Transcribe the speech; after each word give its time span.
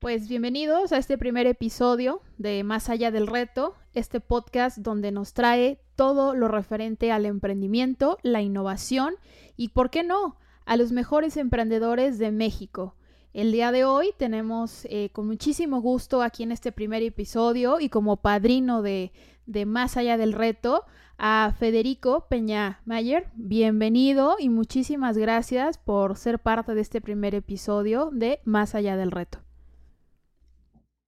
Pues 0.00 0.30
bienvenidos 0.30 0.92
a 0.92 0.96
este 0.96 1.18
primer 1.18 1.46
episodio 1.46 2.22
de 2.38 2.64
Más 2.64 2.88
allá 2.88 3.10
del 3.10 3.26
reto, 3.26 3.74
este 3.92 4.18
podcast 4.18 4.78
donde 4.78 5.12
nos 5.12 5.34
trae 5.34 5.78
todo 5.94 6.34
lo 6.34 6.48
referente 6.48 7.12
al 7.12 7.26
emprendimiento, 7.26 8.16
la 8.22 8.40
innovación 8.40 9.16
y, 9.58 9.68
¿por 9.68 9.90
qué 9.90 10.02
no?, 10.02 10.38
a 10.64 10.78
los 10.78 10.90
mejores 10.90 11.36
emprendedores 11.36 12.18
de 12.18 12.30
México. 12.30 12.94
El 13.34 13.52
día 13.52 13.72
de 13.72 13.84
hoy 13.84 14.14
tenemos 14.16 14.86
eh, 14.86 15.10
con 15.12 15.26
muchísimo 15.26 15.82
gusto 15.82 16.22
aquí 16.22 16.44
en 16.44 16.52
este 16.52 16.72
primer 16.72 17.02
episodio 17.02 17.78
y 17.78 17.90
como 17.90 18.16
padrino 18.16 18.80
de, 18.80 19.12
de 19.44 19.66
Más 19.66 19.98
allá 19.98 20.16
del 20.16 20.32
reto 20.32 20.86
a 21.18 21.52
Federico 21.58 22.26
Peña 22.30 22.80
Mayer. 22.86 23.28
Bienvenido 23.34 24.36
y 24.38 24.48
muchísimas 24.48 25.18
gracias 25.18 25.76
por 25.76 26.16
ser 26.16 26.38
parte 26.38 26.74
de 26.74 26.80
este 26.80 27.02
primer 27.02 27.34
episodio 27.34 28.08
de 28.14 28.40
Más 28.46 28.74
allá 28.74 28.96
del 28.96 29.10
reto. 29.10 29.40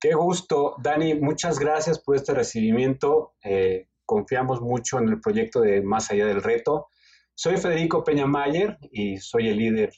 Qué 0.02 0.14
gusto, 0.14 0.74
Dani. 0.82 1.14
Muchas 1.14 1.60
gracias 1.60 2.00
por 2.00 2.16
este 2.16 2.34
recibimiento. 2.34 3.34
Eh, 3.44 3.86
confiamos 4.04 4.60
mucho 4.60 4.98
en 4.98 5.08
el 5.08 5.20
proyecto 5.20 5.60
de 5.60 5.80
Más 5.80 6.10
allá 6.10 6.26
del 6.26 6.42
reto. 6.42 6.88
Soy 7.36 7.56
Federico 7.56 8.02
Peña 8.02 8.26
Mayer 8.26 8.78
y 8.90 9.18
soy 9.18 9.48
el 9.48 9.58
líder 9.58 9.92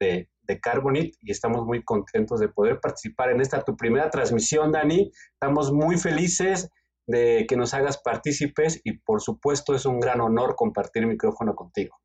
de, 0.00 0.28
de 0.42 0.60
Carbonit 0.60 1.14
y 1.20 1.30
estamos 1.30 1.64
muy 1.64 1.84
contentos 1.84 2.40
de 2.40 2.48
poder 2.48 2.80
participar 2.80 3.30
en 3.30 3.40
esta 3.40 3.62
tu 3.62 3.76
primera 3.76 4.10
transmisión, 4.10 4.72
Dani. 4.72 5.12
Estamos 5.34 5.72
muy 5.72 5.96
felices 5.96 6.68
de 7.06 7.46
que 7.48 7.56
nos 7.56 7.72
hagas 7.72 7.98
partícipes 7.98 8.80
y 8.82 8.98
por 8.98 9.22
supuesto 9.22 9.76
es 9.76 9.86
un 9.86 10.00
gran 10.00 10.20
honor 10.20 10.56
compartir 10.56 11.06
micrófono 11.06 11.54
contigo. 11.54 11.96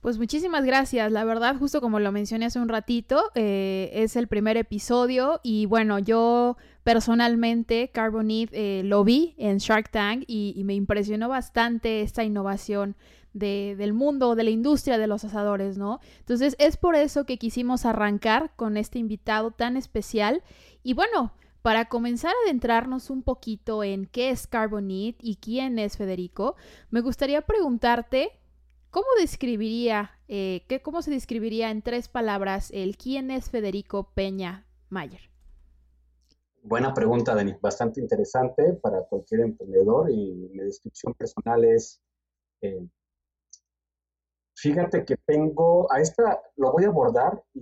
Pues 0.00 0.16
muchísimas 0.16 0.64
gracias. 0.64 1.12
La 1.12 1.24
verdad, 1.24 1.56
justo 1.58 1.82
como 1.82 2.00
lo 2.00 2.10
mencioné 2.10 2.46
hace 2.46 2.58
un 2.58 2.70
ratito, 2.70 3.22
eh, 3.34 3.90
es 3.92 4.16
el 4.16 4.28
primer 4.28 4.56
episodio 4.56 5.40
y 5.42 5.66
bueno, 5.66 5.98
yo 5.98 6.56
personalmente 6.84 7.90
Carbonit 7.92 8.48
eh, 8.54 8.80
lo 8.82 9.04
vi 9.04 9.34
en 9.36 9.58
Shark 9.58 9.90
Tank 9.90 10.24
y, 10.26 10.62
me 10.64 10.74
impresionó 10.74 11.28
bastante 11.28 12.00
esta 12.00 12.24
innovación 12.24 12.96
del 13.34 13.92
mundo, 13.92 14.34
de 14.34 14.44
la 14.44 14.50
industria 14.50 14.96
de 14.96 15.06
los 15.06 15.22
asadores, 15.24 15.76
¿no? 15.76 16.00
Entonces 16.20 16.56
es 16.58 16.78
por 16.78 16.96
eso 16.96 17.26
que 17.26 17.36
quisimos 17.36 17.84
arrancar 17.84 18.52
con 18.56 18.76
este 18.76 18.98
invitado 18.98 19.50
tan 19.50 19.76
especial 19.76 20.42
y 20.82 20.94
bueno, 20.94 21.32
para 21.62 21.84
comenzar 21.84 22.32
a 22.32 22.46
adentrarnos 22.46 23.10
un 23.10 23.22
poquito 23.22 23.84
en 23.84 24.06
qué 24.06 24.30
es 24.30 24.46
Carbonit 24.46 25.18
y 25.20 25.36
quién 25.36 25.78
es 25.78 25.98
Federico, 25.98 26.56
me 26.90 27.02
gustaría 27.02 27.42
preguntarte 27.42 28.39
¿Cómo 28.90 29.06
describiría, 29.20 30.18
eh, 30.26 30.66
cómo 30.82 31.00
se 31.00 31.12
describiría 31.12 31.70
en 31.70 31.80
tres 31.82 32.08
palabras 32.08 32.70
el 32.72 32.96
quién 32.96 33.30
es 33.30 33.48
Federico 33.48 34.12
Peña 34.14 34.66
Mayer? 34.88 35.30
Buena 36.62 36.92
pregunta, 36.92 37.36
Dani. 37.36 37.54
Bastante 37.60 38.00
interesante 38.00 38.74
para 38.82 39.04
cualquier 39.04 39.42
emprendedor 39.42 40.10
y 40.10 40.34
mi 40.52 40.64
descripción 40.64 41.14
personal 41.14 41.64
es, 41.64 42.02
eh, 42.62 42.84
fíjate 44.56 45.04
que 45.04 45.16
tengo, 45.24 45.90
a 45.92 46.00
esta 46.00 46.42
lo 46.56 46.72
voy 46.72 46.84
a 46.84 46.88
abordar 46.88 47.44
y 47.54 47.60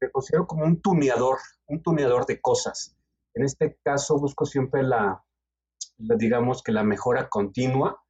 me 0.00 0.10
considero 0.10 0.48
como 0.48 0.64
un 0.64 0.82
tuneador, 0.82 1.38
un 1.68 1.80
tuneador 1.82 2.26
de 2.26 2.40
cosas. 2.40 2.96
En 3.34 3.44
este 3.44 3.78
caso 3.84 4.18
busco 4.18 4.44
siempre 4.44 4.82
la 4.82 5.22
digamos 5.96 6.62
que 6.64 6.72
la 6.72 6.82
mejora 6.82 7.28
continua 7.28 8.01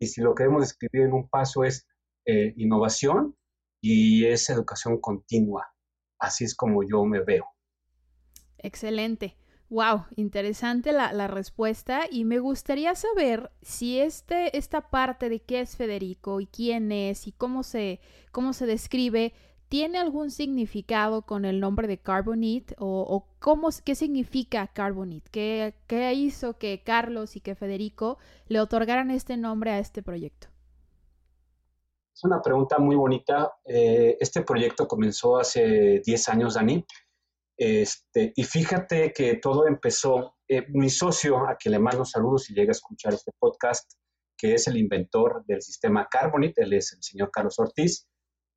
y 0.00 0.06
si 0.06 0.22
lo 0.22 0.34
queremos 0.34 0.62
describir 0.62 1.06
en 1.06 1.12
un 1.12 1.28
paso 1.28 1.62
es 1.62 1.86
eh, 2.24 2.54
innovación 2.56 3.36
y 3.80 4.24
es 4.24 4.48
educación 4.50 5.00
continua. 5.00 5.72
Así 6.18 6.44
es 6.44 6.56
como 6.56 6.82
yo 6.82 7.04
me 7.04 7.22
veo. 7.22 7.44
Excelente. 8.58 9.36
Wow, 9.68 10.06
interesante 10.16 10.92
la, 10.92 11.28
respuesta 11.28 12.02
y 12.10 12.24
me 12.24 12.40
gustaría 12.40 12.96
saber 12.96 13.52
si 13.62 14.00
este, 14.00 14.56
esta 14.58 14.90
parte 14.90 15.28
de 15.28 15.40
qué 15.40 15.60
es 15.60 15.76
Federico 15.76 16.40
y 16.40 16.46
quién 16.46 16.90
es 16.90 17.28
y 17.28 17.32
cómo 17.32 17.62
se, 17.62 18.00
cómo 18.32 18.52
se 18.52 18.66
describe 18.66 19.32
¿Tiene 19.70 19.98
algún 20.00 20.32
significado 20.32 21.22
con 21.22 21.44
el 21.44 21.60
nombre 21.60 21.86
de 21.86 21.96
Carbonite 21.96 22.74
o, 22.80 23.28
cómo, 23.38 23.68
qué 23.84 23.94
significa 23.94 24.66
Carbonite? 24.66 25.30
¿Qué, 25.30 25.74
¿Qué, 25.86 26.12
hizo 26.12 26.58
que 26.58 26.82
Carlos 26.82 27.36
y 27.36 27.40
que 27.40 27.54
Federico 27.54 28.18
le 28.48 28.58
otorgaran 28.58 29.12
este 29.12 29.36
nombre 29.36 29.70
a 29.70 29.78
este 29.78 30.02
proyecto? 30.02 30.48
Es 32.12 32.24
una 32.24 32.42
pregunta 32.42 32.78
muy 32.80 32.96
bonita. 32.96 33.52
Eh, 33.64 34.16
este 34.18 34.42
proyecto 34.42 34.88
comenzó 34.88 35.38
hace 35.38 36.02
10 36.04 36.28
años, 36.30 36.54
Dani. 36.54 36.84
Este, 37.56 38.32
y 38.34 38.42
fíjate 38.42 39.12
que 39.12 39.36
todo 39.36 39.68
empezó, 39.68 40.34
eh, 40.48 40.66
mi 40.70 40.90
socio, 40.90 41.46
a 41.46 41.54
quien 41.54 41.74
le 41.74 41.78
mando 41.78 42.04
saludos 42.04 42.42
si 42.42 42.54
llega 42.54 42.70
a 42.70 42.72
escuchar 42.72 43.14
este 43.14 43.30
podcast, 43.38 43.88
que 44.36 44.54
es 44.54 44.66
el 44.66 44.78
inventor 44.78 45.44
del 45.46 45.62
sistema 45.62 46.08
Carbonite, 46.10 46.64
él 46.64 46.72
es 46.72 46.92
el 46.92 47.04
señor 47.04 47.30
Carlos 47.30 47.56
Ortiz 47.60 48.08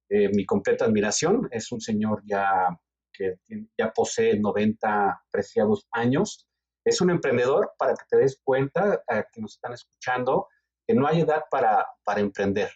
eh, 0.09 0.29
mi 0.29 0.45
completa 0.45 0.85
admiración. 0.85 1.47
Es 1.51 1.71
un 1.71 1.81
señor 1.81 2.21
ya 2.25 2.67
que 3.11 3.35
ya 3.77 3.91
posee 3.91 4.39
90 4.39 5.23
preciados 5.31 5.87
años. 5.91 6.47
Es 6.85 6.99
un 7.01 7.11
emprendedor 7.11 7.71
para 7.77 7.93
que 7.93 8.03
te 8.09 8.17
des 8.17 8.39
cuenta, 8.43 9.03
eh, 9.07 9.23
que 9.31 9.41
nos 9.41 9.53
están 9.55 9.73
escuchando, 9.73 10.47
que 10.85 10.93
no 10.95 11.07
hay 11.07 11.21
edad 11.21 11.43
para, 11.49 11.85
para 12.03 12.19
emprender. 12.19 12.71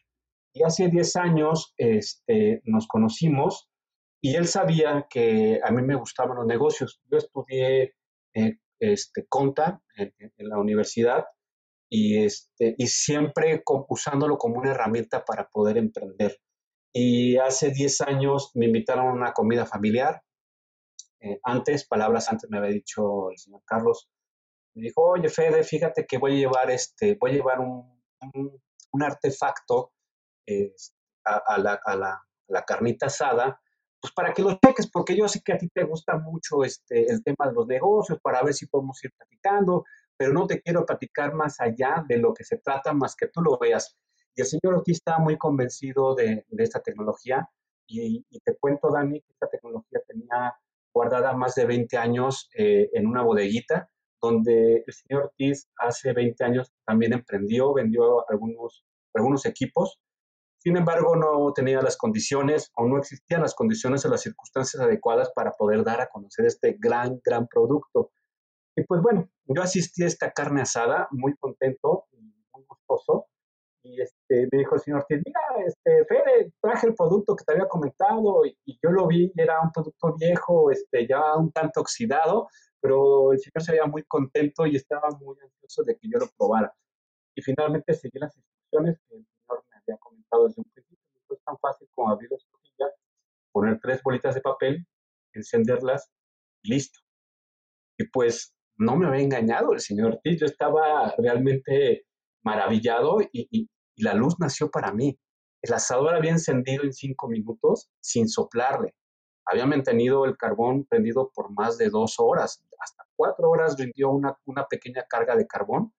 Y 0.53 0.63
hace 0.63 0.87
10 0.87 1.15
años 1.17 1.73
este, 1.77 2.61
nos 2.65 2.87
conocimos 2.87 3.69
y 4.21 4.35
él 4.35 4.47
sabía 4.47 5.07
que 5.09 5.59
a 5.63 5.71
mí 5.71 5.81
me 5.83 5.95
gustaban 5.95 6.37
los 6.37 6.45
negocios. 6.45 7.01
Yo 7.11 7.17
estudié 7.17 7.95
eh, 8.33 8.57
este, 8.79 9.25
conta 9.27 9.81
en, 9.95 10.13
en, 10.19 10.49
la 10.49 10.57
universidad 10.59 11.25
y, 11.89 12.23
este, 12.23 12.75
y 12.77 12.87
siempre 12.87 13.63
usándolo 13.89 14.37
como 14.37 14.57
una 14.57 14.71
herramienta 14.71 15.23
para 15.23 15.47
poder 15.49 15.77
emprender. 15.77 16.37
Y 16.99 17.37
hace 17.37 17.69
10 17.69 18.01
años 18.01 18.49
me 18.55 18.65
invitaron 18.65 19.05
a 19.05 19.13
una 19.13 19.31
comida 19.31 19.67
familiar. 19.67 20.23
Eh, 21.19 21.39
antes, 21.43 21.87
palabras 21.87 22.27
antes 22.27 22.49
me 22.49 22.57
había 22.57 22.71
dicho 22.71 23.29
el 23.29 23.37
señor 23.37 23.61
Carlos, 23.65 24.09
me 24.73 24.81
dijo, 24.81 25.03
oye 25.03 25.29
Fede, 25.29 25.63
fíjate 25.63 26.07
que 26.07 26.17
voy 26.17 26.31
a 26.31 26.39
llevar, 26.39 26.71
este, 26.71 27.15
voy 27.19 27.31
a 27.31 27.33
llevar 27.35 27.59
un, 27.59 28.01
un, 28.33 29.03
artefacto 29.03 29.91
a, 31.23 31.57
la, 31.59 31.79
a, 31.85 31.95
la, 31.95 32.19
la, 32.47 32.61
carnita 32.63 33.05
asada, 33.05 33.61
pues 34.01 34.11
para 34.11 34.33
que 34.33 34.41
lo 34.41 34.57
cheques, 34.57 34.89
porque 34.89 35.15
yo 35.15 35.27
sé 35.27 35.41
que 35.45 35.53
a 35.53 35.57
ti 35.59 35.69
te 35.69 35.83
gusta 35.83 36.17
mucho 36.17 36.63
este, 36.63 37.11
el 37.11 37.23
tema 37.23 37.47
de 37.47 37.53
los 37.53 37.67
negocios, 37.67 38.19
para 38.23 38.41
ver 38.41 38.55
si 38.55 38.65
podemos 38.65 39.03
ir 39.03 39.13
platicando, 39.15 39.83
pero 40.17 40.33
no 40.33 40.47
te 40.47 40.63
quiero 40.63 40.83
platicar 40.83 41.35
más 41.35 41.59
allá 41.59 42.03
de 42.07 42.17
lo 42.17 42.33
que 42.33 42.43
se 42.43 42.57
trata, 42.57 42.91
más 42.91 43.15
que 43.15 43.27
tú 43.27 43.41
lo 43.41 43.59
veas. 43.59 43.95
Y 44.37 44.41
el 44.41 44.47
señor 44.47 44.75
Ortiz 44.75 44.97
estaba 44.97 45.17
muy 45.17 45.35
convencido 45.35 46.13
de, 46.13 46.45
esta 46.59 46.79
tecnología 46.79 47.49
y, 47.87 48.23
te 48.45 48.55
cuento, 48.59 48.91
Dani, 48.91 49.19
que 49.19 49.31
esta 49.31 49.49
tecnología 49.49 49.99
tenía 50.07 50.53
guardada 50.93 51.33
más 51.33 51.55
de 51.55 51.65
20 51.65 51.97
años 51.97 52.47
eh, 52.55 52.87
en 52.93 53.07
una 53.07 53.23
bodeguita, 53.23 53.89
donde 54.21 54.83
el 54.85 54.93
señor 54.93 55.23
Ortiz 55.23 55.67
hace 55.77 56.13
20 56.13 56.43
años 56.43 56.71
también 56.85 57.13
emprendió, 57.13 57.73
vendió 57.73 58.29
algunos, 58.29 58.85
algunos 59.15 59.43
equipos. 59.47 59.99
Sin 60.59 60.77
embargo, 60.77 61.15
no 61.15 61.51
tenía 61.53 61.81
las 61.81 61.97
condiciones 61.97 62.71
o 62.75 62.87
no 62.87 62.99
existían 62.99 63.41
las 63.41 63.55
condiciones 63.55 64.05
o 64.05 64.09
las 64.09 64.21
circunstancias 64.21 64.83
adecuadas 64.83 65.31
para 65.33 65.53
poder 65.53 65.83
dar 65.83 65.99
a 65.99 66.09
conocer 66.09 66.45
este 66.45 66.77
gran, 66.79 67.19
gran 67.25 67.47
producto. 67.47 68.11
Y 68.75 68.83
pues 68.83 69.01
bueno, 69.01 69.31
yo 69.45 69.63
asistí 69.63 70.03
a 70.03 70.07
esta 70.07 70.31
carne 70.31 70.61
asada 70.61 71.07
muy 71.09 71.35
contento 71.37 72.05
y 72.11 72.21
muy 72.53 72.65
gustoso 72.67 73.25
y 73.87 74.01
este, 74.01 74.47
me 74.51 74.59
dijo 74.59 74.75
el 74.75 74.81
señor 74.81 75.05
mira, 75.09 75.39
este, 75.65 76.05
Fede, 76.05 76.51
traje 76.61 76.87
el 76.87 76.95
producto 76.95 77.35
que 77.35 77.45
te 77.45 77.53
había 77.53 77.67
comentado 77.67 78.45
y, 78.45 78.79
yo 78.83 78.91
lo 78.91 79.07
vi 79.07 79.31
y 79.33 79.41
era 79.41 79.61
un 79.61 79.71
producto 79.71 80.15
viejo, 80.15 80.71
este, 80.71 81.07
ya 81.07 81.35
un 81.35 81.51
tanto 81.51 81.81
oxidado, 81.81 82.47
pero 82.81 83.31
el 83.31 83.39
señor 83.39 83.63
se 83.63 83.71
veía 83.71 83.85
muy 83.85 84.03
contento 84.03 84.65
y 84.65 84.75
estaba 84.75 85.09
muy 85.19 85.37
ansioso 85.41 85.83
de 85.83 85.97
que 85.97 86.09
yo 86.09 86.19
lo 86.19 86.27
probara. 86.37 86.73
Y 87.35 87.41
finalmente 87.41 87.93
seguí 87.93 88.19
las 88.19 88.35
instrucciones 88.35 88.99
que 89.07 89.15
el 89.15 89.25
señor 89.25 89.63
me 89.69 89.77
había 89.77 89.97
comentado 89.99 90.47
desde 90.47 90.61
un 90.61 90.69
principio. 90.71 90.97
Es 91.29 91.43
tan 91.43 91.57
fácil 91.59 91.87
como 91.93 92.09
abrir 92.09 92.29
la 92.29 92.37
escotilla, 92.37 92.87
poner 93.51 93.79
tres 93.81 94.01
bolitas 94.03 94.35
de 94.35 94.41
papel, 94.41 94.85
encenderlas 95.33 96.09
y 96.63 96.71
listo. 96.71 96.99
Y 97.97 98.05
pues 98.09 98.53
no 98.77 98.95
me 98.95 99.07
había 99.07 99.21
engañado 99.21 99.73
el 99.73 99.79
señor 99.79 100.13
Ortiz, 100.13 100.39
yo 100.39 100.45
estaba 100.45 101.13
realmente 101.17 102.05
maravillado 102.43 103.19
y, 103.21 103.47
y 103.51 103.69
la 104.03 104.13
luz 104.13 104.35
nació 104.39 104.69
para 104.69 104.91
mí. 104.93 105.19
El 105.61 105.73
asador 105.73 106.15
había 106.15 106.31
encendido 106.31 106.83
en 106.83 106.93
cinco 106.93 107.27
minutos 107.27 107.89
sin 107.99 108.27
soplarle. 108.29 108.93
Había 109.45 109.65
mantenido 109.65 110.25
el 110.25 110.37
carbón 110.37 110.85
prendido 110.85 111.31
por 111.33 111.51
más 111.51 111.77
de 111.77 111.89
dos 111.89 112.15
horas, 112.19 112.63
hasta 112.79 113.05
cuatro 113.15 113.49
horas 113.49 113.77
rindió 113.77 114.09
una, 114.09 114.37
una 114.45 114.65
pequeña 114.67 115.03
carga 115.09 115.35
de 115.35 115.47
carbón. 115.47 115.93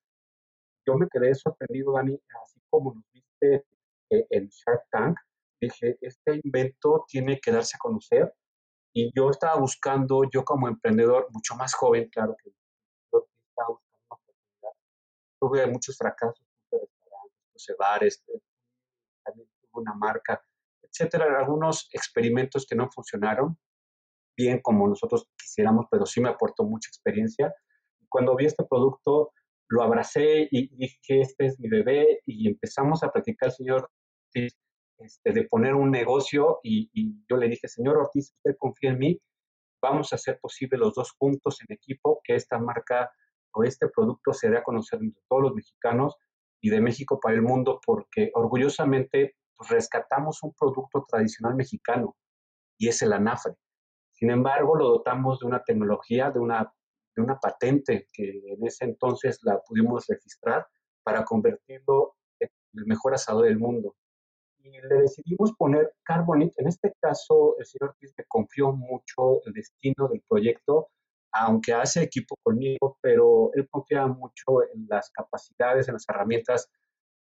Yo 0.87 0.95
me 0.97 1.09
quedé 1.09 1.35
sorprendido, 1.35 1.93
Dani, 1.93 2.19
así 2.43 2.61
como 2.71 2.95
nos 2.95 3.05
viste 3.13 3.67
eh, 4.11 4.27
en 4.31 4.49
Shark 4.49 4.85
Tank. 4.91 5.17
Dije, 5.61 5.99
este 6.01 6.41
invento 6.45 7.05
tiene 7.09 7.41
que 7.41 7.51
darse 7.51 7.77
a 7.77 7.81
conocer 7.81 8.33
Y 8.95 9.11
yo 9.15 9.31
estaba 9.31 9.59
buscando, 9.59 10.23
yo 10.33 10.45
como 10.45 10.69
emprendedor, 10.69 11.27
mucho 11.31 11.57
más 11.57 11.75
joven, 11.75 12.09
claro 12.11 12.37
que 12.43 12.51
estaba 12.51 13.69
buscando 13.69 13.81
una 14.09 14.17
oportunidad. 14.17 14.73
Tuve 15.41 15.67
muchos 15.67 15.97
fracasos, 15.97 16.47
restaurantes, 17.67 17.77
bares, 17.79 18.25
eh, 18.29 18.41
también 19.25 19.49
tuve 19.61 19.83
una 19.83 19.95
marca, 19.95 20.41
etcétera, 20.83 21.39
algunos 21.39 21.89
experimentos 21.93 22.67
que 22.67 22.77
no 22.77 22.89
funcionaron 22.91 23.59
bien 24.37 24.61
como 24.63 24.87
nosotros 24.87 25.29
quisiéramos, 25.37 25.87
pero 25.91 26.07
sí 26.07 26.21
me 26.21 26.29
aportó 26.29 26.63
mucha 26.65 26.89
experiencia. 26.89 27.53
Cuando 28.09 28.37
vi 28.37 28.47
este 28.47 28.65
producto, 28.65 29.33
lo 29.69 29.83
abracé 29.83 30.49
y 30.51 30.69
dije, 30.77 31.21
este 31.21 31.47
es 31.47 31.59
mi 31.59 31.69
bebé, 31.69 32.21
y 32.25 32.49
empezamos 32.49 33.03
a 33.03 33.11
practicar, 33.11 33.51
señor 33.51 33.91
este, 34.99 35.33
de 35.33 35.45
poner 35.45 35.75
un 35.75 35.91
negocio 35.91 36.59
y, 36.63 36.91
yo 37.29 37.37
le 37.37 37.49
dije, 37.49 37.69
señor 37.69 37.97
Ortiz, 37.99 38.35
usted 38.37 38.57
confía 38.59 38.91
en 38.91 38.99
mí, 38.99 39.21
vamos 39.83 40.13
a 40.13 40.17
hacer 40.17 40.39
posible 40.41 40.79
los 40.79 40.95
dos 40.95 41.13
juntos 41.13 41.59
en 41.61 41.75
equipo 41.75 42.21
que 42.25 42.35
esta 42.35 42.59
marca 42.59 43.11
o 43.53 43.65
este 43.65 43.89
producto 43.89 44.33
se 44.33 44.51
dé 44.51 44.59
a 44.59 44.65
conocer 44.65 45.01
entre 45.01 45.23
todos 45.29 45.43
los 45.43 45.55
mexicanos 45.55 46.17
y 46.61 46.71
de 46.71 46.81
México 46.81 47.19
para 47.21 47.35
el 47.35 47.43
mundo, 47.43 47.81
porque 47.85 48.31
orgullosamente 48.35 49.37
pues, 49.57 49.71
rescatamos 49.71 50.43
un 50.43 50.53
producto 50.55 51.05
tradicional 51.09 51.55
mexicano 51.55 52.17
y 52.79 52.89
es 52.89 53.03
el 53.03 53.13
anafre. 53.13 53.55
Sin 54.13 54.31
embargo, 54.31 54.77
lo 54.77 54.89
dotamos 54.89 55.41
de 55.41 55.47
una 55.47 55.63
tecnología, 55.63 56.31
de 56.31 56.41
una, 56.41 56.73
de 57.15 57.23
una 57.23 57.39
patente 57.39 58.07
que 58.13 58.43
en 58.53 58.67
ese 58.67 58.85
entonces 58.85 59.39
la 59.43 59.61
pudimos 59.61 60.07
registrar 60.09 60.67
para 61.03 61.25
convertirlo 61.25 62.17
en 62.41 62.49
el 62.75 62.87
mejor 62.87 63.15
asado 63.15 63.43
del 63.43 63.59
mundo 63.59 63.95
y 64.63 64.81
le 64.81 65.03
decidimos 65.03 65.53
poner 65.57 65.95
Carbonite. 66.05 66.61
En 66.61 66.69
este 66.69 66.95
caso, 67.01 67.57
el 67.59 67.67
señor 67.67 67.91
Ortiz 67.91 68.13
me 68.17 68.25
confió 68.27 68.73
mucho 68.73 69.43
el 69.45 69.53
destino 69.53 70.09
del 70.09 70.23
proyecto, 70.29 70.91
aunque 71.33 71.73
hace 71.73 72.03
equipo 72.03 72.37
conmigo, 72.43 72.99
pero 73.01 73.51
él 73.55 73.69
confía 73.71 74.07
mucho 74.07 74.63
en 74.75 74.87
las 74.89 75.11
capacidades, 75.11 75.89
en 75.89 75.95
las 75.95 76.09
herramientas 76.09 76.71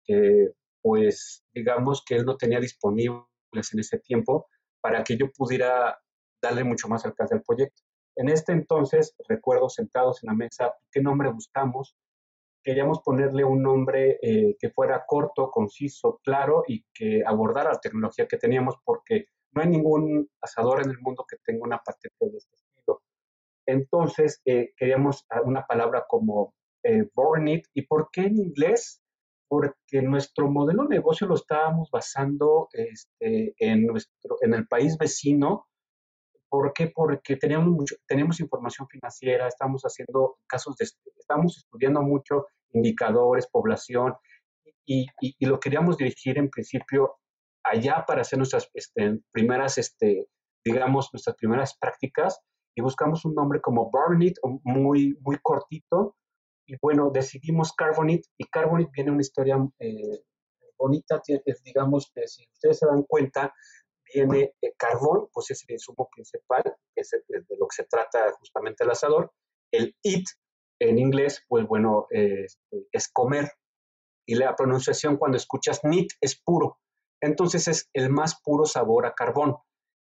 que, 0.04 0.52
pues, 0.82 1.44
digamos 1.54 2.04
que 2.06 2.16
él 2.16 2.26
no 2.26 2.38
tenía 2.38 2.60
disponibles 2.60 3.26
en 3.74 3.80
ese 3.80 4.00
tiempo 4.00 4.48
para 4.82 5.04
que 5.04 5.18
yo 5.18 5.32
pudiera 5.32 6.00
darle 6.42 6.64
mucho 6.64 6.88
más 6.88 7.06
alcance 7.06 7.36
al 7.36 7.44
proyecto. 7.44 7.82
En 8.16 8.30
este 8.30 8.54
entonces, 8.54 9.16
recuerdo 9.28 9.70
sentados 9.70 10.24
en 10.24 10.28
la 10.28 10.34
mesa, 10.34 10.74
¿qué 10.92 11.02
nombre 11.02 11.30
buscamos? 11.32 11.96
queríamos 12.66 13.02
ponerle 13.02 13.44
un 13.44 13.62
nombre 13.62 14.18
eh, 14.24 14.58
que 14.60 14.72
fuera 14.72 15.06
corto, 15.06 15.52
conciso, 15.52 16.20
claro 16.24 16.64
y 16.68 16.84
que 16.92 17.22
abordara 17.24 17.74
la 17.74 17.80
tecnología 17.80 18.28
que 18.28 18.38
teníamos 18.38 18.76
porque 18.84 19.28
no 19.52 19.62
hay 19.62 19.70
ningún 19.70 20.28
asador 20.42 20.82
en 20.84 20.90
el 20.90 21.00
mundo 21.00 21.26
que 21.30 21.38
tenga 21.46 21.64
una 21.64 21.78
patente 21.78 22.26
de 22.28 22.38
este. 22.38 22.65
Entonces, 23.66 24.42
eh, 24.46 24.74
queríamos 24.78 25.26
una 25.44 25.66
palabra 25.66 26.06
como 26.08 26.54
eh, 26.84 27.08
Born 27.14 27.48
It. 27.48 27.66
¿Y 27.74 27.84
por 27.84 28.10
qué 28.12 28.22
en 28.22 28.38
inglés? 28.38 29.02
Porque 29.48 30.02
nuestro 30.02 30.50
modelo 30.50 30.84
de 30.84 30.96
negocio 30.98 31.28
lo 31.28 31.36
estábamos 31.36 31.90
basando 31.92 32.68
este, 32.72 33.54
en, 33.58 33.86
nuestro, 33.86 34.38
en 34.42 34.54
el 34.54 34.68
país 34.68 34.98
vecino 34.98 35.68
¿Por 36.50 36.72
qué? 36.72 36.88
Porque 36.88 37.36
teníamos, 37.36 37.70
mucho, 37.70 37.96
teníamos 38.08 38.40
información 38.40 38.88
financiera, 38.88 39.48
estamos 39.48 39.82
haciendo 39.84 40.38
casos 40.48 40.78
de, 40.78 40.86
estamos 41.18 41.58
estudiando 41.58 42.02
mucho 42.02 42.46
indicadores, 42.72 43.48
población, 43.48 44.14
y, 44.86 45.08
y, 45.20 45.46
lo 45.46 45.60
queríamos 45.60 45.98
dirigir 45.98 46.38
en 46.38 46.50
principio 46.50 47.18
allá 47.62 48.06
para 48.08 48.22
hacer 48.22 48.38
nuestras 48.38 48.70
este, 48.74 49.20
primeras, 49.32 49.78
este, 49.78 50.28
digamos, 50.64 51.10
nuestras 51.12 51.36
primeras 51.36 51.76
prácticas, 51.78 52.40
y 52.76 52.82
buscamos 52.82 53.24
un 53.26 53.34
nombre 53.34 53.62
como 53.62 53.90
Barnit, 53.90 54.38
muy, 54.64 55.18
muy 55.22 55.38
cortito, 55.42 56.16
y 56.68 56.76
bueno, 56.82 57.10
decidimos 57.12 57.74
Carbonit, 57.74 58.26
y 58.38 58.46
Carbonit 58.46 58.90
viene 58.92 59.12
una 59.12 59.22
historia 59.22 59.58
eh, 59.80 60.24
bonita, 60.78 61.22
digamos, 61.64 62.12
que 62.14 62.28
si 62.28 62.48
ustedes 62.52 62.80
se 62.80 62.86
dan 62.86 63.04
cuenta, 63.04 63.54
viene 64.14 64.54
el 64.62 64.74
carbón, 64.78 65.28
pues 65.32 65.52
es 65.52 65.64
el 65.68 65.74
insumo 65.74 66.10
principal, 66.14 66.64
es 66.96 67.10
de 67.12 67.58
lo 67.58 67.68
que 67.68 67.76
se 67.76 67.86
trata 67.86 68.32
justamente 68.40 68.84
el 68.84 68.92
asador. 68.92 69.32
El 69.72 69.96
it 70.04 70.28
en 70.80 71.00
inglés, 71.00 71.44
pues 71.48 71.66
bueno, 71.68 72.08
este, 72.10 72.88
es 72.92 73.10
comer. 73.12 73.52
Y 74.28 74.36
la 74.36 74.56
pronunciación 74.56 75.18
cuando 75.18 75.38
escuchas 75.38 75.84
nit 75.84 76.12
es 76.22 76.40
puro. 76.40 76.80
Entonces 77.22 77.68
es 77.68 77.90
el 77.94 78.10
más 78.10 78.40
puro 78.42 78.66
sabor 78.66 79.06
a 79.06 79.14
carbón. 79.14 79.56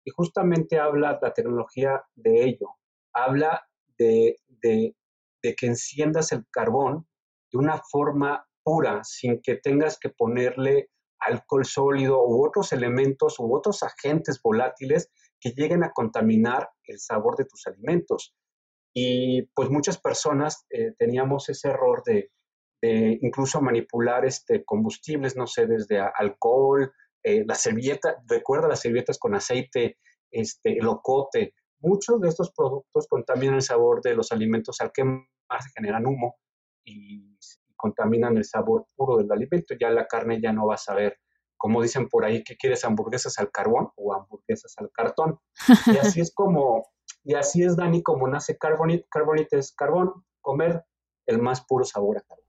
Y 0.06 0.12
justamente 0.12 0.80
habla 0.80 1.20
la 1.22 1.34
tecnología 1.34 2.04
de 2.16 2.44
ello. 2.44 2.70
Habla 3.14 3.66
de, 3.98 4.38
de, 4.48 4.96
de 5.42 5.56
que 5.56 5.68
enciendas 5.68 6.32
el 6.32 6.46
carbón 6.52 7.08
de 7.52 7.60
una 7.60 7.82
forma 7.90 8.46
pura, 8.64 9.04
sin 9.04 9.42
que 9.42 9.56
tengas 9.58 10.00
que 10.00 10.10
ponerle 10.10 10.90
alcohol 11.20 11.66
sólido 11.66 12.26
u 12.26 12.46
otros 12.46 12.74
elementos 12.74 13.40
u 13.40 13.56
otros 13.56 13.84
agentes 13.84 14.42
volátiles 14.44 15.10
que 15.40 15.52
lleguen 15.52 15.84
a 15.84 15.92
contaminar 15.92 16.70
el 16.86 17.00
sabor 17.00 17.36
de 17.36 17.46
tus 17.46 17.68
alimentos. 17.68 18.36
Y 18.94 19.44
pues 19.54 19.70
muchas 19.70 20.00
personas 20.00 20.66
eh, 20.70 20.94
teníamos 20.98 21.50
ese 21.50 21.70
error 21.70 22.04
de, 22.06 22.30
incluso 23.22 23.62
manipular 23.62 24.26
este, 24.26 24.64
combustibles, 24.66 25.38
no 25.38 25.48
sé, 25.48 25.66
desde 25.68 26.00
alcohol, 26.00 26.92
eh, 27.24 27.44
la 27.46 27.56
servilleta, 27.56 28.18
recuerda 28.28 28.68
las 28.68 28.82
servilletas 28.82 29.18
con 29.18 29.36
aceite, 29.36 29.98
este, 30.32 30.78
el 30.78 30.88
ocote, 30.88 31.54
muchos 31.80 32.20
de 32.22 32.30
estos 32.30 32.52
productos 32.52 33.08
contaminan 33.08 33.56
el 33.56 33.62
sabor 33.62 34.02
de 34.02 34.16
los 34.16 34.32
alimentos 34.32 34.80
al 34.82 34.92
que 34.92 35.04
más 35.04 35.72
generan 35.76 36.06
humo 36.06 36.38
y 36.84 37.38
contaminan 37.76 38.38
el 38.38 38.46
sabor 38.46 38.86
puro 38.96 39.18
del 39.18 39.32
alimento. 39.32 39.76
Ya 39.80 39.90
la 39.90 40.08
carne 40.08 40.40
ya 40.42 40.54
no 40.54 40.68
va 40.68 40.76
a 40.76 40.78
saber, 40.78 41.18
como 41.58 41.82
dicen 41.82 42.08
por 42.08 42.26
ahí, 42.26 42.44
que 42.44 42.56
quieres 42.56 42.86
hamburguesas 42.86 43.38
al 43.40 43.52
carbón 43.52 43.90
o 43.96 44.14
hamburguesas 44.14 44.74
al 44.78 44.90
cartón. 44.92 45.40
Y 45.88 45.98
así 45.98 46.22
es 46.22 46.34
como, 46.34 46.88
y 47.24 47.36
así 47.36 47.64
es, 47.64 47.76
Dani, 47.76 48.02
como 48.02 48.28
nace 48.28 48.58
Carbonite. 48.58 49.06
Carbonite 49.10 49.58
es 49.58 49.74
carbón, 49.74 50.14
comer 50.42 50.84
el 51.26 51.42
más 51.42 51.66
puro 51.66 51.84
sabor 51.84 52.18
a 52.18 52.22
carbón. 52.22 52.46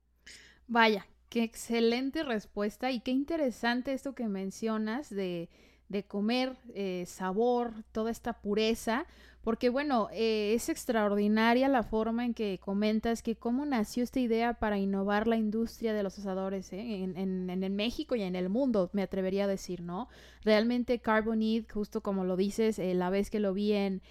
Vaya, 0.66 1.06
qué 1.34 1.42
excelente 1.42 2.22
respuesta 2.22 2.92
y 2.92 3.00
qué 3.00 3.10
interesante 3.10 3.92
esto 3.92 4.14
que 4.14 4.28
mencionas 4.28 5.10
de, 5.10 5.48
de 5.88 6.04
comer 6.04 6.54
eh, 6.76 7.02
sabor, 7.08 7.72
toda 7.90 8.12
esta 8.12 8.34
pureza, 8.34 9.04
porque 9.42 9.68
bueno, 9.68 10.10
eh, 10.12 10.54
es 10.54 10.68
extraordinaria 10.68 11.68
la 11.68 11.82
forma 11.82 12.24
en 12.24 12.34
que 12.34 12.60
comentas 12.60 13.20
que 13.20 13.34
cómo 13.34 13.66
nació 13.66 14.04
esta 14.04 14.20
idea 14.20 14.54
para 14.54 14.78
innovar 14.78 15.26
la 15.26 15.34
industria 15.34 15.92
de 15.92 16.04
los 16.04 16.16
asadores 16.20 16.72
¿eh? 16.72 17.02
en, 17.02 17.18
en, 17.18 17.64
en, 17.64 17.74
México 17.74 18.14
y 18.14 18.22
en 18.22 18.36
el 18.36 18.48
mundo, 18.48 18.90
me 18.92 19.02
atrevería 19.02 19.46
a 19.46 19.48
decir, 19.48 19.80
¿no? 19.80 20.08
Realmente 20.44 21.00
Carbonite, 21.00 21.72
justo 21.72 22.00
como 22.00 22.22
lo 22.22 22.36
dices, 22.36 22.78
eh, 22.78 22.94
la 22.94 23.10
vez 23.10 23.28
que 23.28 23.40
lo 23.40 23.54
vi 23.54 23.72
en, 23.72 24.02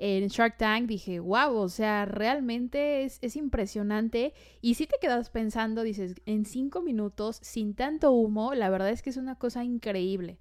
en 0.00 0.28
Shark 0.28 0.56
Tank, 0.56 0.86
dije, 0.86 1.20
wow, 1.20 1.54
o 1.54 1.68
sea, 1.68 2.06
realmente 2.06 3.04
es, 3.04 3.18
es 3.20 3.36
impresionante. 3.36 4.32
Y 4.62 4.74
si 4.74 4.86
te 4.86 4.96
quedas 4.98 5.28
pensando, 5.28 5.82
dices, 5.82 6.14
en 6.24 6.46
cinco 6.46 6.80
minutos, 6.80 7.38
sin 7.42 7.74
tanto 7.74 8.10
humo, 8.10 8.54
la 8.54 8.70
verdad 8.70 8.88
es 8.88 9.02
que 9.02 9.10
es 9.10 9.18
una 9.18 9.34
cosa 9.34 9.62
increíble. 9.62 10.38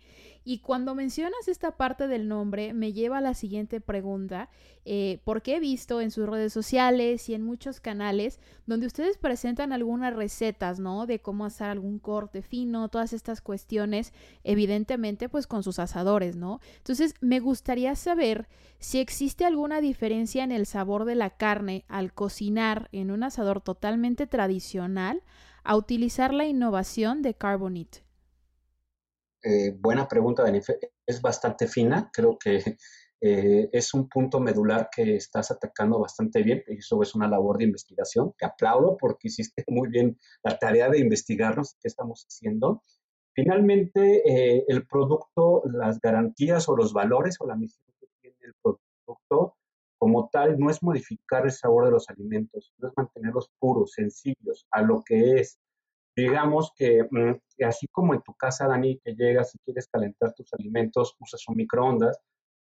Y 0.50 0.62
cuando 0.62 0.96
mencionas 0.96 1.48
esta 1.48 1.78
parte 1.78 2.08
del 2.08 2.28
nombre, 2.28 2.74
me 2.74 2.92
lleva 2.92 3.20
a 3.20 3.22
la 3.22 3.36
siguiente 3.36 3.82
pregunta, 3.82 4.50
eh, 4.84 5.22
porque 5.24 5.56
he 5.56 5.60
visto 5.60 6.02
en 6.02 6.10
sus 6.10 6.28
redes 6.28 6.52
sociales 6.52 7.30
y 7.30 7.36
en 7.36 7.44
muchos 7.44 7.80
canales 7.80 8.40
donde 8.66 8.88
ustedes 8.88 9.20
presentan 9.20 9.74
algunas 9.74 10.16
recetas, 10.16 10.80
¿no? 10.80 11.06
De 11.06 11.20
cómo 11.20 11.46
hacer 11.46 11.68
algún 11.68 12.00
corte 12.00 12.42
fino, 12.42 12.90
todas 12.90 13.14
estas 13.14 13.42
cuestiones, 13.42 14.12
evidentemente 14.44 15.30
pues 15.30 15.46
con 15.46 15.62
sus 15.62 15.78
asadores, 15.78 16.36
¿no? 16.36 16.62
Entonces, 16.78 17.14
me 17.22 17.40
gustaría 17.40 17.94
saber 17.94 18.48
si 18.80 18.98
existe 18.98 19.46
alguna 19.46 19.82
diferencia 19.82 20.44
en 20.44 20.52
el 20.52 20.66
sabor 20.66 21.06
de 21.06 21.14
la 21.14 21.30
carne 21.30 21.86
al 21.88 22.12
cocinar 22.12 22.90
en 22.92 23.12
un 23.12 23.22
asador 23.22 23.62
totalmente 23.62 24.26
tradicional 24.26 25.22
a 25.64 25.76
utilizar 25.76 26.34
la 26.34 26.48
innovación 26.48 27.22
de 27.22 27.36
Carbonite. 27.36 28.09
Eh, 29.44 29.72
buena 29.78 30.08
pregunta, 30.08 30.44
Dani. 30.44 30.60
Es 31.06 31.22
bastante 31.22 31.68
fina. 31.68 32.10
Creo 32.14 32.38
que 32.38 32.78
eh, 33.22 33.70
es 33.72 33.94
un 33.94 34.08
punto 34.08 34.40
medular 34.40 34.90
que 34.94 35.16
estás 35.16 35.52
atacando 35.52 36.00
bastante 36.00 36.44
bien. 36.44 36.64
Eso 36.68 37.02
es 37.02 37.16
una 37.16 37.28
labor 37.28 37.58
de 37.58 37.66
investigación. 37.66 38.34
Te 38.38 38.46
aplaudo 38.46 38.98
porque 38.98 39.28
hiciste 39.28 39.64
muy 39.68 39.90
bien 39.90 40.18
la 40.44 40.58
tarea 40.58 40.90
de 40.90 41.00
investigarnos 41.00 41.76
qué 41.82 41.88
estamos 41.88 42.26
haciendo. 42.28 42.84
Finalmente, 43.34 44.22
eh, 44.26 44.66
el 44.68 44.86
producto, 44.88 45.64
las 45.66 46.00
garantías 46.00 46.68
o 46.68 46.76
los 46.76 46.94
valores 46.94 47.38
o 47.40 47.48
la 47.48 47.56
misión 47.56 47.88
que 48.00 48.08
tiene 48.22 48.38
el 48.42 48.54
producto 48.62 49.56
como 50.00 50.30
tal 50.30 50.58
no 50.58 50.70
es 50.70 50.82
modificar 50.82 51.46
el 51.46 51.52
sabor 51.52 51.86
de 51.86 51.92
los 51.92 52.10
alimentos, 52.10 52.74
no 52.78 52.88
es 52.88 52.94
mantenerlos 52.96 53.52
puros, 53.60 53.92
sencillos, 53.92 54.66
a 54.72 54.82
lo 54.82 55.04
que 55.04 55.42
es 55.42 55.60
digamos 56.20 56.74
mm, 56.80 57.32
que, 57.58 57.66
así 57.66 57.88
como 57.88 58.14
en 58.14 58.22
tu 58.22 58.34
casa, 58.34 58.68
Dani, 58.68 59.00
que 59.00 59.14
llegas 59.16 59.54
y 59.56 59.60
quieres 59.60 59.88
calentar 59.88 60.34
tus 60.34 60.54
alimentos, 60.54 61.16
usas 61.20 61.44
un 61.48 61.56
microondas, 61.56 62.20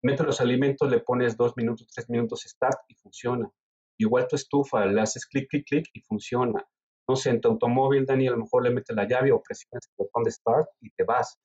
Mete 0.03 0.23
los 0.23 0.41
alimentos, 0.41 0.89
le 0.91 1.01
pones 1.01 1.37
dos 1.37 1.57
minutos, 1.57 1.89
tres 1.93 2.09
minutos, 2.09 2.43
start 2.47 2.79
y 2.89 2.95
funciona. 2.95 3.51
Igual 3.99 4.29
tu 4.29 4.37
estufa, 4.37 4.85
le 4.87 5.01
haces 5.01 5.27
clic, 5.27 5.49
clic, 5.49 5.67
clic 5.67 5.87
y 5.95 6.01
funciona. 6.01 6.65
No 7.09 7.17
sé, 7.17 7.31
en 7.31 7.41
tu 7.41 7.49
automóvil, 7.49 8.05
Dani, 8.05 8.29
a 8.29 8.33
lo 8.33 8.39
mejor 8.39 8.63
le 8.63 8.71
metes 8.71 8.95
la 8.95 9.09
llave 9.09 9.33
o 9.33 9.43
presionas 9.43 9.89
el 9.89 10.05
botón 10.05 10.23
de 10.25 10.31
start 10.31 10.69
y 10.81 10.91
te 10.91 11.05
vas. 11.05 11.39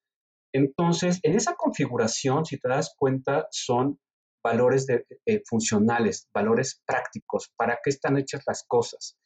Entonces, 0.53 1.19
en 1.23 1.35
esa 1.35 1.55
configuración, 1.55 2.45
si 2.45 2.59
te 2.59 2.67
das 2.67 2.93
cuenta, 2.97 3.47
son 3.51 3.99
valores 4.43 4.87
eh, 4.89 5.41
funcionales, 5.47 6.27
valores 6.33 6.81
prácticos, 6.85 7.51
para 7.55 7.79
qué 7.83 7.89
están 7.89 8.17
hechas 8.17 8.43
las 8.45 8.63
cosas. 8.67 9.17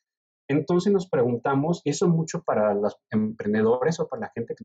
Entonces 0.48 0.94
nos 0.94 1.10
preguntamos, 1.10 1.82
y 1.84 1.90
eso 1.92 2.08
mucho 2.08 2.44
para 2.44 2.74
los 2.74 2.98
emprendedores 3.10 4.00
o 4.00 4.08
para 4.08 4.22
la 4.22 4.32
gente 4.34 4.56
que, 4.56 4.64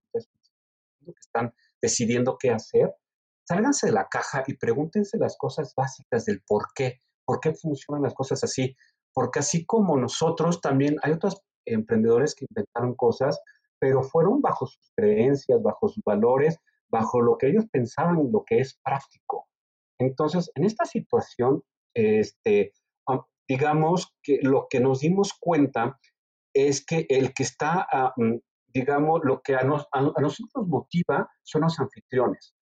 están 1.19 1.55
decidiendo 1.81 2.37
qué 2.39 2.51
hacer, 2.51 2.95
sálganse 3.49 3.87
de 3.87 3.93
la 3.93 4.09
caja 4.09 4.45
y 4.47 4.55
pregúntense 4.55 5.19
las 5.19 5.37
cosas 5.37 5.75
básicas 5.75 6.25
del 6.27 6.43
por 6.47 6.69
qué, 6.75 7.01
por 7.25 7.41
qué 7.41 7.55
funcionan 7.55 8.03
las 8.03 8.15
cosas 8.15 8.45
así. 8.45 8.77
Porque 9.13 9.41
así 9.41 9.65
como 9.65 9.97
nosotros, 9.97 10.61
también 10.61 10.97
hay 11.03 11.13
otros 11.13 11.43
emprendedores 11.65 12.35
que 12.35 12.47
inventaron 12.49 12.95
cosas, 12.95 13.41
pero 13.79 14.03
fueron 14.03 14.41
bajo 14.41 14.67
sus 14.67 14.93
creencias, 14.95 15.63
bajo 15.63 15.89
sus 15.89 16.03
valores, 16.05 16.59
bajo 16.91 17.21
lo 17.21 17.39
que 17.39 17.49
ellos 17.49 17.65
pensaban, 17.73 18.31
lo 18.31 18.45
que 18.45 18.61
es 18.61 18.79
práctico. 18.85 19.49
Entonces, 19.99 20.51
en 20.55 20.65
esta 20.65 20.85
situación, 20.85 21.63
este, 21.95 22.73
digamos 23.51 24.15
que 24.23 24.39
lo 24.43 24.69
que 24.71 24.79
nos 24.79 25.01
dimos 25.01 25.33
cuenta 25.33 25.99
es 26.55 26.87
que 26.87 27.05
el 27.09 27.35
que 27.35 27.43
está, 27.43 27.85
ah, 27.91 28.13
mm, 28.17 28.37
digamos, 28.69 29.23
lo 29.25 29.43
que 29.43 29.57
a, 29.57 29.65
nosotros 29.65 30.69
motiva 30.69 31.29
son 31.43 31.63
los 31.63 31.81
anfitriones. 31.81 32.55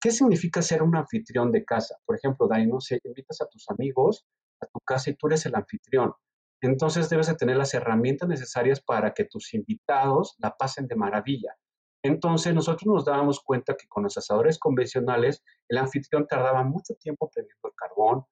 ¿Qué 0.00 0.10
significa 0.10 0.62
ser 0.62 0.82
un 0.82 0.96
anfitrión 0.96 1.52
de 1.52 1.64
casa? 1.64 1.96
Por 2.04 2.16
ejemplo, 2.16 2.48
Dani, 2.48 2.66
no 2.66 2.80
sé, 2.80 3.00
invitas 3.04 3.40
a 3.40 3.46
tus 3.46 3.70
amigos 3.70 4.26
a 4.60 4.66
tu 4.66 4.80
casa 4.80 5.10
y 5.10 5.14
tú 5.14 5.28
eres 5.28 5.46
el 5.46 5.54
anfitrión. 5.54 6.12
Entonces 6.60 7.08
debes 7.08 7.28
de 7.28 7.36
tener 7.36 7.56
las 7.56 7.74
herramientas 7.74 8.28
necesarias 8.28 8.80
para 8.80 9.14
que 9.14 9.26
tus 9.26 9.54
invitados 9.54 10.34
la 10.38 10.56
pasen 10.56 10.88
de 10.88 10.96
maravilla. 10.96 11.54
Entonces 12.02 12.52
nosotros 12.52 12.86
nos 12.86 13.04
dábamos 13.04 13.40
cuenta 13.44 13.76
que 13.76 13.86
con 13.86 14.02
los 14.02 14.16
asadores 14.16 14.58
convencionales 14.58 15.44
el 15.68 15.78
anfitrión 15.78 16.26
tardaba 16.26 16.64
mucho 16.64 16.94
tiempo 16.94 17.30
prendiendo 17.32 17.68
el 17.68 17.74
carbón, 17.76 18.24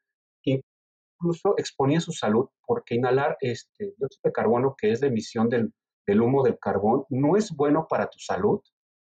incluso 1.14 1.54
exponía 1.56 2.00
su 2.00 2.12
salud 2.12 2.49
porque 2.66 2.94
inhalar 2.94 3.37
este 3.40 3.94
dióxido 3.99 4.21
de 4.25 4.33
carbono, 4.33 4.75
que 4.76 4.92
es 4.92 5.00
la 5.00 5.09
emisión 5.09 5.49
del, 5.49 5.73
del 6.06 6.21
humo 6.21 6.42
del 6.42 6.59
carbón, 6.59 7.04
no 7.09 7.37
es 7.37 7.50
bueno 7.54 7.87
para 7.88 8.09
tu 8.09 8.18
salud, 8.18 8.61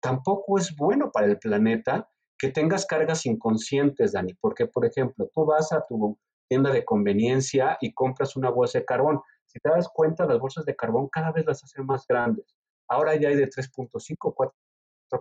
tampoco 0.00 0.59
es 0.59 0.75
bueno 0.76 1.11
para 1.11 1.26
el 1.26 1.38
planeta 1.38 2.09
que 2.38 2.50
tengas 2.50 2.87
cargas 2.87 3.26
inconscientes, 3.26 4.12
Dani, 4.12 4.35
porque, 4.35 4.67
por 4.67 4.85
ejemplo, 4.85 5.29
tú 5.33 5.47
vas 5.47 5.73
a 5.73 5.85
tu 5.87 6.19
tienda 6.49 6.71
de 6.71 6.85
conveniencia 6.85 7.79
y 7.81 7.93
compras 7.93 8.37
una 8.37 8.50
bolsa 8.50 8.79
de 8.79 8.85
carbón. 8.85 9.21
Si 9.47 9.59
te 9.59 9.69
das 9.69 9.88
cuenta, 9.88 10.26
las 10.26 10.38
bolsas 10.38 10.65
de 10.65 10.76
carbón 10.76 11.09
cada 11.09 11.33
vez 11.33 11.47
las 11.47 11.65
hacen 11.65 11.87
más 11.87 12.07
grandes. 12.07 12.55
Ahora 12.88 13.17
ya 13.17 13.29
hay 13.31 13.37
de 13.37 13.49
3.5, 13.49 14.35
4 14.35 14.55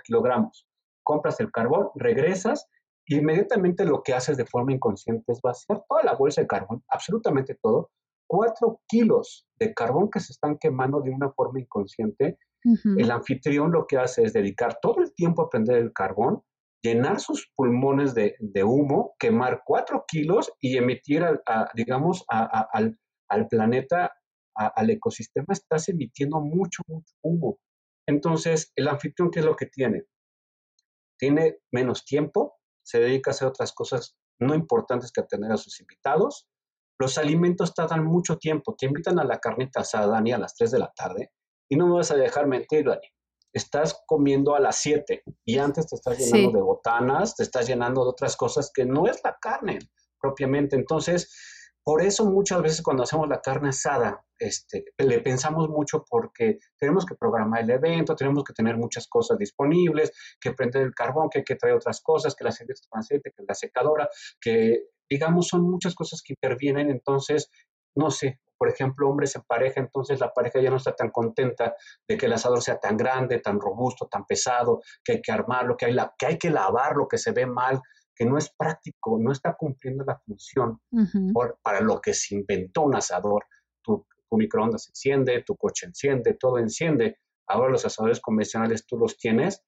kilogramos. 0.03 0.67
Compras 1.03 1.39
el 1.39 1.51
carbón, 1.51 1.89
regresas 1.95 2.67
inmediatamente 3.07 3.85
lo 3.85 4.01
que 4.01 4.13
haces 4.13 4.37
de 4.37 4.45
forma 4.45 4.73
inconsciente 4.73 5.31
es 5.31 5.41
vaciar 5.41 5.83
toda 5.87 6.03
la 6.03 6.15
bolsa 6.15 6.41
de 6.41 6.47
carbón, 6.47 6.83
absolutamente 6.89 7.55
todo, 7.61 7.91
cuatro 8.27 8.81
kilos 8.87 9.47
de 9.59 9.73
carbón 9.73 10.09
que 10.09 10.19
se 10.19 10.33
están 10.33 10.57
quemando 10.57 11.01
de 11.01 11.11
una 11.11 11.31
forma 11.31 11.59
inconsciente. 11.59 12.37
El 12.97 13.11
anfitrión 13.11 13.71
lo 13.71 13.85
que 13.85 13.97
hace 13.97 14.23
es 14.23 14.33
dedicar 14.33 14.79
todo 14.81 15.01
el 15.01 15.13
tiempo 15.13 15.43
a 15.43 15.49
prender 15.51 15.77
el 15.77 15.93
carbón, 15.93 16.41
llenar 16.81 17.19
sus 17.19 17.51
pulmones 17.55 18.15
de, 18.15 18.63
humo, 18.63 19.13
quemar 19.19 19.61
cuatro 19.63 20.03
kilos 20.07 20.51
y 20.59 20.77
emitir, 20.77 21.23
digamos, 21.75 22.25
al, 22.27 22.97
al, 23.29 23.47
planeta, 23.47 24.11
al 24.55 24.89
ecosistema, 24.89 25.45
estás 25.49 25.89
emitiendo 25.89 26.41
mucho, 26.41 26.81
mucho 26.87 27.13
humo. 27.21 27.59
Entonces, 28.07 28.71
el 28.75 28.87
anfitrión, 28.87 29.29
¿qué 29.29 29.41
es 29.41 29.45
lo 29.45 29.55
que 29.55 29.67
tiene? 29.67 30.05
Tiene 31.19 31.59
menos 31.71 32.03
tiempo, 32.03 32.55
se 32.85 32.99
dedica 32.99 33.31
a 33.31 33.33
hacer 33.33 33.47
otras 33.47 33.73
cosas 33.73 34.15
no 34.39 34.53
importantes 34.53 35.11
que 35.11 35.21
atender 35.21 35.51
a 35.51 35.57
sus 35.57 35.79
invitados. 35.79 36.47
Los 36.99 37.17
alimentos 37.17 37.73
tardan 37.73 38.05
mucho 38.05 38.37
tiempo. 38.37 38.75
Te 38.77 38.85
invitan 38.85 39.19
a 39.19 39.23
la 39.23 39.39
carnita 39.39 39.81
asada, 39.81 40.07
Dani, 40.07 40.33
a 40.33 40.37
las 40.37 40.55
3 40.55 40.71
de 40.71 40.79
la 40.79 40.93
tarde. 40.95 41.31
Y 41.67 41.75
no 41.75 41.87
me 41.87 41.95
vas 41.95 42.11
a 42.11 42.15
dejar 42.15 42.47
mentir, 42.47 42.85
Dani. 42.85 43.07
Estás 43.53 44.03
comiendo 44.05 44.55
a 44.55 44.59
las 44.59 44.77
7 44.77 45.23
y 45.45 45.57
antes 45.57 45.87
te 45.87 45.95
estás 45.95 46.19
llenando 46.19 46.57
de 46.57 46.63
botanas, 46.63 47.35
te 47.35 47.43
estás 47.43 47.67
llenando 47.67 48.03
de 48.03 48.09
otras 48.09 48.35
cosas 48.35 48.69
que 48.73 48.85
no 48.85 49.07
es 49.07 49.21
la 49.23 49.37
carne 49.41 49.79
propiamente. 50.19 50.75
Entonces, 50.75 51.33
por 51.85 52.01
eso 52.01 52.25
muchas 52.25 52.63
veces 52.63 52.81
cuando 52.81 53.03
hacemos 53.03 53.29
la 53.29 53.41
carne 53.41 53.69
asada, 53.69 54.25
este, 54.39 54.85
le 54.97 55.21
pensamos 55.21 55.69
mucho 55.69 56.03
porque 56.09 56.57
tenemos 56.79 57.05
que 57.05 57.13
programar 57.13 57.61
el 57.61 57.69
evento, 57.69 58.15
tenemos 58.15 58.43
que 58.43 58.53
tener 58.53 58.75
muchas 58.75 59.07
cosas 59.07 59.37
disponibles, 59.37 60.11
que 60.41 60.51
prender 60.53 60.81
el 60.81 60.95
carbón, 60.95 61.29
que 61.29 61.39
hay 61.39 61.43
que 61.43 61.55
traer 61.55 61.75
otras 61.75 62.01
cosas, 62.01 62.33
que 62.35 62.43
la 62.43 62.51
servilleta 62.51 62.87
aceite, 62.91 63.31
que 63.37 63.43
la 63.47 63.53
secadora, 63.53 64.09
que 64.41 64.85
digamos 65.07 65.47
son 65.47 65.61
muchas 65.61 65.93
cosas 65.93 66.23
que 66.25 66.33
intervienen. 66.33 66.89
Entonces, 66.89 67.51
no 67.95 68.09
sé, 68.09 68.39
por 68.57 68.67
ejemplo, 68.67 69.07
hombres 69.07 69.35
en 69.35 69.43
pareja, 69.43 69.79
entonces 69.79 70.19
la 70.19 70.33
pareja 70.33 70.59
ya 70.59 70.71
no 70.71 70.77
está 70.77 70.95
tan 70.95 71.11
contenta 71.11 71.75
de 72.07 72.17
que 72.17 72.25
el 72.25 72.33
asador 72.33 72.63
sea 72.63 72.79
tan 72.79 72.97
grande, 72.97 73.41
tan 73.41 73.59
robusto, 73.59 74.07
tan 74.07 74.25
pesado, 74.25 74.81
que 75.03 75.13
hay 75.13 75.21
que 75.21 75.31
armarlo, 75.31 75.77
que 75.77 75.85
hay, 75.85 75.93
la, 75.93 76.15
que, 76.17 76.25
hay 76.25 76.37
que 76.39 76.49
lavarlo, 76.49 77.07
que 77.07 77.19
se 77.19 77.31
ve 77.31 77.45
mal, 77.45 77.79
que 78.15 78.25
no 78.25 78.37
es 78.37 78.49
práctico, 78.55 79.17
no 79.19 79.31
está 79.31 79.55
cumpliendo 79.55 80.03
la 80.05 80.17
función 80.17 80.79
para 81.61 81.81
lo 81.81 81.99
que 81.99 82.13
se 82.13 82.35
inventó 82.35 82.83
un 82.83 82.95
asador. 82.95 83.45
Tu, 83.83 84.05
microondas 84.31 84.83
se 84.83 84.91
enciende, 84.91 85.43
tu 85.43 85.55
coche 85.55 85.85
enciende, 85.85 86.33
todo 86.33 86.57
enciende. 86.57 87.19
Ahora 87.47 87.69
los 87.69 87.85
asadores 87.85 88.19
convencionales 88.19 88.85
tú 88.85 88.97
los 88.97 89.17
tienes 89.17 89.63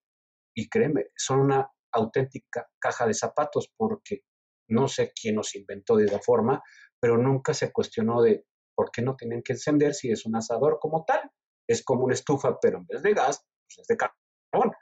y 0.54 0.68
créeme, 0.68 1.08
son 1.16 1.40
una 1.40 1.72
auténtica 1.94 2.68
caja 2.80 3.06
de 3.06 3.14
zapatos 3.14 3.72
porque 3.78 4.24
no 4.70 4.88
sé 4.88 5.14
quién 5.14 5.36
los 5.36 5.56
inventó 5.56 5.96
de 5.96 6.06
esa 6.06 6.20
forma, 6.20 6.62
pero 7.00 7.18
nunca 7.18 7.54
se 7.54 7.72
cuestionó 7.72 8.22
de 8.22 8.46
por 8.76 8.92
qué 8.92 9.02
no 9.02 9.16
tienen 9.16 9.42
que 9.42 9.54
encender 9.54 9.94
si 9.94 10.12
es 10.12 10.26
un 10.26 10.36
asador 10.36 10.80
como 10.82 11.06
tal. 11.06 11.32
Es 11.68 11.84
como 11.84 12.06
una 12.06 12.14
estufa, 12.14 12.60
pero 12.60 12.80
en 12.80 12.86
vez 12.88 13.02
de 13.02 13.14
gas, 13.14 13.46
pues 13.68 13.80
es 13.80 13.88
de 13.88 13.98
carbón. 13.98 14.74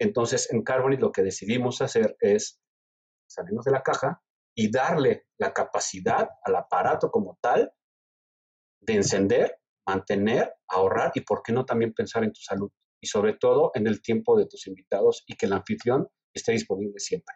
Entonces, 0.00 0.50
en 0.50 0.62
Carbonite 0.62 1.02
lo 1.02 1.12
que 1.12 1.22
decidimos 1.22 1.82
hacer 1.82 2.16
es 2.20 2.58
salirnos 3.30 3.64
de 3.64 3.72
la 3.72 3.82
caja 3.82 4.22
y 4.54 4.70
darle 4.70 5.26
la 5.38 5.52
capacidad 5.52 6.28
al 6.44 6.56
aparato 6.56 7.10
como 7.10 7.38
tal 7.40 7.72
de 8.80 8.94
encender, 8.94 9.56
mantener, 9.86 10.54
ahorrar 10.68 11.12
y, 11.14 11.20
por 11.20 11.42
qué 11.42 11.52
no, 11.52 11.64
también 11.64 11.92
pensar 11.92 12.24
en 12.24 12.32
tu 12.32 12.40
salud 12.40 12.70
y 13.00 13.06
sobre 13.06 13.34
todo 13.34 13.70
en 13.74 13.86
el 13.86 14.02
tiempo 14.02 14.36
de 14.36 14.46
tus 14.46 14.66
invitados 14.66 15.24
y 15.26 15.36
que 15.36 15.46
el 15.46 15.52
anfitrión 15.52 16.08
esté 16.34 16.52
disponible 16.52 16.98
siempre. 16.98 17.34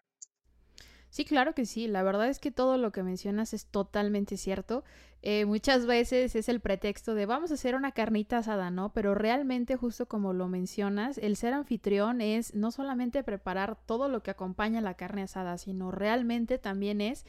Sí, 1.15 1.25
claro 1.25 1.55
que 1.55 1.65
sí. 1.65 1.87
La 1.87 2.03
verdad 2.03 2.29
es 2.29 2.41
que 2.41 2.51
todo 2.51 2.77
lo 2.77 2.91
que 2.91 3.05
mencionas 3.05 3.55
es 3.55 3.67
totalmente 3.67 4.37
cierto. 4.37 4.83
Eh, 5.23 5.45
muchas 5.45 5.87
veces 5.87 6.35
es 6.35 6.49
el 6.49 6.59
pretexto 6.59 7.15
de 7.15 7.25
vamos 7.25 7.53
a 7.53 7.55
hacer 7.55 7.77
una 7.77 7.93
carnita 7.93 8.39
asada, 8.39 8.73
¿no? 8.73 8.93
Pero 8.93 9.15
realmente, 9.15 9.77
justo 9.77 10.07
como 10.07 10.33
lo 10.33 10.49
mencionas, 10.49 11.19
el 11.19 11.37
ser 11.37 11.53
anfitrión 11.53 12.21
es 12.21 12.57
no 12.57 12.73
solamente 12.73 13.23
preparar 13.23 13.79
todo 13.87 14.09
lo 14.09 14.25
que 14.25 14.33
acompaña 14.33 14.81
la 14.81 14.95
carne 14.95 15.23
asada, 15.23 15.57
sino 15.57 15.93
realmente 15.93 16.59
también 16.59 17.01
es 17.01 17.25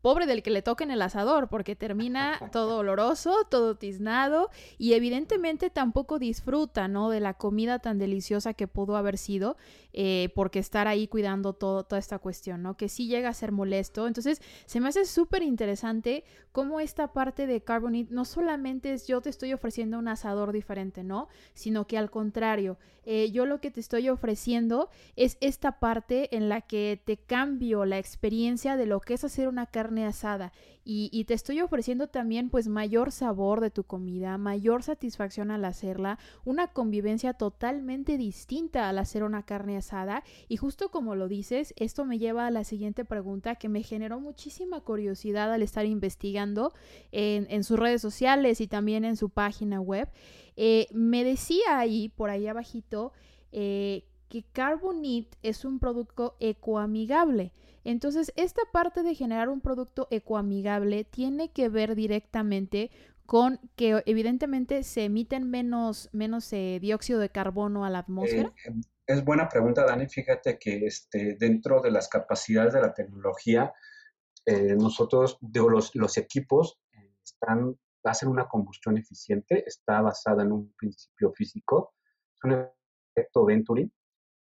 pobre 0.00 0.26
del 0.26 0.42
que 0.42 0.50
le 0.50 0.62
toque 0.62 0.84
en 0.84 0.90
el 0.90 1.02
asador, 1.02 1.48
porque 1.48 1.76
termina 1.76 2.38
todo 2.52 2.78
oloroso, 2.78 3.44
todo 3.50 3.76
tiznado 3.76 4.50
y 4.78 4.94
evidentemente 4.94 5.70
tampoco 5.70 6.18
disfruta, 6.18 6.88
¿no? 6.88 7.10
De 7.10 7.20
la 7.20 7.34
comida 7.34 7.78
tan 7.78 7.98
deliciosa 7.98 8.54
que 8.54 8.68
pudo 8.68 8.96
haber 8.96 9.18
sido, 9.18 9.56
eh, 9.92 10.30
porque 10.34 10.58
estar 10.58 10.88
ahí 10.88 11.08
cuidando 11.08 11.52
toda 11.52 11.98
esta 11.98 12.18
cuestión, 12.18 12.62
¿no? 12.62 12.76
Que 12.76 12.88
sí 12.88 13.06
llega 13.06 13.28
a 13.28 13.34
ser 13.34 13.52
molesto. 13.52 14.06
Entonces, 14.06 14.40
se 14.66 14.80
me 14.80 14.88
hace 14.88 15.04
súper 15.04 15.42
interesante 15.42 16.24
cómo 16.52 16.80
esta 16.80 17.12
parte 17.12 17.46
de 17.46 17.62
Carbonite 17.62 18.14
no 18.14 18.24
solamente 18.24 18.92
es 18.92 19.06
yo 19.06 19.20
te 19.20 19.30
estoy 19.30 19.52
ofreciendo 19.52 19.98
un 19.98 20.08
asador 20.08 20.52
diferente, 20.52 21.04
¿no? 21.04 21.28
Sino 21.54 21.86
que 21.86 21.98
al 21.98 22.10
contrario, 22.10 22.78
eh, 23.04 23.30
yo 23.30 23.46
lo 23.46 23.60
que 23.60 23.70
te 23.70 23.80
estoy 23.80 24.08
ofreciendo 24.08 24.90
es 25.16 25.38
esta 25.40 25.78
parte 25.78 26.36
en 26.36 26.48
la 26.48 26.60
que 26.60 27.00
te 27.04 27.16
cambio 27.16 27.84
la 27.84 27.98
experiencia 27.98 28.76
de 28.76 28.86
lo 28.86 29.00
que 29.00 29.14
es 29.14 29.24
hacer 29.24 29.48
una 29.48 29.66
carne 29.66 30.06
asada 30.06 30.52
y, 30.84 31.24
te 31.24 31.34
estoy 31.34 31.60
ofreciendo 31.60 32.08
también 32.08 32.48
pues 32.48 32.66
mayor 32.68 33.12
sabor 33.12 33.60
de 33.60 33.70
tu 33.70 33.84
comida, 33.84 34.38
mayor 34.38 34.82
satisfacción 34.82 35.50
al 35.50 35.64
hacerla, 35.64 36.18
una 36.44 36.68
convivencia 36.68 37.34
totalmente 37.34 38.16
distinta 38.16 38.88
al 38.88 38.98
hacer 38.98 39.22
una 39.22 39.44
carne 39.44 39.76
asada 39.76 40.24
y 40.48 40.56
justo 40.56 40.90
como 40.90 41.14
lo 41.14 41.28
dices, 41.28 41.74
esto 41.76 42.04
me 42.04 42.18
lleva 42.18 42.46
a 42.46 42.50
la 42.50 42.64
siguiente 42.64 43.04
pregunta 43.04 43.56
que 43.56 43.68
me 43.68 43.82
generó 43.82 44.20
muchísima 44.20 44.80
curiosidad 44.80 45.52
al 45.52 45.62
estar 45.62 45.84
investigando 45.84 46.72
en, 47.12 47.62
sus 47.62 47.78
redes 47.78 48.00
sociales 48.00 48.60
y 48.60 48.66
también 48.66 49.04
en 49.04 49.16
su 49.16 49.28
página 49.28 49.80
web. 49.80 50.08
Eh, 50.56 50.86
me 50.92 51.24
decía 51.24 51.78
ahí, 51.78 52.08
por 52.08 52.30
ahí 52.30 52.46
abajito, 52.46 53.12
eh, 53.52 54.04
que 54.30 54.44
Carbonite 54.44 55.36
es 55.42 55.64
un 55.64 55.78
producto 55.78 56.36
ecoamigable. 56.40 57.52
Entonces, 57.84 58.32
esta 58.36 58.62
parte 58.72 59.02
de 59.02 59.14
generar 59.14 59.48
un 59.48 59.60
producto 59.60 60.06
ecoamigable 60.10 61.04
tiene 61.04 61.50
que 61.50 61.68
ver 61.68 61.94
directamente 61.94 62.90
con 63.30 63.60
que 63.76 64.02
evidentemente 64.06 64.82
se 64.82 65.04
emiten 65.04 65.48
menos, 65.48 66.08
menos 66.12 66.52
eh, 66.52 66.78
dióxido 66.80 67.20
de 67.20 67.28
carbono 67.28 67.84
a 67.84 67.90
la 67.90 68.00
atmósfera? 68.00 68.52
Eh, 68.66 68.72
es 69.06 69.24
buena 69.24 69.48
pregunta, 69.48 69.84
Dani. 69.84 70.08
Fíjate 70.08 70.58
que 70.58 70.84
este, 70.86 71.36
dentro 71.38 71.80
de 71.80 71.92
las 71.92 72.08
capacidades 72.08 72.74
de 72.74 72.80
la 72.80 72.92
tecnología, 72.92 73.72
eh, 74.44 74.74
nosotros, 74.74 75.38
digo, 75.40 75.68
los, 75.70 75.94
los 75.94 76.16
equipos 76.18 76.80
están, 77.24 77.78
hacen 78.02 78.28
una 78.28 78.48
combustión 78.48 78.98
eficiente, 78.98 79.62
está 79.64 80.00
basada 80.00 80.42
en 80.42 80.50
un 80.50 80.74
principio 80.76 81.32
físico, 81.32 81.94
es 82.34 82.44
un 82.44 82.68
efecto 83.14 83.44
Venturi, 83.44 83.92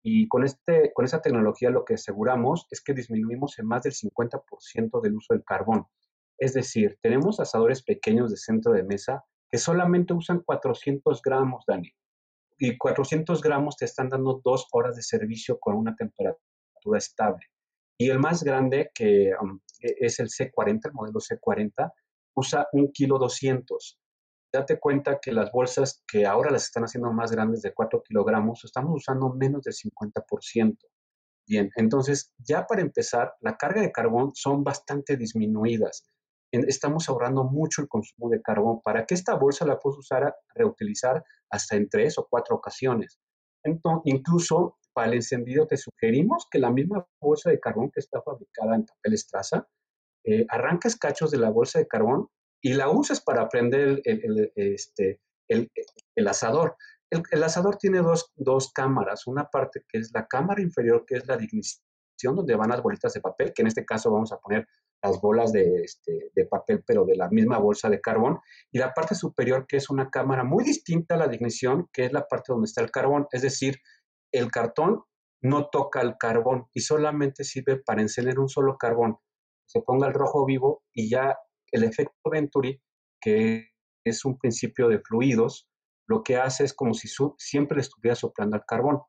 y 0.02 0.28
con, 0.28 0.44
este, 0.44 0.92
con 0.94 1.04
esa 1.04 1.20
tecnología 1.20 1.70
lo 1.70 1.84
que 1.84 1.94
aseguramos 1.94 2.66
es 2.70 2.80
que 2.82 2.94
disminuimos 2.94 3.58
en 3.58 3.66
más 3.66 3.82
del 3.82 3.92
50% 3.92 5.02
del 5.02 5.14
uso 5.14 5.34
del 5.34 5.44
carbón. 5.44 5.86
Es 6.38 6.54
decir, 6.54 6.98
tenemos 7.02 7.40
asadores 7.40 7.82
pequeños 7.82 8.30
de 8.30 8.36
centro 8.36 8.72
de 8.72 8.84
mesa 8.84 9.24
que 9.50 9.58
solamente 9.58 10.14
usan 10.14 10.40
400 10.40 11.20
gramos, 11.22 11.64
Dani. 11.66 11.90
Y 12.58 12.76
400 12.76 13.42
gramos 13.42 13.76
te 13.76 13.84
están 13.84 14.08
dando 14.08 14.40
dos 14.44 14.66
horas 14.72 14.96
de 14.96 15.02
servicio 15.02 15.58
con 15.58 15.74
una 15.74 15.94
temperatura 15.96 16.98
estable. 16.98 17.46
Y 17.96 18.10
el 18.10 18.18
más 18.18 18.44
grande, 18.44 18.90
que 18.94 19.32
um, 19.40 19.60
e-, 19.80 19.96
es 20.00 20.20
el 20.20 20.28
C40, 20.28 20.86
el 20.86 20.92
modelo 20.92 21.18
C40, 21.18 21.92
usa 22.34 22.68
un 22.72 22.92
kilo 22.92 23.18
200. 23.18 23.98
Date 24.52 24.78
cuenta 24.78 25.18
que 25.20 25.32
las 25.32 25.52
bolsas 25.52 26.02
que 26.06 26.26
ahora 26.26 26.50
las 26.50 26.64
están 26.64 26.84
haciendo 26.84 27.12
más 27.12 27.30
grandes 27.30 27.62
de 27.62 27.74
4 27.74 28.02
kilogramos, 28.02 28.64
estamos 28.64 28.92
usando 28.96 29.30
menos 29.30 29.62
del 29.62 29.74
50%. 29.74 30.78
Bien, 31.46 31.70
entonces 31.76 32.32
ya 32.38 32.66
para 32.66 32.82
empezar, 32.82 33.34
la 33.40 33.56
carga 33.56 33.80
de 33.80 33.92
carbón 33.92 34.32
son 34.34 34.64
bastante 34.64 35.16
disminuidas 35.16 36.04
estamos 36.50 37.08
ahorrando 37.08 37.44
mucho 37.44 37.82
el 37.82 37.88
consumo 37.88 38.30
de 38.30 38.40
carbón 38.40 38.80
para 38.82 39.04
que 39.04 39.14
esta 39.14 39.34
bolsa 39.34 39.66
la 39.66 39.78
puedas 39.78 39.98
usar, 39.98 40.34
reutilizar 40.54 41.24
hasta 41.50 41.76
en 41.76 41.88
tres 41.88 42.18
o 42.18 42.26
cuatro 42.28 42.56
ocasiones. 42.56 43.18
Entonces, 43.64 44.02
incluso 44.12 44.78
para 44.92 45.08
el 45.08 45.14
encendido 45.14 45.66
te 45.66 45.76
sugerimos 45.76 46.46
que 46.50 46.58
la 46.58 46.70
misma 46.70 47.06
bolsa 47.20 47.50
de 47.50 47.60
carbón 47.60 47.90
que 47.90 48.00
está 48.00 48.22
fabricada 48.22 48.76
en 48.76 48.86
papel 48.86 49.14
estraza, 49.14 49.68
eh, 50.24 50.46
arrancas 50.48 50.96
cachos 50.96 51.30
de 51.30 51.38
la 51.38 51.50
bolsa 51.50 51.78
de 51.78 51.86
carbón 51.86 52.28
y 52.60 52.74
la 52.74 52.88
usas 52.90 53.20
para 53.20 53.48
prender 53.48 54.00
el, 54.04 54.52
este, 54.56 55.20
el, 55.48 55.70
el 56.14 56.28
asador. 56.28 56.76
El, 57.10 57.42
asador 57.42 57.76
tiene 57.76 57.98
dos, 57.98 58.32
dos, 58.36 58.70
cámaras, 58.72 59.26
una 59.26 59.48
parte 59.48 59.82
que 59.88 59.98
es 59.98 60.10
la 60.12 60.26
cámara 60.26 60.60
inferior, 60.60 61.04
que 61.06 61.16
es 61.16 61.26
la 61.26 61.42
ignición, 61.42 62.36
donde 62.36 62.54
van 62.54 62.68
las 62.68 62.82
bolitas 62.82 63.14
de 63.14 63.20
papel, 63.20 63.52
que 63.54 63.62
en 63.62 63.68
este 63.68 63.86
caso 63.86 64.10
vamos 64.10 64.32
a 64.32 64.38
poner 64.38 64.66
las 65.02 65.20
bolas 65.20 65.52
de, 65.52 65.82
este, 65.82 66.30
de 66.34 66.44
papel, 66.44 66.82
pero 66.86 67.06
de 67.06 67.16
la 67.16 67.28
misma 67.28 67.58
bolsa 67.58 67.88
de 67.88 68.00
carbón, 68.00 68.40
y 68.70 68.78
la 68.78 68.92
parte 68.92 69.14
superior, 69.14 69.66
que 69.66 69.78
es 69.78 69.88
una 69.88 70.10
cámara 70.10 70.44
muy 70.44 70.64
distinta 70.64 71.14
a 71.14 71.18
la 71.18 71.28
de 71.28 71.36
ignición, 71.36 71.88
que 71.92 72.04
es 72.04 72.12
la 72.12 72.26
parte 72.26 72.52
donde 72.52 72.66
está 72.66 72.82
el 72.82 72.90
carbón, 72.90 73.26
es 73.32 73.42
decir, 73.42 73.78
el 74.32 74.50
cartón 74.50 75.02
no 75.40 75.68
toca 75.68 76.00
el 76.00 76.16
carbón 76.18 76.66
y 76.74 76.80
solamente 76.80 77.44
sirve 77.44 77.76
para 77.76 78.02
encender 78.02 78.38
un 78.38 78.48
solo 78.48 78.76
carbón. 78.76 79.18
Se 79.66 79.80
ponga 79.80 80.08
el 80.08 80.14
rojo 80.14 80.44
vivo 80.44 80.82
y 80.92 81.08
ya 81.08 81.38
el 81.72 81.84
efecto 81.84 82.30
Venturi, 82.30 82.80
que 83.20 83.68
es 84.04 84.24
un 84.24 84.38
principio 84.38 84.88
de 84.88 85.00
fluidos, 85.00 85.68
lo 86.06 86.22
que 86.22 86.36
hace 86.36 86.64
es 86.64 86.72
como 86.72 86.94
si 86.94 87.08
siempre 87.36 87.76
le 87.76 87.82
estuviera 87.82 88.14
soplando 88.14 88.56
al 88.56 88.64
carbón. 88.66 89.00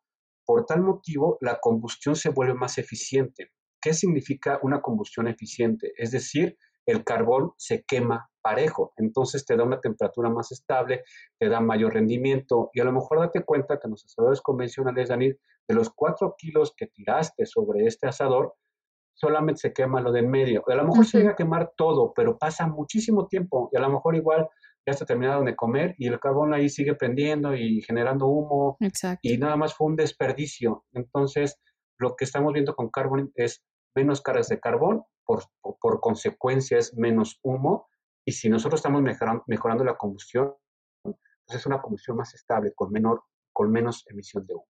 Por 0.46 0.66
tal 0.66 0.82
motivo, 0.82 1.38
la 1.42 1.60
combustión 1.60 2.16
se 2.16 2.30
vuelve 2.30 2.54
más 2.54 2.78
eficiente. 2.78 3.52
¿Qué 3.82 3.94
significa 3.94 4.60
una 4.64 4.82
combustión 4.82 5.28
eficiente? 5.28 5.94
Es 5.96 6.12
decir, 6.12 6.58
el 6.86 7.04
carbón 7.04 7.54
se 7.58 7.84
quema 7.84 8.30
parejo, 8.42 8.94
entonces 8.98 9.46
te 9.46 9.56
da 9.56 9.64
una 9.64 9.80
temperatura 9.80 10.30
más 10.30 10.52
estable, 10.52 11.04
te 11.38 11.48
da 11.48 11.60
mayor 11.60 11.94
rendimiento 11.94 12.72
y 12.74 12.80
a 12.80 12.84
lo 12.84 12.92
mejor 12.92 13.20
date 13.20 13.44
cuenta 13.44 13.78
que 13.78 13.88
en 13.88 13.92
los 13.92 14.06
asadores 14.06 14.42
convencionales, 14.42 15.10
Dani, 15.10 15.28
de 15.28 15.76
los 15.76 15.92
cuatro 15.92 16.36
kilos 16.38 16.74
que 16.76 16.88
tiraste 16.88 17.46
sobre 17.46 17.86
este 17.86 18.08
asador, 18.08 18.56
solamente 19.20 19.62
se 19.62 19.74
quema 19.74 20.02
lo 20.02 20.12
de 20.12 20.22
medio. 20.22 20.64
A 20.68 20.76
lo 20.76 20.86
mejor 20.86 21.06
se 21.06 21.20
llega 21.20 21.32
a 21.32 21.36
quemar 21.36 21.74
todo, 21.76 22.14
pero 22.16 22.38
pasa 22.38 22.68
muchísimo 22.68 23.28
tiempo 23.28 23.70
y 23.72 23.78
a 23.78 23.82
lo 23.82 23.90
mejor 23.90 24.16
igual 24.16 24.48
ya 24.86 24.94
está 24.94 25.06
terminado 25.06 25.44
de 25.44 25.56
comer 25.56 25.94
y 25.98 26.08
el 26.08 26.20
carbón 26.20 26.54
ahí 26.54 26.70
sigue 26.70 26.96
prendiendo 26.96 27.54
y 27.56 27.82
generando 27.82 28.28
humo 28.28 28.78
y 29.22 29.38
nada 29.38 29.58
más 29.58 29.74
fue 29.74 29.88
un 29.88 29.96
desperdicio. 29.96 30.86
Entonces, 30.94 31.60
lo 31.98 32.16
que 32.16 32.24
estamos 32.26 32.54
viendo 32.54 32.76
con 32.76 32.90
carbón 32.90 33.32
es 33.36 33.62
menos 33.94 34.22
cargas 34.22 34.48
de 34.48 34.60
carbón, 34.60 35.04
por, 35.26 35.44
por, 35.62 36.00
consecuencia 36.00 36.78
es 36.78 36.96
menos 36.98 37.40
humo, 37.44 37.88
y 38.26 38.32
si 38.32 38.50
nosotros 38.50 38.80
estamos 38.80 39.02
mejorando, 39.02 39.44
mejorando 39.48 39.84
la 39.84 39.96
combustión, 39.96 40.54
pues 41.04 41.60
es 41.60 41.66
una 41.66 41.82
combustión 41.82 42.18
más 42.18 42.34
estable, 42.34 42.72
con, 42.74 42.92
menor, 42.92 43.24
con 43.52 43.72
menos 43.72 44.06
emisión 44.08 44.46
de 44.48 44.56
humo. 44.56 44.68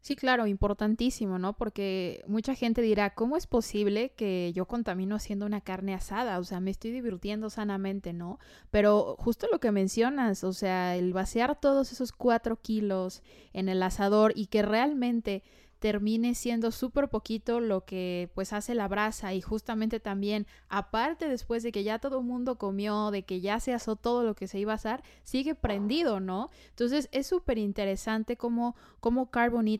Sí, 0.00 0.16
claro, 0.16 0.46
importantísimo, 0.46 1.38
¿no? 1.38 1.56
Porque 1.56 2.22
mucha 2.26 2.54
gente 2.54 2.82
dirá, 2.82 3.14
¿cómo 3.14 3.36
es 3.36 3.46
posible 3.46 4.12
que 4.16 4.52
yo 4.54 4.66
contamino 4.66 5.16
haciendo 5.16 5.46
una 5.46 5.60
carne 5.60 5.94
asada? 5.94 6.38
O 6.38 6.44
sea, 6.44 6.60
me 6.60 6.70
estoy 6.70 6.90
divirtiendo 6.90 7.50
sanamente, 7.50 8.12
¿no? 8.12 8.38
Pero 8.70 9.16
justo 9.18 9.46
lo 9.50 9.60
que 9.60 9.72
mencionas, 9.72 10.44
o 10.44 10.52
sea, 10.52 10.96
el 10.96 11.12
vaciar 11.12 11.58
todos 11.60 11.92
esos 11.92 12.12
cuatro 12.12 12.56
kilos 12.56 13.22
en 13.52 13.68
el 13.68 13.82
asador 13.82 14.32
y 14.34 14.46
que 14.46 14.62
realmente 14.62 15.42
termine 15.86 16.34
siendo 16.34 16.72
súper 16.72 17.08
poquito 17.08 17.60
lo 17.60 17.84
que 17.84 18.28
pues 18.34 18.52
hace 18.52 18.74
la 18.74 18.88
brasa 18.88 19.34
y 19.34 19.40
justamente 19.40 20.00
también 20.00 20.48
aparte 20.68 21.28
después 21.28 21.62
de 21.62 21.70
que 21.70 21.84
ya 21.84 22.00
todo 22.00 22.18
el 22.18 22.24
mundo 22.24 22.58
comió, 22.58 23.12
de 23.12 23.22
que 23.22 23.40
ya 23.40 23.60
se 23.60 23.72
asó 23.72 23.94
todo 23.94 24.24
lo 24.24 24.34
que 24.34 24.48
se 24.48 24.58
iba 24.58 24.72
a 24.72 24.74
asar, 24.74 25.04
sigue 25.22 25.54
prendido, 25.54 26.18
¿no? 26.18 26.50
Entonces 26.70 27.08
es 27.12 27.28
súper 27.28 27.58
interesante 27.58 28.36
cómo, 28.36 28.74
cómo 28.98 29.30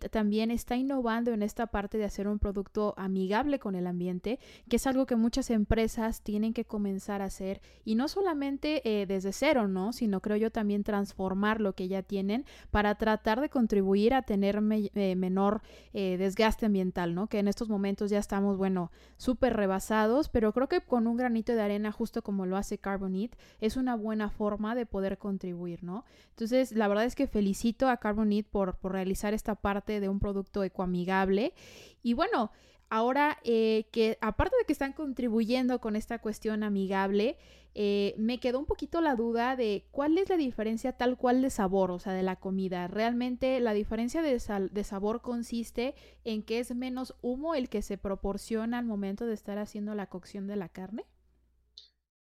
también 0.08 0.52
está 0.52 0.76
innovando 0.76 1.32
en 1.32 1.42
esta 1.42 1.66
parte 1.66 1.98
de 1.98 2.04
hacer 2.04 2.28
un 2.28 2.38
producto 2.38 2.94
amigable 2.96 3.58
con 3.58 3.74
el 3.74 3.88
ambiente, 3.88 4.38
que 4.68 4.76
es 4.76 4.86
algo 4.86 5.06
que 5.06 5.16
muchas 5.16 5.50
empresas 5.50 6.22
tienen 6.22 6.52
que 6.52 6.64
comenzar 6.64 7.20
a 7.20 7.24
hacer 7.24 7.60
y 7.84 7.96
no 7.96 8.06
solamente 8.06 8.80
eh, 8.84 9.06
desde 9.06 9.32
cero, 9.32 9.66
¿no? 9.66 9.92
Sino 9.92 10.20
creo 10.20 10.36
yo 10.36 10.52
también 10.52 10.84
transformar 10.84 11.60
lo 11.60 11.72
que 11.72 11.88
ya 11.88 12.04
tienen 12.04 12.44
para 12.70 12.94
tratar 12.94 13.40
de 13.40 13.48
contribuir 13.48 14.14
a 14.14 14.22
tener 14.22 14.62
eh, 14.94 15.16
menor 15.16 15.62
eh, 15.98 16.18
desgaste 16.18 16.66
ambiental, 16.66 17.14
¿no? 17.14 17.26
Que 17.26 17.38
en 17.38 17.48
estos 17.48 17.70
momentos 17.70 18.10
ya 18.10 18.18
estamos, 18.18 18.58
bueno, 18.58 18.92
súper 19.16 19.56
rebasados, 19.56 20.28
pero 20.28 20.52
creo 20.52 20.68
que 20.68 20.82
con 20.82 21.06
un 21.06 21.16
granito 21.16 21.54
de 21.54 21.62
arena, 21.62 21.90
justo 21.90 22.20
como 22.20 22.44
lo 22.44 22.58
hace 22.58 22.76
Carbonite, 22.76 23.38
es 23.62 23.78
una 23.78 23.96
buena 23.96 24.28
forma 24.28 24.74
de 24.74 24.84
poder 24.84 25.16
contribuir, 25.16 25.82
¿no? 25.82 26.04
Entonces, 26.28 26.72
la 26.72 26.86
verdad 26.86 27.06
es 27.06 27.14
que 27.14 27.26
felicito 27.26 27.88
a 27.88 27.96
Carbonite 27.96 28.46
por, 28.46 28.76
por 28.76 28.92
realizar 28.92 29.32
esta 29.32 29.54
parte 29.54 29.98
de 30.00 30.10
un 30.10 30.20
producto 30.20 30.62
ecoamigable. 30.64 31.54
Y 32.02 32.12
bueno, 32.12 32.50
ahora 32.88 33.38
eh, 33.44 33.86
que 33.92 34.18
aparte 34.20 34.56
de 34.58 34.64
que 34.64 34.72
están 34.72 34.92
contribuyendo 34.92 35.80
con 35.80 35.96
esta 35.96 36.20
cuestión 36.20 36.62
amigable, 36.62 37.36
eh, 37.74 38.14
me 38.16 38.40
quedó 38.40 38.58
un 38.58 38.64
poquito 38.64 39.02
la 39.02 39.16
duda 39.16 39.54
de 39.54 39.84
cuál 39.90 40.16
es 40.16 40.30
la 40.30 40.38
diferencia 40.38 40.92
tal 40.92 41.18
cual 41.18 41.42
de 41.42 41.50
sabor, 41.50 41.90
o 41.90 41.98
sea, 41.98 42.14
de 42.14 42.22
la 42.22 42.36
comida. 42.36 42.88
Realmente 42.88 43.60
la 43.60 43.74
diferencia 43.74 44.22
de, 44.22 44.40
sabor 44.84 45.20
consiste 45.20 45.94
en 46.24 46.42
que 46.42 46.58
es 46.58 46.74
menos 46.74 47.14
humo 47.20 47.54
el 47.54 47.68
que 47.68 47.82
se 47.82 47.98
proporciona 47.98 48.78
al 48.78 48.86
momento 48.86 49.26
de 49.26 49.34
estar 49.34 49.58
haciendo 49.58 49.94
la 49.94 50.06
cocción 50.06 50.46
de 50.46 50.56
la 50.56 50.70
carne. 50.70 51.04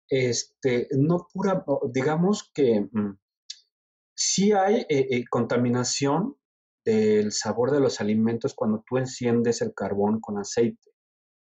Este, 0.08 0.88
no 0.90 1.28
pura, 1.32 1.64
digamos 1.92 2.50
que 2.52 2.88
mm, 2.90 3.16
sí 4.14 4.52
hay 4.52 4.84
eh, 4.88 5.24
contaminación 5.30 6.36
del 6.84 7.32
sabor 7.32 7.70
de 7.70 7.80
los 7.80 8.00
alimentos 8.00 8.54
cuando 8.54 8.84
tú 8.86 8.98
enciendes 8.98 9.62
el 9.62 9.74
carbón 9.74 10.20
con 10.20 10.38
aceite. 10.38 10.92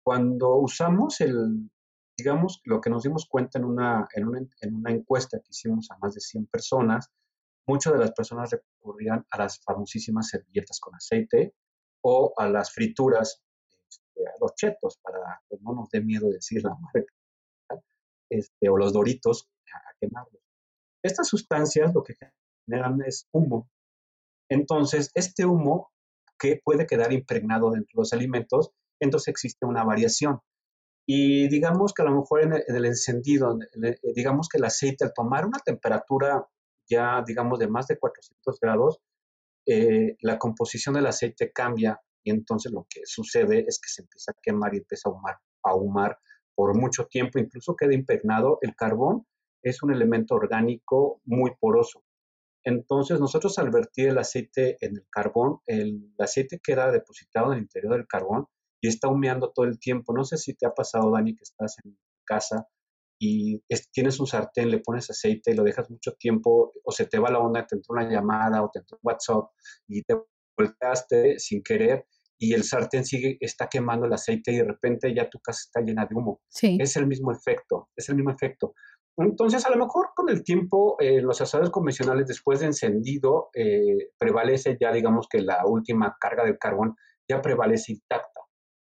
Cuando 0.03 0.55
usamos 0.55 1.19
el, 1.21 1.69
digamos, 2.17 2.61
lo 2.63 2.79
que 2.79 2.89
nos 2.89 3.03
dimos 3.03 3.27
cuenta 3.27 3.59
en 3.59 3.65
una, 3.65 4.07
en 4.13 4.27
una, 4.27 4.39
en 4.61 4.75
una 4.75 4.91
encuesta 4.91 5.39
que 5.39 5.49
hicimos 5.49 5.89
a 5.91 5.97
más 5.97 6.13
de 6.13 6.21
100 6.21 6.47
personas, 6.47 7.11
muchas 7.67 7.93
de 7.93 7.99
las 7.99 8.11
personas 8.11 8.51
recurrían 8.51 9.25
a 9.31 9.37
las 9.37 9.59
famosísimas 9.63 10.29
servilletas 10.29 10.79
con 10.79 10.95
aceite 10.95 11.55
o 12.03 12.33
a 12.37 12.47
las 12.47 12.71
frituras, 12.71 13.41
este, 13.89 14.27
a 14.27 14.33
los 14.39 14.53
chetos, 14.55 14.99
para 15.01 15.41
que 15.49 15.57
no 15.61 15.73
nos 15.73 15.89
dé 15.89 16.01
miedo 16.01 16.29
decir 16.29 16.63
la 16.63 16.75
marca, 16.93 17.13
este, 18.29 18.69
o 18.69 18.77
los 18.77 18.93
doritos, 18.93 19.49
a, 19.73 19.93
quemarlos. 19.99 20.41
Estas 21.03 21.27
sustancias 21.27 21.93
lo 21.93 22.03
que 22.03 22.15
generan 22.67 23.01
es 23.05 23.27
humo. 23.31 23.69
Entonces, 24.49 25.11
este 25.15 25.45
humo 25.45 25.91
que 26.39 26.61
puede 26.63 26.85
quedar 26.85 27.13
impregnado 27.13 27.71
dentro 27.71 27.91
de 27.95 28.01
los 28.01 28.13
alimentos, 28.13 28.71
entonces 28.99 29.29
existe 29.29 29.65
una 29.65 29.83
variación. 29.83 30.39
Y 31.07 31.47
digamos 31.49 31.93
que 31.93 32.01
a 32.01 32.05
lo 32.05 32.15
mejor 32.15 32.43
en 32.43 32.53
el, 32.53 32.85
encendido, 32.85 33.57
digamos 34.15 34.49
que 34.49 34.57
el 34.57 34.65
aceite 34.65 35.05
al 35.05 35.13
tomar 35.13 35.45
una 35.45 35.59
temperatura 35.59 36.45
ya, 36.89 37.23
digamos, 37.25 37.59
de 37.59 37.67
más 37.67 37.87
de 37.87 37.97
400 37.97 38.59
grados, 38.59 38.99
eh, 39.67 40.15
la 40.21 40.37
composición 40.37 40.95
del 40.95 41.07
aceite 41.07 41.51
cambia 41.51 41.99
y 42.23 42.31
entonces 42.31 42.71
lo 42.71 42.85
que 42.89 43.01
sucede 43.05 43.65
es 43.67 43.79
que 43.79 43.89
se 43.89 44.01
empieza 44.01 44.31
a 44.31 44.39
quemar 44.41 44.73
y 44.73 44.77
empieza 44.77 45.09
a 45.09 45.11
ahumar, 45.11 45.35
a 45.63 45.69
ahumar 45.71 46.19
por 46.55 46.75
mucho 46.75 47.05
tiempo, 47.05 47.39
incluso 47.39 47.75
queda 47.75 47.93
impregnado. 47.93 48.57
El 48.61 48.75
carbón 48.75 49.27
es 49.61 49.83
un 49.83 49.91
elemento 49.91 50.35
orgánico 50.35 51.21
muy 51.25 51.51
poroso. 51.59 52.03
Entonces 52.65 53.19
nosotros 53.19 53.57
al 53.59 53.69
vertir 53.69 54.09
el 54.09 54.17
aceite 54.17 54.77
en 54.81 54.97
el 54.97 55.05
carbón, 55.09 55.59
el 55.67 56.13
aceite 56.17 56.59
queda 56.61 56.91
depositado 56.91 57.51
en 57.51 57.59
el 57.59 57.63
interior 57.63 57.93
del 57.93 58.07
carbón 58.07 58.47
y 58.81 58.87
está 58.87 59.07
humeando 59.07 59.51
todo 59.53 59.65
el 59.65 59.79
tiempo. 59.79 60.13
No 60.13 60.23
sé 60.23 60.37
si 60.37 60.55
te 60.55 60.65
ha 60.65 60.71
pasado, 60.71 61.11
Dani, 61.11 61.35
que 61.35 61.43
estás 61.43 61.75
en 61.83 61.97
casa 62.25 62.67
y 63.19 63.61
tienes 63.93 64.19
un 64.19 64.27
sartén, 64.27 64.71
le 64.71 64.79
pones 64.79 65.09
aceite 65.09 65.51
y 65.51 65.53
lo 65.53 65.63
dejas 65.63 65.89
mucho 65.89 66.13
tiempo, 66.13 66.73
o 66.83 66.91
se 66.91 67.05
te 67.05 67.19
va 67.19 67.31
la 67.31 67.39
onda, 67.39 67.65
te 67.65 67.75
entró 67.75 67.93
una 67.93 68.09
llamada 68.09 68.63
o 68.63 68.69
te 68.73 68.79
entró 68.79 68.97
un 68.97 69.09
WhatsApp 69.09 69.51
y 69.87 70.01
te 70.01 70.15
volteaste 70.57 71.39
sin 71.39 71.63
querer 71.63 72.05
y 72.37 72.53
el 72.53 72.63
sartén 72.63 73.05
sigue, 73.05 73.37
está 73.39 73.67
quemando 73.67 74.05
el 74.05 74.13
aceite 74.13 74.51
y 74.51 74.57
de 74.57 74.65
repente 74.65 75.13
ya 75.15 75.29
tu 75.29 75.39
casa 75.39 75.61
está 75.65 75.81
llena 75.81 76.05
de 76.05 76.15
humo. 76.15 76.41
Sí. 76.49 76.77
Es 76.81 76.97
el 76.97 77.07
mismo 77.07 77.31
efecto, 77.31 77.89
es 77.95 78.09
el 78.09 78.15
mismo 78.15 78.31
efecto. 78.31 78.73
Entonces, 79.17 79.65
a 79.65 79.69
lo 79.69 79.77
mejor 79.77 80.09
con 80.13 80.29
el 80.29 80.43
tiempo, 80.43 80.97
eh, 80.99 81.21
los 81.21 81.39
asadores 81.39 81.71
convencionales, 81.71 82.27
después 82.27 82.59
de 82.59 82.65
encendido, 82.65 83.49
eh, 83.53 84.09
prevalece 84.17 84.77
ya, 84.79 84.91
digamos 84.91 85.27
que 85.29 85.41
la 85.41 85.65
última 85.65 86.17
carga 86.19 86.43
del 86.43 86.57
carbón 86.57 86.95
ya 87.27 87.41
prevalece 87.41 87.93
intacta. 87.93 88.41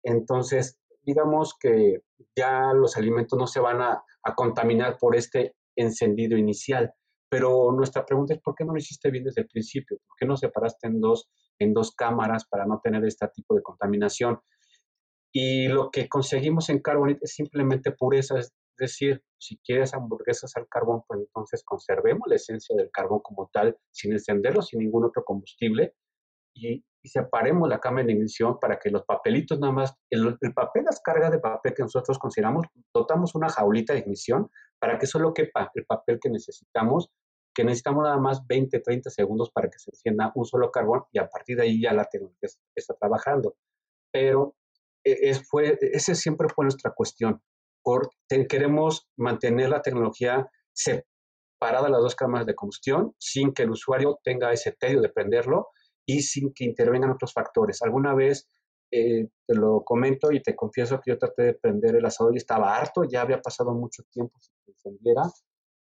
Entonces, 0.02 0.78
digamos 1.02 1.54
que 1.58 2.00
ya 2.34 2.72
los 2.72 2.96
alimentos 2.96 3.38
no 3.38 3.46
se 3.46 3.60
van 3.60 3.80
a, 3.80 4.02
contaminar 4.34 4.96
por 4.98 5.14
este 5.14 5.54
encendido 5.76 6.36
inicial. 6.36 6.92
Pero 7.28 7.70
nuestra 7.70 8.04
pregunta 8.04 8.34
es, 8.34 8.40
¿por 8.40 8.56
qué 8.56 8.64
no 8.64 8.72
lo 8.72 8.78
hiciste 8.78 9.08
bien 9.08 9.22
desde 9.22 9.42
el 9.42 9.46
principio? 9.46 9.98
¿Por 10.04 10.16
qué 10.18 10.26
no 10.26 10.36
separaste 10.36 10.88
en 10.88 11.00
dos, 11.00 11.30
en 11.60 11.72
dos 11.72 11.94
cámaras 11.94 12.44
para 12.48 12.66
no 12.66 12.80
tener 12.82 13.04
este 13.04 13.28
tipo 13.28 13.54
de 13.54 13.62
contaminación? 13.62 14.40
Y 15.32 15.68
lo 15.68 15.90
que 15.92 16.08
conseguimos 16.08 16.70
en 16.70 16.80
Carbonite 16.80 17.20
es 17.22 17.34
simplemente 17.34 17.92
pureza, 17.92 18.34
decir, 18.76 19.22
si 19.38 19.58
quieres 19.58 19.94
hamburguesas 19.94 20.56
al 20.56 20.68
carbón, 20.68 21.02
pues 21.06 21.20
entonces 21.20 21.62
conservemos 21.64 22.22
la 22.26 22.36
esencia 22.36 22.74
del 22.76 22.90
carbón 22.90 23.20
como 23.20 23.48
tal, 23.52 23.76
sin 23.90 24.12
encenderlo, 24.12 24.62
sin 24.62 24.80
ningún 24.80 25.04
otro 25.04 25.24
combustible, 25.24 25.94
y, 26.56 26.84
separemos 27.04 27.68
la 27.68 27.78
cámara 27.78 28.04
de 28.04 28.14
ignición 28.14 28.58
para 28.58 28.80
que 28.80 28.90
los 28.90 29.04
papelitos 29.04 29.60
nada 29.60 29.72
más, 29.72 29.94
el, 30.10 30.36
papel, 30.52 30.82
las 30.86 31.00
cargas 31.00 31.30
de 31.30 31.38
papel 31.38 31.72
que 31.72 31.84
nosotros 31.84 32.18
consideramos, 32.18 32.66
dotamos 32.92 33.36
una 33.36 33.48
jaulita 33.48 33.92
de 33.92 34.00
ignición 34.00 34.50
para 34.80 34.98
que 34.98 35.06
solo 35.06 35.32
quepa 35.32 35.70
el 35.74 35.86
papel 35.86 36.18
que 36.20 36.28
necesitamos, 36.30 37.08
que 37.54 37.62
necesitamos 37.62 38.02
nada 38.02 38.18
más 38.18 38.44
20, 38.48 38.80
30 38.80 39.08
segundos 39.10 39.52
para 39.52 39.70
que 39.70 39.78
se 39.78 39.92
encienda 39.92 40.32
un 40.34 40.44
solo 40.46 40.72
carbón 40.72 41.04
y 41.12 41.20
a 41.20 41.28
partir 41.28 41.58
de 41.58 41.62
ahí 41.62 41.80
ya 41.80 41.92
la 41.92 42.06
tecnología 42.06 42.50
está 42.74 42.94
trabajando. 42.94 43.54
Pero 44.10 44.56
e, 45.04 45.30
es, 45.30 45.48
fue, 45.48 45.78
esa 45.80 46.12
siempre 46.16 46.48
fue 46.48 46.64
nuestra 46.64 46.90
cuestión. 46.90 47.40
Queremos 48.48 49.08
mantener 49.16 49.70
la 49.70 49.82
tecnología 49.82 50.48
separada 50.72 51.86
de 51.86 51.90
las 51.90 52.00
dos 52.00 52.14
cámaras 52.14 52.46
de 52.46 52.54
combustión 52.54 53.14
sin 53.18 53.52
que 53.52 53.62
el 53.62 53.70
usuario 53.70 54.18
tenga 54.22 54.52
ese 54.52 54.72
tedio 54.72 55.00
de 55.00 55.08
prenderlo 55.08 55.68
y 56.04 56.22
sin 56.22 56.52
que 56.52 56.64
intervengan 56.64 57.10
otros 57.10 57.32
factores. 57.32 57.82
Alguna 57.82 58.14
vez 58.14 58.48
eh, 58.90 59.28
te 59.46 59.54
lo 59.54 59.82
comento 59.84 60.32
y 60.32 60.42
te 60.42 60.54
confieso 60.54 61.00
que 61.00 61.12
yo 61.12 61.18
traté 61.18 61.42
de 61.42 61.54
prender 61.54 61.96
el 61.96 62.04
asador 62.04 62.34
y 62.34 62.38
estaba 62.38 62.76
harto, 62.76 63.04
ya 63.04 63.22
había 63.22 63.40
pasado 63.40 63.72
mucho 63.74 64.02
tiempo 64.10 64.38
sin 64.40 64.54
que 64.64 64.72
encendiera 64.72 65.22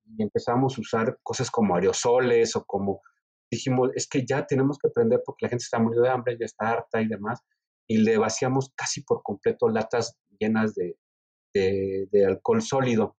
y 0.05 0.23
empezamos 0.23 0.77
a 0.77 0.81
usar 0.81 1.19
cosas 1.23 1.49
como 1.49 1.75
aerosoles 1.75 2.55
o 2.55 2.65
como 2.65 3.01
dijimos, 3.49 3.91
es 3.95 4.07
que 4.07 4.25
ya 4.25 4.45
tenemos 4.45 4.77
que 4.77 4.89
prender 4.89 5.21
porque 5.25 5.45
la 5.45 5.49
gente 5.49 5.63
está 5.63 5.79
muriendo 5.79 6.03
de 6.03 6.09
hambre, 6.09 6.37
ya 6.39 6.45
está 6.45 6.69
harta 6.69 7.01
y 7.01 7.07
demás, 7.07 7.41
y 7.87 7.97
le 7.97 8.17
vaciamos 8.17 8.71
casi 8.75 9.03
por 9.03 9.21
completo 9.23 9.67
latas 9.69 10.17
llenas 10.39 10.73
de, 10.75 10.97
de, 11.53 12.07
de 12.11 12.25
alcohol 12.25 12.61
sólido. 12.61 13.17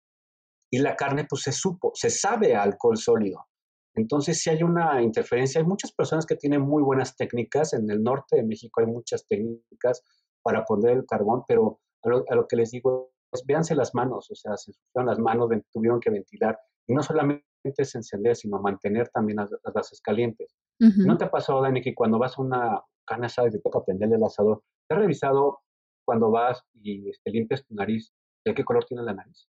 Y 0.70 0.78
la 0.78 0.96
carne 0.96 1.26
pues 1.28 1.42
se 1.42 1.52
supo, 1.52 1.92
se 1.94 2.10
sabe 2.10 2.54
a 2.54 2.62
alcohol 2.62 2.96
sólido. 2.96 3.46
Entonces, 3.94 4.40
si 4.40 4.50
hay 4.50 4.62
una 4.62 5.02
interferencia, 5.02 5.60
hay 5.60 5.66
muchas 5.66 5.92
personas 5.92 6.24
que 6.24 6.36
tienen 6.36 6.62
muy 6.62 6.82
buenas 6.82 7.14
técnicas. 7.16 7.74
En 7.74 7.90
el 7.90 8.02
norte 8.02 8.36
de 8.36 8.42
México 8.42 8.80
hay 8.80 8.86
muchas 8.86 9.26
técnicas 9.26 10.02
para 10.42 10.64
poner 10.64 10.96
el 10.96 11.06
carbón, 11.06 11.42
pero 11.46 11.80
a 12.04 12.34
lo, 12.34 12.48
que 12.48 12.56
les 12.56 12.70
digo 12.70 13.12
es, 13.32 13.44
véanse 13.46 13.74
las 13.74 13.94
manos, 13.94 14.30
o 14.30 14.34
sea, 14.34 14.56
se 14.56 14.70
ensuciaron 14.70 15.06
las 15.06 15.18
manos, 15.18 15.48
tuvieron 15.72 16.00
que 16.00 16.10
ventilar. 16.10 16.58
Y 16.86 16.94
no 16.94 17.02
solamente 17.02 17.44
es 17.62 17.94
encender, 17.94 18.34
sino 18.34 18.60
mantener 18.60 19.08
también 19.10 19.36
las, 19.36 19.50
bases 19.72 20.00
calientes. 20.00 20.56
¿No 20.78 21.16
te 21.16 21.26
ha 21.26 21.30
pasado, 21.30 21.62
Dani, 21.62 21.80
que 21.80 21.94
cuando 21.94 22.18
vas 22.18 22.36
a 22.36 22.42
una 22.42 22.82
carne 23.04 23.26
asada 23.26 23.48
y 23.48 23.52
te 23.52 23.60
toca 23.60 23.84
prenderle 23.84 24.16
el 24.16 24.24
asador, 24.24 24.62
¿te 24.88 24.94
has 24.94 25.00
revisado 25.00 25.60
cuando 26.04 26.30
vas 26.30 26.60
y 26.74 27.08
este, 27.08 27.30
limpias 27.30 27.64
tu 27.64 27.74
nariz, 27.74 28.12
de 28.44 28.54
qué 28.54 28.64
color 28.64 28.84
tiene 28.84 29.02
la 29.02 29.14
nariz? 29.14 29.48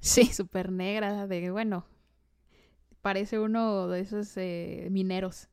Sí, 0.00 0.26
súper 0.32 0.70
negra, 0.72 1.26
de 1.26 1.50
bueno, 1.50 1.86
parece 3.00 3.38
uno 3.38 3.88
de 3.88 4.00
esos 4.00 4.36
eh, 4.36 4.88
mineros. 4.90 5.48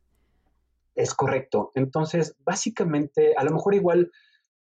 Es 0.95 1.13
correcto. 1.13 1.71
Entonces, 1.75 2.35
básicamente, 2.43 3.33
a 3.35 3.43
lo 3.43 3.51
mejor 3.51 3.75
igual, 3.75 4.11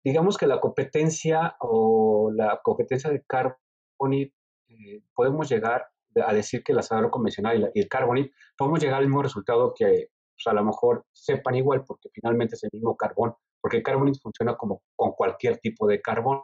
digamos 0.05 0.37
que 0.37 0.47
la 0.47 0.61
competencia 0.61 1.57
o 1.61 2.31
la 2.35 2.61
competencia 2.63 3.11
de 3.11 3.25
Carbonit, 3.27 4.35
eh, 4.69 5.03
podemos 5.15 5.49
llegar 5.49 5.87
a 6.27 6.33
decir 6.33 6.63
que 6.63 6.73
el 6.73 6.79
asador 6.79 7.11
convencional 7.11 7.71
y, 7.75 7.81
el 7.81 7.89
Carbonit, 7.89 8.33
podemos 8.57 8.81
llegar 8.81 8.99
al 8.99 9.07
mismo 9.07 9.23
resultado 9.23 9.73
que 9.75 10.09
pues, 10.35 10.47
a 10.47 10.53
lo 10.53 10.65
mejor 10.65 11.05
sepan 11.13 11.57
igual, 11.57 11.85
porque 11.85 12.09
finalmente 12.13 12.55
es 12.55 12.65
el 12.65 12.71
mismo 12.73 12.97
carbón, 12.97 13.35
porque 13.61 13.79
el 13.79 13.83
Carbonit 13.83 14.21
funciona 14.21 14.57
como 14.57 14.83
con 14.95 15.13
cualquier 15.13 15.59
tipo 15.59 15.87
de 15.87 16.01
carbón. 16.01 16.43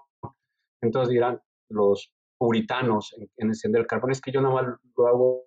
Entonces 0.84 1.10
dirán 1.10 1.40
los 1.68 2.12
puritanos 2.38 3.14
en, 3.16 3.28
en 3.36 3.48
encender 3.48 3.80
el 3.80 3.86
carbón, 3.86 4.10
es 4.10 4.20
que 4.20 4.32
yo 4.32 4.40
nada 4.40 4.54
más 4.54 4.66
lo 4.96 5.06
hago 5.06 5.44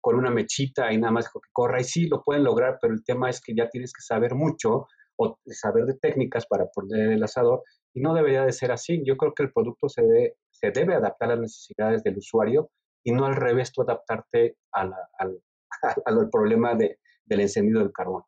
con 0.00 0.16
una 0.16 0.30
mechita 0.30 0.92
y 0.92 0.98
nada 0.98 1.12
más 1.12 1.26
que 1.30 1.38
corra. 1.52 1.80
Y 1.80 1.84
sí, 1.84 2.08
lo 2.08 2.22
pueden 2.22 2.44
lograr, 2.44 2.78
pero 2.80 2.94
el 2.94 3.04
tema 3.04 3.28
es 3.28 3.40
que 3.40 3.54
ya 3.54 3.68
tienes 3.68 3.92
que 3.92 4.02
saber 4.02 4.34
mucho 4.34 4.86
o 5.16 5.38
saber 5.46 5.84
de 5.84 5.94
técnicas 5.94 6.46
para 6.46 6.66
poner 6.66 7.12
el 7.12 7.22
asador 7.22 7.62
y 7.92 8.00
no 8.00 8.14
debería 8.14 8.44
de 8.44 8.52
ser 8.52 8.72
así. 8.72 9.02
Yo 9.04 9.16
creo 9.16 9.34
que 9.34 9.42
el 9.42 9.52
producto 9.52 9.88
se 9.88 10.02
debe, 10.02 10.36
se 10.50 10.70
debe 10.70 10.94
adaptar 10.94 11.30
a 11.30 11.34
las 11.34 11.42
necesidades 11.42 12.02
del 12.02 12.18
usuario 12.18 12.70
y 13.04 13.12
no 13.12 13.26
al 13.26 13.36
revés 13.36 13.72
tú 13.72 13.82
adaptarte 13.82 14.56
al, 14.72 14.94
al, 16.06 16.30
problema 16.30 16.74
de, 16.74 16.98
del 17.24 17.40
encendido 17.40 17.80
del 17.80 17.92
carbón. 17.92 18.22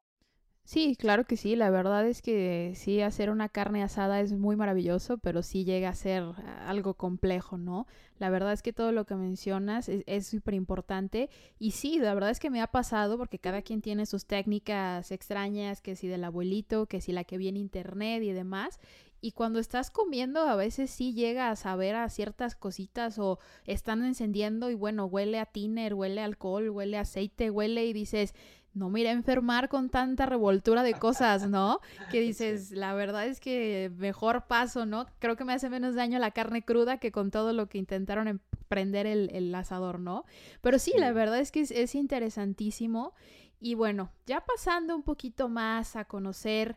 Sí, 0.64 0.96
claro 0.96 1.24
que 1.24 1.36
sí. 1.36 1.56
La 1.56 1.70
verdad 1.70 2.06
es 2.06 2.22
que 2.22 2.72
sí, 2.76 3.00
hacer 3.02 3.30
una 3.30 3.48
carne 3.48 3.82
asada 3.82 4.20
es 4.20 4.32
muy 4.32 4.54
maravilloso, 4.56 5.18
pero 5.18 5.42
sí 5.42 5.64
llega 5.64 5.88
a 5.88 5.94
ser 5.94 6.22
algo 6.66 6.94
complejo, 6.94 7.58
¿no? 7.58 7.86
La 8.18 8.30
verdad 8.30 8.52
es 8.52 8.62
que 8.62 8.72
todo 8.72 8.92
lo 8.92 9.04
que 9.04 9.16
mencionas 9.16 9.88
es 9.88 10.26
súper 10.28 10.54
importante. 10.54 11.30
Y 11.58 11.72
sí, 11.72 11.98
la 11.98 12.14
verdad 12.14 12.30
es 12.30 12.38
que 12.38 12.48
me 12.50 12.62
ha 12.62 12.68
pasado 12.68 13.18
porque 13.18 13.40
cada 13.40 13.62
quien 13.62 13.82
tiene 13.82 14.06
sus 14.06 14.24
técnicas 14.24 15.10
extrañas, 15.10 15.80
que 15.82 15.96
si 15.96 16.06
del 16.06 16.24
abuelito, 16.24 16.86
que 16.86 17.00
si 17.00 17.12
la 17.12 17.24
que 17.24 17.38
viene 17.38 17.58
internet 17.58 18.22
y 18.22 18.30
demás. 18.32 18.78
Y 19.20 19.32
cuando 19.32 19.58
estás 19.60 19.90
comiendo, 19.90 20.40
a 20.48 20.56
veces 20.56 20.90
sí 20.90 21.12
llega 21.12 21.50
a 21.50 21.56
saber 21.56 21.94
a 21.94 22.08
ciertas 22.08 22.56
cositas 22.56 23.18
o 23.18 23.38
están 23.66 24.04
encendiendo 24.04 24.70
y 24.70 24.74
bueno, 24.74 25.06
huele 25.06 25.38
a 25.38 25.46
tiner, 25.46 25.94
huele 25.94 26.20
alcohol, 26.22 26.70
huele 26.70 26.98
a 26.98 27.02
aceite, 27.02 27.50
huele 27.50 27.86
y 27.86 27.92
dices, 27.92 28.34
no 28.74 28.88
me 28.88 29.00
iré 29.00 29.10
a 29.10 29.12
enfermar 29.12 29.68
con 29.68 29.90
tanta 29.90 30.26
revoltura 30.26 30.82
de 30.82 30.94
cosas, 30.94 31.46
¿no? 31.48 31.80
Que 32.10 32.20
dices, 32.20 32.70
la 32.70 32.94
verdad 32.94 33.26
es 33.26 33.40
que 33.40 33.90
mejor 33.96 34.46
paso, 34.46 34.86
¿no? 34.86 35.06
Creo 35.18 35.36
que 35.36 35.44
me 35.44 35.52
hace 35.52 35.68
menos 35.68 35.94
daño 35.94 36.18
la 36.18 36.30
carne 36.30 36.64
cruda 36.64 36.98
que 36.98 37.12
con 37.12 37.30
todo 37.30 37.52
lo 37.52 37.68
que 37.68 37.78
intentaron 37.78 38.28
emprender 38.28 39.06
el, 39.06 39.30
el 39.32 39.54
asador, 39.54 39.98
¿no? 39.98 40.24
Pero 40.60 40.78
sí, 40.78 40.92
la 40.96 41.12
verdad 41.12 41.38
es 41.38 41.52
que 41.52 41.60
es, 41.60 41.70
es 41.70 41.94
interesantísimo. 41.94 43.14
Y 43.60 43.74
bueno, 43.74 44.10
ya 44.26 44.44
pasando 44.44 44.96
un 44.96 45.02
poquito 45.02 45.48
más 45.48 45.94
a 45.94 46.04
conocer 46.04 46.76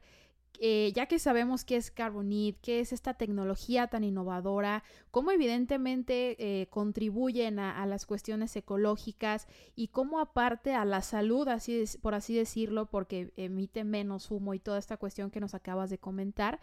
eh, 0.60 0.91
ya 0.96 1.06
que 1.06 1.20
sabemos 1.20 1.65
qué 1.65 1.78
es 1.78 1.91
Carbonit, 1.91 2.58
qué 2.62 2.80
es 2.80 2.94
esta 2.94 3.13
tecnología 3.13 3.88
tan 3.88 4.04
innovadora, 4.04 4.84
cómo 5.12 5.32
evidentemente 5.32 6.36
eh, 6.39 6.68
contribuyen 6.68 7.60
a, 7.60 7.86
las 7.86 8.06
cuestiones 8.06 8.56
ecológicas 8.56 9.48
y 9.76 9.89
cómo 9.89 10.20
aparte 10.20 10.74
a 10.74 10.86
la 10.86 11.02
salud, 11.02 11.48
así 11.48 11.84
por 12.02 12.15
así 12.15 12.36
decirlo, 12.36 12.88
porque 12.88 13.32
emite 13.38 13.84
menos 13.84 14.32
humo 14.32 14.54
y 14.54 14.60
toda 14.60 14.80
esta 14.80 14.98
cuestión 14.98 15.32
que 15.32 15.39
nos 15.39 15.54
acabas 15.54 15.89
de 15.89 15.98
comentar, 15.98 16.60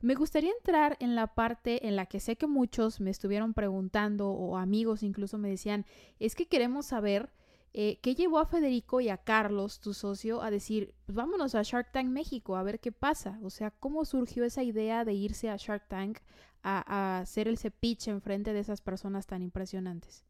me 0.00 0.14
gustaría 0.14 0.50
entrar 0.50 0.96
en 1.00 1.14
la 1.14 1.34
parte 1.34 1.86
en 1.86 1.96
la 1.96 2.06
que 2.06 2.20
sé 2.20 2.36
que 2.36 2.46
muchos 2.46 3.00
me 3.00 3.10
estuvieron 3.10 3.54
preguntando 3.54 4.30
o 4.30 4.56
amigos 4.56 5.02
incluso 5.02 5.38
me 5.38 5.48
decían, 5.48 5.86
es 6.18 6.34
que 6.34 6.46
queremos 6.46 6.86
saber 6.86 7.30
eh, 7.72 7.98
¿Qué 8.00 8.14
llevó 8.14 8.38
a 8.38 8.46
Federico 8.46 9.00
y 9.00 9.08
a 9.10 9.18
Carlos, 9.18 9.80
tu 9.80 9.92
socio, 9.92 10.42
a 10.42 10.50
decir, 10.50 10.94
pues 11.04 11.14
vámonos 11.14 11.54
a 11.54 11.62
Shark 11.62 11.92
Tank 11.92 12.08
México 12.08 12.56
a 12.56 12.62
ver 12.62 12.80
qué 12.80 12.92
pasa? 12.92 13.38
O 13.42 13.50
sea, 13.50 13.70
¿cómo 13.70 14.04
surgió 14.04 14.44
esa 14.44 14.62
idea 14.62 15.04
de 15.04 15.12
irse 15.12 15.50
a 15.50 15.56
Shark 15.56 15.86
Tank 15.88 16.18
a, 16.62 17.18
hacer 17.18 17.48
el 17.48 17.58
pitch 17.78 18.08
en 18.08 18.22
frente 18.22 18.52
de 18.52 18.60
esas 18.60 18.80
personas 18.80 19.26
tan 19.26 19.42
impresionantes? 19.42 20.24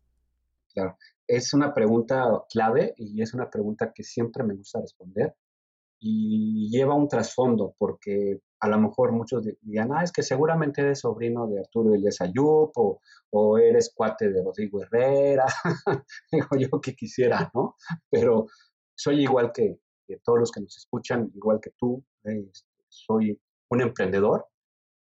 Claro, 0.74 0.98
es 1.26 1.54
una 1.54 1.72
pregunta 1.72 2.44
clave 2.50 2.94
y 2.96 3.22
es 3.22 3.32
una 3.32 3.48
pregunta 3.48 3.92
que 3.94 4.02
siempre 4.02 4.42
me 4.42 4.54
gusta 4.54 4.80
responder. 4.80 5.34
Y 5.98 6.68
lleva 6.70 6.94
un 6.94 7.08
trasfondo, 7.08 7.74
porque 7.78 8.40
a 8.60 8.68
lo 8.68 8.78
mejor 8.78 9.12
muchos 9.12 9.42
dirían, 9.42 9.92
ah, 9.92 10.02
es 10.02 10.12
que 10.12 10.22
seguramente 10.22 10.80
eres 10.80 11.00
sobrino 11.00 11.46
de 11.46 11.60
Arturo 11.60 11.94
Elias 11.94 12.20
Ayup 12.20 12.72
o, 12.76 13.58
eres 13.58 13.92
cuate 13.94 14.30
de 14.30 14.42
Rodrigo 14.42 14.82
Herrera, 14.82 15.44
digo 16.32 16.56
yo 16.58 16.80
que 16.80 16.94
quisiera, 16.94 17.50
¿no? 17.54 17.76
Pero 18.10 18.46
soy 18.94 19.22
igual 19.22 19.52
que, 19.52 19.80
todos 20.24 20.38
los 20.38 20.52
que 20.52 20.60
nos 20.60 20.76
escuchan, 20.76 21.30
igual 21.34 21.60
que 21.60 21.70
tú, 21.76 22.04
este, 22.22 22.68
soy 22.88 23.38
un 23.70 23.80
emprendedor 23.80 24.46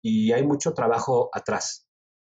y 0.02 0.32
hay 0.32 0.45
mucho 0.45 0.73
trabajo 0.73 1.30
atrás. 1.34 1.88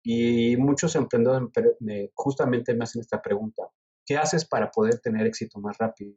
Y 0.04 0.58
muchos 0.58 0.96
emprendedores 0.96 1.50
me, 1.80 2.12
justamente 2.14 2.74
me 2.74 2.84
hacen 2.84 3.02
esta 3.02 3.22
pregunta, 3.22 3.70
¿qué 4.06 4.18
haces 4.18 4.46
para 4.46 4.72
poder 4.72 5.00
tener 5.00 5.28
éxito 5.28 5.60
más 5.60 5.78
rápido? 5.78 6.16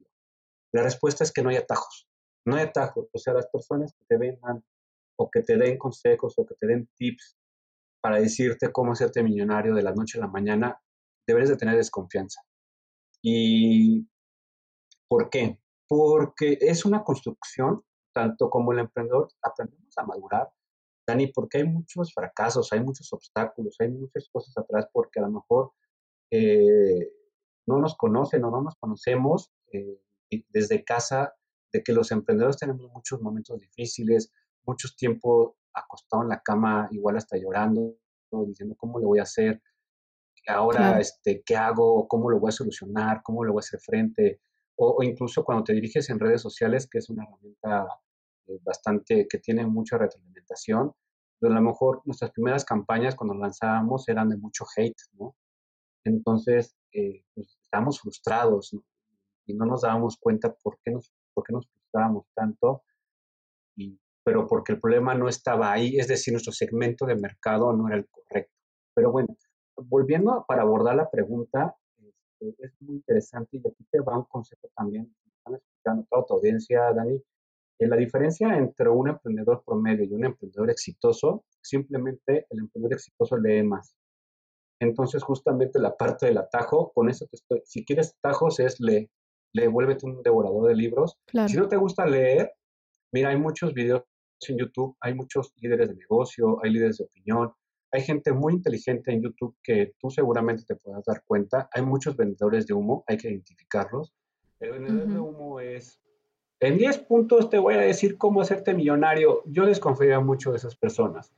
La 0.72 0.83
respuesta 0.83 1.22
es 1.22 1.33
que 1.33 1.42
no 1.42 1.51
hay 1.51 1.57
atajos, 1.57 2.09
no 2.47 2.57
hay 2.57 2.65
atajos. 2.65 3.09
O 3.13 3.19
sea, 3.19 3.35
las 3.35 3.49
personas 3.49 3.93
que 3.93 4.05
te 4.07 4.17
vengan 4.17 4.65
o 5.19 5.31
que 5.31 5.43
te 5.43 5.57
den 5.57 5.77
consejos 5.79 6.35
o 6.39 6.47
que 6.47 6.55
te 6.55 6.67
den 6.67 6.89
tips 6.97 7.37
para 8.01 8.21
decirte 8.21 8.71
cómo 8.73 8.93
hacerte 8.93 9.23
millonario 9.23 9.75
de 9.75 9.83
la 9.83 9.93
noche 9.93 10.19
a 10.19 10.23
la 10.23 10.29
mañana, 10.29 10.81
deberes 11.27 11.49
de 11.49 11.57
tener 11.57 11.77
desconfianza. 11.77 12.41
¿Y 13.21 14.09
por 15.09 15.29
qué? 15.29 15.61
Porque 15.89 16.59
es 16.61 16.85
una 16.85 17.03
construcción, 17.03 17.83
tanto 18.15 18.49
como 18.49 18.73
el 18.73 18.79
emprendedor, 18.79 19.29
aprendemos 19.43 19.93
a 19.97 20.05
madurar, 20.05 20.49
Dani, 21.07 21.29
porque 21.29 21.59
hay 21.59 21.65
muchos 21.65 22.13
fracasos, 22.13 22.73
hay 22.73 22.81
muchos 22.81 23.13
obstáculos, 23.13 23.77
hay 23.79 23.89
muchas 23.89 24.29
cosas 24.31 24.57
atrás, 24.59 24.87
porque 24.93 25.21
a 25.21 25.23
lo 25.23 25.31
mejor 25.31 25.73
eh, 26.31 27.13
no 27.67 27.79
nos 27.79 27.97
conocen 27.97 28.45
o 28.45 28.51
no 28.51 28.63
nos 28.63 28.75
conocemos 28.77 29.53
eh, 29.73 30.01
desde 30.49 30.85
casa, 30.85 31.35
de 31.77 31.83
que 31.83 31.93
los 31.93 32.11
emprendedores 32.11 32.57
tenemos 32.57 32.91
muchos 32.91 33.21
momentos 33.21 33.61
difíciles, 33.61 34.33
muchos 34.65 34.97
tiempos 34.97 35.53
acostado 35.75 36.23
en 36.23 36.31
la 36.31 36.41
cama, 36.41 36.89
igual 36.91 37.17
hasta 37.17 37.37
llorando, 37.37 37.97
diciendo 38.47 38.75
cómo 38.79 38.99
le 38.99 39.05
voy 39.05 39.19
a 39.19 39.25
hacer, 39.25 39.62
ahora 40.47 40.99
este, 41.01 41.43
qué 41.45 41.57
hago, 41.57 42.09
cómo 42.09 42.31
lo 42.31 42.41
voy 42.41 42.49
a 42.49 42.53
solucionar, 42.53 43.23
cómo 43.23 43.45
lo 43.45 43.53
voy 43.53 43.61
a 43.61 43.67
hacer 43.67 43.81
frente, 43.81 44.41
o, 44.77 45.03
incluso 45.03 45.45
cuando 45.45 45.65
te 45.65 45.75
diriges 45.75 46.09
en 46.09 46.19
redes 46.19 46.41
sociales, 46.41 46.89
que 46.91 46.99
es 46.99 47.11
una 47.11 47.25
herramienta 47.25 47.87
eh, 48.47 48.59
bastante, 48.62 49.27
que 49.29 49.39
tiene 49.39 49.67
mucha 49.67 49.99
retroalimentación, 49.99 50.93
pero 51.39 51.53
a 51.53 51.57
lo 51.57 51.62
mejor 51.62 52.01
nuestras 52.07 52.31
primeras 52.31 52.65
campañas 52.65 53.15
cuando 53.15 53.35
lanzábamos 53.35 54.09
eran 54.09 54.31
de 54.31 54.39
mucho 54.39 54.65
hate, 54.77 55.01
¿no? 55.19 55.37
Entonces, 56.05 56.75
eh, 56.93 57.23
pues, 57.35 57.59
estábamos 57.62 58.01
frustrados 58.01 58.75
y 59.45 59.55
no 59.55 59.67
nos 59.67 59.83
dábamos 59.83 60.17
cuenta 60.19 60.55
por 60.55 60.79
qué 60.83 60.93
nos, 60.93 61.12
por 61.37 61.44
qué 61.44 61.53
nos 61.53 61.68
frustrábamos 61.68 62.25
tanto 62.35 62.83
y 63.77 63.99
pero 64.25 64.49
porque 64.49 64.72
el 64.72 64.81
problema 64.81 65.14
no 65.14 65.29
estaba 65.29 65.70
ahí, 65.70 65.99
es 65.99 66.09
decir, 66.09 66.33
nuestro 66.33 66.53
segmento 66.53 67.07
de 67.07 67.14
mercado 67.14 67.72
no 67.72 67.87
era 67.87 67.99
el 67.99 68.09
correcto. 68.09 68.53
Pero 68.92 69.12
bueno, 69.12 69.29
volviendo 69.77 70.44
para 70.49 70.62
abordar 70.62 70.96
la 70.96 71.09
pregunta, 71.09 71.77
este, 71.96 72.57
es 72.59 72.72
muy 72.81 72.96
interesante 72.96 73.57
y 73.57 73.61
aquí 73.61 73.87
te 73.88 74.01
va 74.01 74.18
un 74.18 74.25
consejo 74.25 74.68
también, 74.75 75.14
están 75.38 75.55
escuchando 75.55 76.07
toda 76.11 76.27
tu 76.27 76.35
audiencia, 76.35 76.92
Dani, 76.92 77.22
la 77.79 77.94
diferencia 77.94 78.57
entre 78.59 78.88
un 78.88 79.11
emprendedor 79.11 79.62
promedio 79.64 80.05
y 80.05 80.12
un 80.12 80.25
emprendedor 80.25 80.70
exitoso, 80.70 81.44
simplemente 81.61 82.46
el 82.51 82.59
emprendedor 82.59 82.94
exitoso 82.94 83.37
lee 83.37 83.62
más. 83.62 83.94
Entonces, 84.81 85.22
justamente 85.22 85.79
la 85.79 85.96
parte 85.96 86.27
del 86.27 86.38
atajo, 86.38 86.90
con 86.92 87.09
eso 87.09 87.27
te 87.27 87.37
estoy, 87.37 87.62
si 87.64 87.85
quieres 87.85 88.16
atajos 88.18 88.59
es 88.59 88.81
lee, 88.81 89.09
lee, 89.57 89.66
vuélvete 89.66 90.07
un 90.07 90.23
devorador 90.23 90.69
de 90.69 90.77
libros. 90.77 91.19
Si 91.49 91.57
no 91.57 91.69
te 91.69 91.77
gusta 91.77 92.07
leer, 92.07 92.53
mira, 93.12 93.31
hay 93.31 93.38
muchos 93.38 93.75
videos 93.75 94.05
en 94.49 94.59
YouTube 94.59 94.97
hay 95.01 95.14
muchos 95.14 95.53
líderes 95.57 95.88
de 95.88 95.97
negocio, 95.97 96.59
hay 96.62 96.71
líderes 96.71 96.99
de 96.99 97.05
opinión, 97.05 97.53
hay 97.92 98.03
gente 98.03 98.33
muy 98.33 98.55
inteligente 98.55 99.12
en 99.12 99.23
YouTube 99.23 99.57
que 99.62 99.95
tú 99.99 100.11
seguramente 100.11 100.64
te 100.66 100.77
puedas 100.77 101.05
dar 101.05 101.23
cuenta. 101.25 101.69
Hay 101.73 101.83
muchos 101.83 102.16
vendedores 102.16 102.66
de 102.66 102.75
humo, 102.75 103.05
hay 103.07 103.16
que 103.16 103.29
identificarlos. 103.31 104.12
El 104.61 104.73
vendedor 104.73 105.09
de 105.09 105.19
humo 105.19 105.61
es, 105.61 106.01
en 106.61 106.79
10 106.79 106.99
puntos 106.99 107.49
te 107.49 107.59
voy 107.59 107.75
a 107.75 107.79
decir 107.79 108.19
cómo 108.19 108.40
hacerte 108.40 108.75
millonario. 108.75 109.42
Yo 109.47 109.66
desconfiaría 109.66 110.21
mucho 110.21 110.51
de 110.51 110.59
esas 110.59 110.77
personas. 110.77 111.33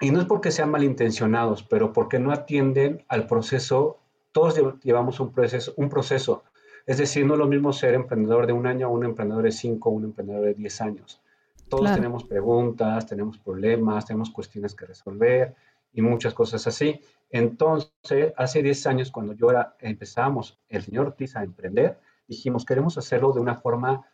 y 0.00 0.10
no 0.10 0.20
es 0.20 0.26
porque 0.26 0.50
sean 0.50 0.70
malintencionados, 0.70 1.62
pero 1.62 1.92
porque 1.92 2.18
no 2.18 2.32
atienden 2.32 3.04
al 3.08 3.26
proceso. 3.26 4.00
Todos 4.36 4.54
llevamos 4.84 5.18
un 5.18 5.32
proceso, 5.32 5.72
un 5.76 5.88
proceso 5.88 6.42
es 6.84 6.98
decir, 6.98 7.24
no 7.24 7.32
es 7.32 7.38
lo 7.38 7.46
mismo 7.46 7.72
ser 7.72 7.94
emprendedor 7.94 8.46
de 8.46 8.52
un 8.52 8.66
año 8.66 8.90
un 8.90 9.02
emprendedor 9.02 9.44
de 9.44 9.50
cinco 9.50 9.88
un 9.88 10.04
emprendedor 10.04 10.44
de 10.44 10.52
diez 10.52 10.80
años. 10.82 11.22
Todos 11.70 11.94
tenemos 11.94 12.22
preguntas, 12.24 13.06
tenemos 13.06 13.38
problemas, 13.38 14.04
tenemos 14.04 14.28
cuestiones 14.28 14.74
que 14.74 14.84
resolver 14.84 15.54
y 15.94 16.02
muchas 16.02 16.34
cosas 16.34 16.66
así. 16.66 17.00
Entonces, 17.30 18.34
hace 18.36 18.62
10 18.62 18.86
años, 18.88 19.10
cuando 19.10 19.32
yo 19.32 19.50
era, 19.50 19.74
empezamos 19.80 20.60
el 20.68 20.82
señor 20.82 21.06
Ortiz 21.06 21.34
a 21.34 21.42
emprender, 21.42 21.98
dijimos, 22.28 22.66
queremos 22.66 22.98
hacerlo 22.98 23.32
de 23.32 23.40
una 23.40 23.54
forma 23.54 24.04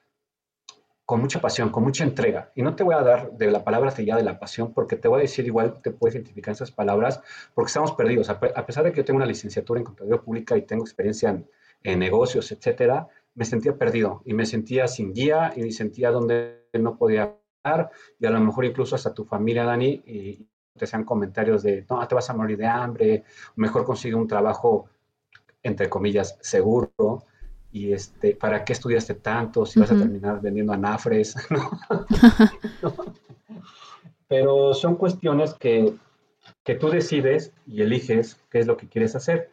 con 1.04 1.20
mucha 1.20 1.40
pasión, 1.40 1.70
con 1.70 1.82
mucha 1.82 2.04
entrega. 2.04 2.52
Y 2.54 2.62
no 2.62 2.74
te 2.76 2.84
voy 2.84 2.94
a 2.94 3.02
dar 3.02 3.32
de 3.32 3.50
la 3.50 3.64
palabra 3.64 3.92
ya 3.94 4.16
de 4.16 4.22
la 4.22 4.38
pasión, 4.38 4.72
porque 4.72 4.96
te 4.96 5.08
voy 5.08 5.18
a 5.18 5.22
decir 5.22 5.46
igual, 5.46 5.80
te 5.82 5.90
puedes 5.90 6.14
identificar 6.14 6.52
esas 6.52 6.70
palabras, 6.70 7.20
porque 7.54 7.68
estamos 7.68 7.92
perdidos. 7.92 8.30
A 8.30 8.38
pesar 8.38 8.84
de 8.84 8.92
que 8.92 8.98
yo 8.98 9.04
tengo 9.04 9.18
una 9.18 9.26
licenciatura 9.26 9.80
en 9.80 9.84
Contaduría 9.84 10.20
Pública 10.20 10.56
y 10.56 10.62
tengo 10.62 10.84
experiencia 10.84 11.30
en, 11.30 11.46
en 11.82 11.98
negocios, 11.98 12.50
etcétera, 12.52 13.08
me 13.34 13.44
sentía 13.44 13.76
perdido 13.76 14.22
y 14.24 14.34
me 14.34 14.46
sentía 14.46 14.86
sin 14.88 15.12
guía 15.12 15.52
y 15.56 15.62
me 15.62 15.72
sentía 15.72 16.10
donde 16.10 16.66
no 16.74 16.96
podía 16.96 17.36
estar 17.56 17.90
y 18.18 18.26
a 18.26 18.30
lo 18.30 18.40
mejor 18.40 18.64
incluso 18.64 18.94
hasta 18.94 19.14
tu 19.14 19.24
familia, 19.24 19.64
Dani, 19.64 20.02
y 20.06 20.46
te 20.76 20.84
hacían 20.84 21.04
comentarios 21.04 21.62
de, 21.62 21.84
no, 21.88 22.06
te 22.06 22.14
vas 22.14 22.28
a 22.30 22.34
morir 22.34 22.58
de 22.58 22.66
hambre, 22.66 23.24
mejor 23.56 23.84
consigue 23.84 24.14
un 24.14 24.26
trabajo, 24.26 24.88
entre 25.62 25.88
comillas, 25.88 26.38
seguro, 26.40 27.24
y 27.72 27.92
este, 27.92 28.36
¿para 28.36 28.64
qué 28.64 28.74
estudiaste 28.74 29.14
tanto 29.14 29.64
si 29.64 29.80
vas 29.80 29.90
a 29.90 29.96
terminar 29.96 30.40
vendiendo 30.40 30.72
anafres? 30.72 31.34
Pero 34.28 34.74
son 34.74 34.96
cuestiones 34.96 35.54
que, 35.54 35.94
que 36.62 36.74
tú 36.74 36.90
decides 36.90 37.52
y 37.66 37.82
eliges 37.82 38.38
qué 38.50 38.60
es 38.60 38.66
lo 38.66 38.76
que 38.76 38.88
quieres 38.88 39.16
hacer. 39.16 39.50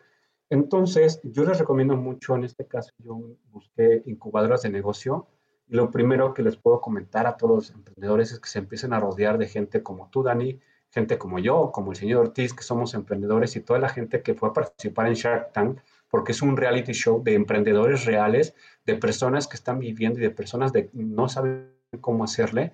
Entonces, 0.49 1.19
yo 1.23 1.43
les 1.45 1.59
recomiendo 1.59 1.95
mucho, 1.95 2.35
en 2.35 2.43
este 2.43 2.65
caso 2.65 2.91
yo 2.99 3.21
busqué 3.51 4.03
incubadoras 4.05 4.63
de 4.63 4.69
negocio 4.69 5.27
y 5.67 5.75
lo 5.75 5.91
primero 5.91 6.33
que 6.33 6.41
les 6.41 6.57
puedo 6.57 6.81
comentar 6.81 7.27
a 7.27 7.37
todos 7.37 7.55
los 7.55 7.71
emprendedores 7.71 8.31
es 8.31 8.39
que 8.39 8.49
se 8.49 8.59
empiecen 8.59 8.91
a 8.93 8.99
rodear 8.99 9.37
de 9.37 9.47
gente 9.47 9.83
como 9.83 10.09
tú, 10.09 10.23
Dani, 10.23 10.59
gente 10.89 11.19
como 11.19 11.37
yo, 11.37 11.71
como 11.71 11.91
el 11.91 11.97
señor 11.97 12.21
Ortiz, 12.21 12.53
que 12.53 12.63
somos 12.63 12.95
emprendedores 12.95 13.55
y 13.55 13.61
toda 13.61 13.79
la 13.79 13.89
gente 13.89 14.23
que 14.23 14.33
fue 14.33 14.49
a 14.49 14.53
participar 14.53 15.07
en 15.07 15.13
Shark 15.13 15.53
Tank, 15.53 15.79
porque 16.09 16.31
es 16.31 16.41
un 16.41 16.57
reality 16.57 16.93
show 16.93 17.23
de 17.23 17.35
emprendedores 17.35 18.05
reales, 18.05 18.55
de 18.85 18.95
personas 18.95 19.47
que 19.47 19.55
están 19.55 19.79
viviendo 19.79 20.19
y 20.19 20.23
de 20.23 20.31
personas 20.31 20.71
que 20.71 20.89
no 20.93 21.29
saben 21.29 21.73
cómo 22.01 22.23
hacerle. 22.23 22.73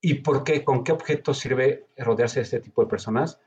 ¿Y 0.00 0.14
por 0.14 0.44
qué? 0.44 0.64
¿Con 0.64 0.84
qué 0.84 0.92
objeto 0.92 1.34
sirve 1.34 1.86
rodearse 1.96 2.40
de 2.40 2.44
este 2.44 2.60
tipo 2.60 2.82
de 2.82 2.88
personas? 2.88 3.40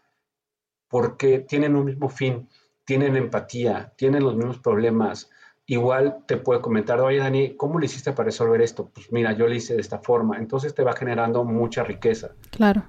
Porque 0.87 1.39
tienen 1.39 1.75
un 1.75 1.85
mismo 1.85 2.09
fin 2.09 2.47
tienen 2.89 3.15
empatía, 3.15 3.93
tienen 3.97 4.23
los 4.23 4.35
mismos 4.35 4.57
problemas. 4.57 5.29
Igual 5.67 6.23
te 6.25 6.37
puede 6.37 6.59
comentar, 6.59 6.99
oye 7.01 7.19
Dani, 7.19 7.55
¿cómo 7.55 7.77
le 7.77 7.85
hiciste 7.85 8.13
para 8.13 8.25
resolver 8.25 8.63
esto? 8.63 8.89
Pues 8.89 9.11
mira, 9.11 9.31
yo 9.33 9.47
lo 9.47 9.53
hice 9.53 9.75
de 9.75 9.81
esta 9.81 9.99
forma. 9.99 10.39
Entonces 10.39 10.73
te 10.73 10.83
va 10.83 10.93
generando 10.93 11.43
mucha 11.43 11.83
riqueza. 11.83 12.31
Claro. 12.49 12.83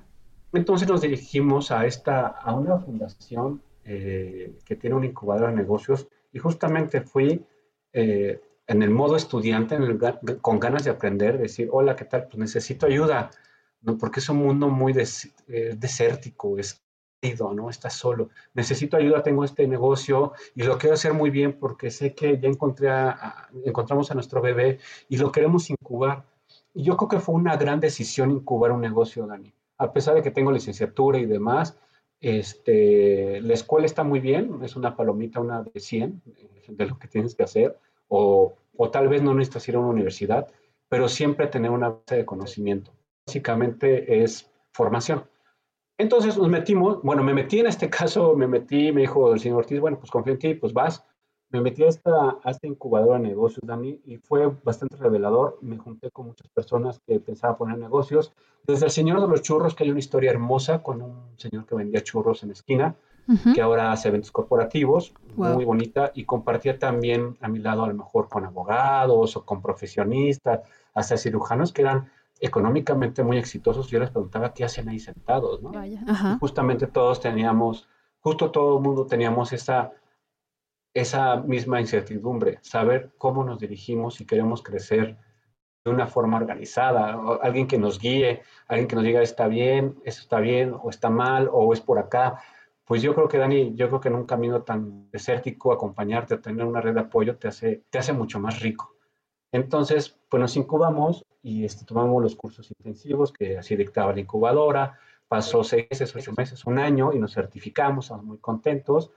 Entonces 0.54 0.88
nos 0.88 1.02
dirigimos 1.02 1.70
a, 1.70 1.84
esta, 1.84 2.28
a 2.28 2.54
una 2.54 2.78
fundación 2.78 3.62
eh, 3.92 4.52
que 4.64 4.76
tiene 4.76 4.94
un 4.94 5.02
incubador 5.02 5.50
de 5.50 5.56
negocios 5.56 6.06
y 6.32 6.38
justamente 6.38 7.00
fui 7.00 7.44
eh, 7.92 8.40
en 8.68 8.82
el 8.84 8.90
modo 8.90 9.16
estudiante, 9.16 9.76
con 10.40 10.60
ganas 10.60 10.84
de 10.84 10.92
aprender, 10.92 11.38
decir, 11.38 11.68
hola, 11.72 11.96
¿qué 11.96 12.04
tal? 12.04 12.28
Pues 12.28 12.38
necesito 12.38 12.86
ayuda, 12.86 13.30
¿no? 13.80 13.98
porque 13.98 14.20
es 14.20 14.28
un 14.28 14.36
mundo 14.36 14.68
muy 14.68 14.92
eh, 14.92 15.74
desértico, 15.76 16.56
es 16.56 16.80
¿no? 17.52 17.68
Estás 17.68 17.94
solo. 17.94 18.30
Necesito 18.54 18.96
ayuda, 18.96 19.24
tengo 19.24 19.44
este 19.44 19.66
negocio 19.66 20.34
y 20.54 20.62
lo 20.62 20.78
quiero 20.78 20.94
hacer 20.94 21.12
muy 21.12 21.30
bien 21.30 21.58
porque 21.58 21.90
sé 21.90 22.14
que 22.14 22.38
ya 22.38 22.48
encontramos 23.64 24.10
a 24.12 24.14
nuestro 24.14 24.40
bebé 24.40 24.78
y 25.08 25.16
lo 25.16 25.32
queremos 25.32 25.68
incubar. 25.68 26.24
Y 26.74 26.84
yo 26.84 26.96
creo 26.96 27.08
que 27.08 27.18
fue 27.18 27.34
una 27.34 27.56
gran 27.56 27.80
decisión 27.80 28.30
incubar 28.30 28.70
un 28.70 28.80
negocio, 28.80 29.26
Dani. 29.26 29.52
A 29.78 29.92
pesar 29.92 30.14
de 30.14 30.22
que 30.22 30.30
tengo 30.30 30.52
licenciatura 30.52 31.18
y 31.18 31.26
demás, 31.26 31.76
este, 32.20 33.40
la 33.40 33.54
escuela 33.54 33.86
está 33.86 34.04
muy 34.04 34.20
bien, 34.20 34.58
es 34.62 34.76
una 34.76 34.96
palomita, 34.96 35.40
una 35.40 35.62
de 35.62 35.80
100 35.80 36.22
de 36.68 36.86
lo 36.86 36.98
que 36.98 37.08
tienes 37.08 37.34
que 37.34 37.42
hacer, 37.42 37.78
o, 38.08 38.54
o 38.76 38.90
tal 38.90 39.08
vez 39.08 39.22
no 39.22 39.34
necesitas 39.34 39.68
ir 39.68 39.76
a 39.76 39.80
una 39.80 39.88
universidad, 39.88 40.48
pero 40.88 41.08
siempre 41.08 41.46
tener 41.46 41.70
una 41.70 41.90
base 41.90 42.16
de 42.16 42.24
conocimiento. 42.24 42.92
Básicamente 43.26 44.22
es 44.22 44.50
formación. 44.72 45.24
Entonces 45.98 46.38
nos 46.38 46.48
metimos, 46.48 47.02
bueno, 47.02 47.22
me 47.22 47.34
metí 47.34 47.60
en 47.60 47.66
este 47.66 47.90
caso, 47.98 48.34
me 48.34 48.46
metí, 48.46 48.92
me 48.92 49.02
dijo 49.02 49.32
el 49.32 49.40
señor 49.40 49.58
Ortiz, 49.58 49.80
bueno, 49.80 49.98
pues 49.98 50.10
confío 50.10 50.32
en 50.32 50.38
ti, 50.38 50.54
pues 50.54 50.72
vas. 50.72 51.04
Me 51.50 51.60
metí 51.60 51.82
a 51.82 51.88
esta, 51.88 52.38
a 52.42 52.50
esta 52.50 52.66
incubadora 52.66 53.18
de 53.18 53.28
negocios, 53.28 53.60
Dani, 53.66 54.00
y 54.06 54.16
fue 54.18 54.46
bastante 54.62 54.96
revelador. 54.96 55.58
Me 55.60 55.78
junté 55.78 56.10
con 56.10 56.26
muchas 56.26 56.48
personas 56.48 57.00
que 57.06 57.18
pensaban 57.18 57.56
poner 57.56 57.78
negocios. 57.78 58.32
Desde 58.66 58.86
el 58.86 58.92
señor 58.92 59.20
de 59.20 59.28
los 59.28 59.42
churros, 59.42 59.74
que 59.74 59.84
hay 59.84 59.90
una 59.90 59.98
historia 59.98 60.30
hermosa 60.30 60.82
con 60.82 61.02
un 61.02 61.38
señor 61.38 61.66
que 61.66 61.74
vendía 61.74 62.02
churros 62.02 62.42
en 62.42 62.50
la 62.50 62.52
esquina, 62.52 62.94
que 63.54 63.62
ahora 63.62 63.92
hace 63.92 64.08
eventos 64.08 64.32
corporativos, 64.32 65.12
muy 65.36 65.64
bonita, 65.64 66.10
y 66.14 66.24
compartía 66.24 66.78
también 66.78 67.36
a 67.40 67.48
mi 67.48 67.60
lado 67.60 67.84
a 67.84 67.88
lo 67.88 67.94
mejor 67.94 68.28
con 68.28 68.44
abogados 68.44 69.36
o 69.36 69.44
con 69.44 69.62
profesionistas, 69.62 70.60
hasta 70.94 71.16
cirujanos 71.16 71.72
que 71.72 71.82
eran 71.82 72.10
económicamente 72.40 73.22
muy 73.22 73.38
exitosos. 73.38 73.88
Yo 73.88 74.00
les 74.00 74.10
preguntaba 74.10 74.52
qué 74.52 74.64
hacen 74.64 74.88
ahí 74.88 74.98
sentados, 74.98 75.62
¿no? 75.62 75.70
justamente 76.40 76.86
todos 76.86 77.20
teníamos, 77.20 77.88
justo 78.20 78.50
todo 78.50 78.78
el 78.78 78.82
mundo 78.82 79.06
teníamos 79.06 79.52
esa 79.52 79.92
esa 80.94 81.36
misma 81.36 81.80
incertidumbre, 81.80 82.58
saber 82.62 83.12
cómo 83.18 83.44
nos 83.44 83.58
dirigimos 83.58 84.14
si 84.14 84.26
queremos 84.26 84.62
crecer 84.62 85.16
de 85.84 85.90
una 85.90 86.06
forma 86.06 86.36
organizada, 86.36 87.18
alguien 87.42 87.66
que 87.66 87.78
nos 87.78 87.98
guíe, 87.98 88.42
alguien 88.68 88.86
que 88.88 88.96
nos 88.96 89.04
diga 89.04 89.22
está 89.22 89.48
bien, 89.48 90.00
eso 90.04 90.20
está 90.20 90.40
bien, 90.40 90.74
o 90.82 90.90
está 90.90 91.08
mal, 91.08 91.48
o 91.52 91.72
es 91.72 91.80
por 91.80 91.98
acá. 91.98 92.42
Pues 92.84 93.02
yo 93.02 93.14
creo 93.14 93.28
que, 93.28 93.38
Dani, 93.38 93.74
yo 93.76 93.88
creo 93.88 94.00
que 94.00 94.08
en 94.08 94.16
un 94.16 94.26
camino 94.26 94.62
tan 94.62 95.10
desértico, 95.10 95.72
acompañarte, 95.72 96.38
tener 96.38 96.66
una 96.66 96.80
red 96.80 96.94
de 96.94 97.00
apoyo, 97.00 97.36
te 97.36 97.48
hace, 97.48 97.84
te 97.88 97.98
hace 97.98 98.12
mucho 98.12 98.40
más 98.40 98.60
rico. 98.60 98.96
Entonces, 99.52 100.18
pues 100.28 100.40
nos 100.40 100.56
incubamos 100.56 101.24
y 101.42 101.64
este, 101.64 101.84
tomamos 101.84 102.22
los 102.22 102.36
cursos 102.36 102.70
intensivos 102.78 103.32
que 103.32 103.58
así 103.58 103.74
dictaba 103.76 104.12
la 104.12 104.20
incubadora. 104.20 104.98
Pasó 105.28 105.64
seis 105.64 105.86
meses, 105.90 106.14
ocho 106.14 106.32
meses, 106.36 106.64
un 106.66 106.78
año 106.78 107.12
y 107.12 107.18
nos 107.18 107.34
certificamos, 107.34 108.06
estamos 108.06 108.24
muy 108.26 108.38
contentos. 108.38 109.10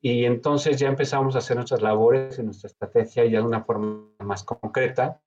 Y 0.00 0.24
entonces 0.24 0.78
ya 0.78 0.88
empezamos 0.88 1.34
a 1.34 1.38
hacer 1.38 1.56
nuestras 1.56 1.82
labores 1.82 2.38
en 2.38 2.46
nuestra 2.46 2.68
estrategia 2.68 3.24
ya 3.24 3.40
de 3.40 3.46
una 3.46 3.64
forma 3.64 4.04
más 4.20 4.44
concreta. 4.44 5.20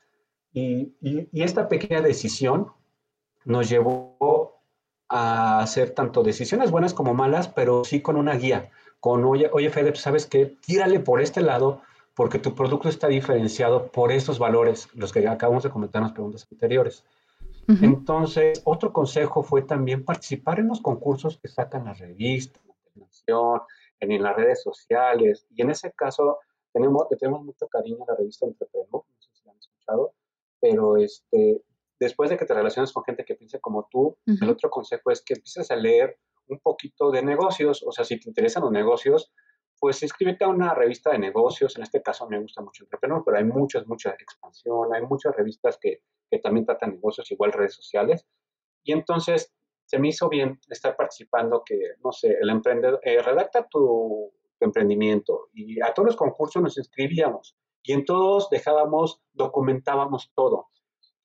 Y, 0.54 0.94
y, 1.02 1.42
esta 1.42 1.68
pequeña 1.68 2.02
decisión 2.02 2.72
nos 3.46 3.70
llevó 3.70 4.62
a 5.10 5.60
hacer 5.60 5.92
tanto 5.92 6.24
decisiones 6.24 6.72
buenas 6.72 6.94
como 6.94 7.14
malas, 7.14 7.48
pero 7.48 7.84
sí 7.84 8.02
con 8.02 8.16
una 8.16 8.36
guía, 8.36 8.70
con, 9.00 9.24
oye, 9.26 9.50
oye 9.52 9.70
Fede, 9.70 9.96
¿sabes 9.96 10.26
qué? 10.26 10.58
Tírale 10.66 11.00
por 11.00 11.22
este 11.22 11.42
lado 11.42 11.82
porque 12.16 12.40
tu 12.40 12.54
producto 12.54 12.90
está 12.90 13.08
diferenciado 13.08 13.88
por 13.88 14.12
estos 14.12 14.40
valores, 14.40 14.90
los 14.94 15.12
que 15.12 15.28
acabamos 15.28 15.64
de 15.64 15.70
comentar 15.70 16.02
en 16.02 16.04
las 16.04 16.14
preguntas 16.14 16.48
anteriores. 16.52 17.04
Entonces, 17.68 18.62
otro 18.66 18.92
consejo 18.92 19.44
fue 19.44 19.62
también 19.62 20.04
participar 20.04 20.60
en 20.60 20.68
los 20.68 20.82
concursos 20.82 21.38
que 21.38 21.48
sacan 21.48 21.86
las 21.86 22.00
revistas, 22.00 22.62
la 22.96 23.06
en 24.02 24.22
las 24.22 24.36
redes 24.36 24.62
sociales. 24.62 25.46
Y 25.50 25.62
en 25.62 25.70
ese 25.70 25.92
caso 25.94 26.40
tenemos, 26.74 27.08
tenemos 27.20 27.44
mucho 27.44 27.68
cariño 27.68 28.04
a 28.04 28.12
la 28.12 28.18
revista 28.18 28.46
Entrepreneur, 28.46 28.90
no 28.92 29.06
sé 29.20 29.30
si 29.34 29.46
la 29.46 29.52
han 29.52 29.58
escuchado, 29.58 30.14
pero 30.60 30.98
este, 30.98 31.62
después 32.00 32.30
de 32.30 32.38
que 32.38 32.46
te 32.46 32.54
relaciones 32.54 32.92
con 32.92 33.04
gente 33.04 33.24
que 33.24 33.36
piense 33.36 33.60
como 33.60 33.88
tú, 33.90 34.18
el 34.26 34.50
otro 34.50 34.70
consejo 34.70 35.12
es 35.12 35.22
que 35.22 35.36
empieces 35.36 35.70
a 35.72 35.76
leer 35.76 36.18
un 36.48 36.60
poquito 36.60 37.12
de 37.12 37.22
negocios, 37.22 37.84
o 37.86 37.92
sea, 37.92 38.04
si 38.04 38.20
te 38.20 38.30
interesan 38.30 38.64
los 38.64 38.72
negocios, 38.72 39.32
pues 39.80 40.04
inscríbete 40.04 40.44
a 40.44 40.48
una 40.48 40.74
revista 40.76 41.12
de 41.12 41.18
negocios, 41.18 41.76
en 41.78 41.84
este 41.84 42.02
caso 42.02 42.28
me 42.30 42.40
gusta 42.40 42.62
mucho 42.62 42.84
Entrepreneur, 42.84 43.24
pero 43.26 43.38
hay 43.38 43.44
muchas, 43.44 43.88
mucha 43.88 44.12
expansión, 44.12 44.94
hay 44.94 45.02
muchas 45.02 45.36
revistas 45.36 45.78
que, 45.80 46.02
que 46.30 46.40
también 46.40 46.66
tratan 46.66 46.92
negocios, 46.92 47.32
igual 47.32 47.52
redes 47.52 47.74
sociales, 47.74 48.26
y 48.84 48.94
entonces 48.94 49.54
se 49.92 50.00
me 50.00 50.08
hizo 50.08 50.30
bien 50.30 50.58
estar 50.70 50.96
participando 50.96 51.64
que, 51.66 51.78
no 52.02 52.14
sé, 52.14 52.38
el 52.42 52.50
emprendedor, 52.50 53.02
eh, 53.04 53.22
redacta 53.22 53.68
tu, 53.68 54.32
emprendimiento 54.62 55.50
y 55.54 55.82
a 55.82 55.92
todos 55.92 56.06
los 56.06 56.16
concursos 56.16 56.62
nos 56.62 56.78
inscribíamos 56.78 57.58
y 57.82 57.94
en 57.94 58.06
todos 58.06 58.48
dejábamos, 58.52 59.20
documentábamos 59.34 60.32
todo. 60.36 60.68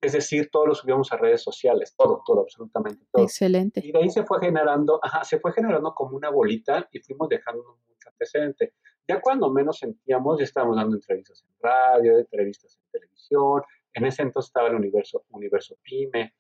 Es 0.01 0.15
decir, 0.15 0.49
todo 0.51 0.67
lo 0.67 0.75
subíamos 0.75 1.13
a 1.13 1.19
redes 1.19 1.43
sociales, 1.43 1.95
todo, 1.95 2.23
todo, 2.25 2.41
absolutamente 2.41 3.05
todo. 3.13 3.23
Excelente. 3.23 3.83
Y 3.85 3.93
de 3.93 3.99
ahí 3.99 4.11
se 4.11 4.25
fue 4.25 4.41
generando, 4.41 4.99
ajá, 5.03 5.23
se 5.23 5.39
fue 5.39 5.53
generando 5.53 5.95
como 5.95 6.17
una 6.17 6.31
bolita 6.31 6.89
y 6.91 6.99
fuimos 7.01 7.29
dejando 7.29 7.63
mucho 7.87 8.09
antecedente. 8.09 8.73
Ya 9.07 9.21
cuando 9.21 9.53
menos 9.53 9.79
sentíamos, 9.79 10.39
ya 10.39 10.45
estábamos 10.45 10.77
dando 10.77 10.97
entrevistas 10.97 11.45
en 11.47 11.55
radio, 11.61 12.19
entrevistas 12.19 12.77
en 12.77 12.91
televisión. 12.91 13.63
En 13.93 14.07
ese 14.07 14.23
entonces 14.23 14.49
estaba 14.49 14.69
el 14.69 14.77
universo, 14.77 15.25
universo 15.29 15.77
PyME, 15.83 16.33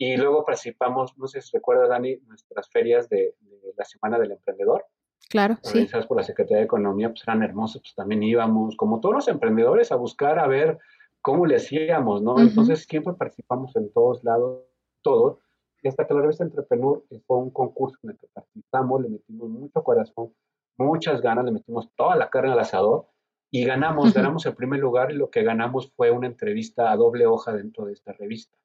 y 0.00 0.16
luego 0.16 0.46
participamos, 0.46 1.12
no 1.18 1.26
sé 1.26 1.42
si 1.42 1.50
recuerda, 1.52 1.86
Dani, 1.86 2.16
nuestras 2.26 2.70
ferias 2.70 3.06
de, 3.10 3.34
la 3.76 3.84
Semana 3.84 4.18
del 4.18 4.32
Emprendedor. 4.32 4.86
Claro, 5.28 5.58
sí. 5.62 5.86
por 6.08 6.16
la 6.16 6.22
Secretaría 6.22 6.56
de 6.56 6.64
Economía, 6.64 7.10
pues 7.10 7.22
eran 7.24 7.42
hermosos, 7.42 7.82
pues 7.82 7.94
también 7.94 8.22
íbamos, 8.22 8.76
como 8.76 8.98
todos 9.00 9.14
los 9.14 9.28
emprendedores, 9.28 9.92
a 9.92 9.96
buscar 9.96 10.38
a 10.38 10.46
ver 10.46 10.78
cómo 11.20 11.44
le 11.44 11.56
hacíamos, 11.56 12.22
¿no? 12.22 12.40
Entonces 12.40 12.86
siempre 12.88 13.12
participamos 13.12 13.76
en 13.76 13.92
todos 13.92 14.24
lados, 14.24 14.62
todos. 15.02 15.38
Y 15.82 15.88
hasta 15.88 16.06
que 16.06 16.14
la 16.14 16.22
revista 16.22 16.44
Entrepreneur 16.44 17.04
fue 17.26 17.36
un 17.36 17.50
concurso 17.50 17.98
en 18.04 18.12
el 18.12 18.18
que 18.18 18.26
participamos, 18.32 19.02
le 19.02 19.10
metimos 19.10 19.50
mucho 19.50 19.84
corazón, 19.84 20.32
muchas 20.78 21.20
ganas, 21.20 21.44
le 21.44 21.52
metimos 21.52 21.90
toda 21.94 22.16
la 22.16 22.30
carne 22.30 22.52
al 22.52 22.58
asador 22.58 23.06
y 23.50 23.66
ganamos, 23.66 24.14
ganamos 24.14 24.46
el 24.46 24.54
primer 24.54 24.80
lugar 24.80 25.12
y 25.12 25.16
lo 25.16 25.28
que 25.28 25.42
ganamos 25.42 25.92
fue 25.94 26.10
una 26.10 26.26
entrevista 26.26 26.90
a 26.90 26.96
doble 26.96 27.26
hoja 27.26 27.52
dentro 27.52 27.84
de 27.84 27.92
esta 27.92 28.12
revista. 28.12 28.56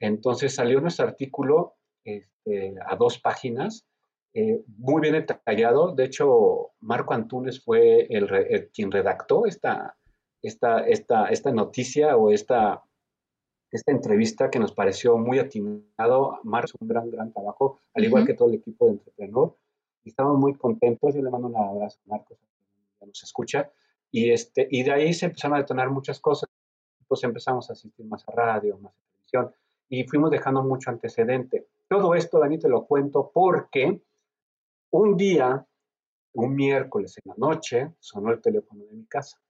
Entonces 0.00 0.54
salió 0.54 0.80
nuestro 0.80 1.06
artículo 1.06 1.74
este, 2.04 2.74
a 2.86 2.96
dos 2.96 3.18
páginas, 3.18 3.86
eh, 4.34 4.62
muy 4.78 5.00
bien 5.00 5.14
detallado. 5.14 5.94
De 5.94 6.04
hecho, 6.04 6.72
Marco 6.80 7.14
Antunes 7.14 7.64
fue 7.64 8.06
el, 8.10 8.70
quien 8.72 8.90
redactó 8.90 9.46
esta, 9.46 9.96
esta, 10.42 10.80
esta, 10.80 11.28
esta 11.28 11.50
noticia 11.50 12.16
o 12.16 12.30
esta, 12.30 12.84
esta 13.70 13.92
entrevista 13.92 14.50
que 14.50 14.58
nos 14.58 14.72
pareció 14.72 15.16
muy 15.16 15.38
atinado. 15.38 16.38
Marco 16.44 16.66
hizo 16.66 16.76
un 16.80 16.88
gran, 16.88 17.10
gran 17.10 17.32
trabajo, 17.32 17.80
al 17.94 18.04
igual 18.04 18.26
que 18.26 18.34
todo 18.34 18.48
el 18.48 18.56
equipo 18.56 18.86
de 18.86 18.92
Entrepreneur. 18.92 19.56
Estamos 20.04 20.38
muy 20.38 20.54
contentos. 20.54 21.14
Yo 21.14 21.22
le 21.22 21.30
mando 21.30 21.48
un 21.48 21.56
abrazo 21.56 21.98
a 22.06 22.10
Marcos, 22.10 22.38
que 23.00 23.06
nos 23.06 23.22
escucha. 23.22 23.70
Y, 24.12 24.30
este, 24.30 24.68
y 24.70 24.82
de 24.82 24.92
ahí 24.92 25.14
se 25.14 25.26
empezaron 25.26 25.56
a 25.56 25.60
detonar 25.62 25.90
muchas 25.90 26.20
cosas. 26.20 26.48
Pues 27.08 27.24
empezamos 27.24 27.70
a 27.70 27.72
asistir 27.72 28.04
más 28.06 28.28
a 28.28 28.32
radio, 28.32 28.78
más 28.78 28.92
a 28.92 29.30
televisión 29.30 29.54
y 29.88 30.04
fuimos 30.04 30.30
dejando 30.30 30.62
mucho 30.62 30.90
antecedente. 30.90 31.68
Todo 31.88 32.14
esto, 32.14 32.38
Dani, 32.38 32.58
te 32.58 32.68
lo 32.68 32.84
cuento 32.86 33.30
porque 33.32 34.02
un 34.90 35.16
día, 35.16 35.64
un 36.34 36.54
miércoles 36.54 37.16
en 37.18 37.30
la 37.30 37.34
noche, 37.36 37.94
sonó 38.00 38.32
el 38.32 38.40
teléfono 38.40 38.84
de 38.84 38.92
mi 38.92 39.06
casa. 39.06 39.40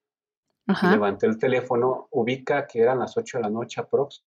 levanté 0.90 1.27
el 1.27 1.38
teléfono, 1.38 2.09
ubica 2.11 2.66
que 2.66 2.81
eran 2.81 2.99
las 2.99 3.16
8 3.16 3.38
de 3.38 3.42
la 3.44 3.51
noche 3.51 3.81
aprox. 3.81 4.25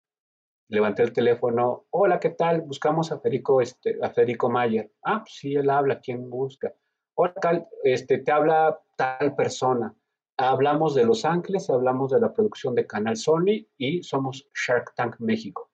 Levanté 0.70 1.04
el 1.04 1.13
teléfono, 1.13 1.86
hola, 1.91 2.20
¿qué 2.20 2.32
tal? 2.32 2.62
Buscamos 2.62 3.12
a 3.12 3.20
Federico, 3.20 3.62
este, 3.62 3.98
a 4.02 4.10
Federico 4.10 4.50
Mayer. 4.50 4.91
Ah, 5.04 5.20
pues 5.20 5.36
sí, 5.36 5.56
él 5.56 5.70
habla, 5.70 6.00
¿quién 6.00 6.30
busca? 6.30 6.74
Hola, 7.15 7.34
tal, 7.41 7.67
este, 7.84 8.20
te 8.20 8.32
habla 8.32 8.80
tal 8.98 9.34
persona. 9.36 9.96
Hablamos 10.38 10.93
de 10.93 11.06
Los 11.06 11.26
Ángeles, 11.26 11.70
hablamos 11.70 12.12
de 12.12 12.20
la 12.20 12.34
producción 12.34 12.76
de 12.76 12.86
Canal 12.86 13.15
Sony 13.15 13.65
y 13.78 14.04
somos 14.04 14.48
Shark 14.54 14.93
Tank 14.93 15.15
México 15.20 15.66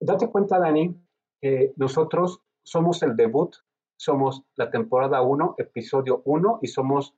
date 0.00 0.28
cuenta, 0.28 0.58
Dani, 0.58 0.94
que 1.40 1.72
nosotros 1.76 2.40
somos 2.62 3.02
el 3.02 3.16
debut, 3.16 3.54
somos 3.96 4.42
la 4.56 4.70
temporada 4.70 5.22
1, 5.22 5.54
episodio 5.58 6.22
1, 6.24 6.60
y 6.62 6.68
somos 6.68 7.14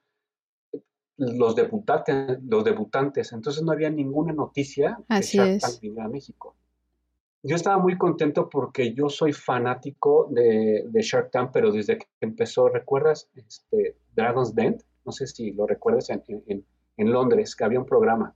los 1.16 1.56
debutantes, 1.56 2.38
los 2.42 2.64
debutantes. 2.64 3.32
Entonces 3.32 3.62
no 3.62 3.72
había 3.72 3.90
ninguna 3.90 4.32
noticia 4.32 4.98
de 5.08 5.20
Shark 5.20 5.60
Tank 5.60 5.98
a 5.98 6.08
México. 6.08 6.54
Yo 7.42 7.56
estaba 7.56 7.78
muy 7.78 7.96
contento 7.96 8.48
porque 8.48 8.94
yo 8.94 9.08
soy 9.08 9.32
fanático 9.32 10.28
de, 10.30 10.84
de, 10.88 11.02
Shark 11.02 11.30
Tank, 11.30 11.50
pero 11.52 11.70
desde 11.70 11.98
que 11.98 12.06
empezó, 12.20 12.68
¿recuerdas 12.68 13.30
este, 13.34 13.96
Dragon's 14.14 14.54
Den? 14.54 14.76
No 15.04 15.12
sé 15.12 15.26
si 15.26 15.52
lo 15.52 15.66
recuerdas 15.66 16.10
en, 16.10 16.22
en, 16.26 16.64
en 16.96 17.12
Londres, 17.12 17.54
que 17.54 17.64
había 17.64 17.78
un 17.78 17.86
programa. 17.86 18.34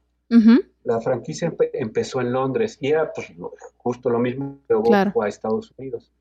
La 0.85 1.01
franquicia 1.01 1.55
empezó 1.75 2.21
en 2.21 2.33
Londres 2.33 2.79
y 2.81 2.89
era 2.89 3.13
pues, 3.13 3.33
justo 3.77 4.11
lo 4.11 4.19
mismo 4.19 4.61
que 4.67 4.75
luego 4.75 5.13
fue 5.13 5.27
a 5.27 5.29
Estados 5.29 5.73
Unidos. 5.77 6.13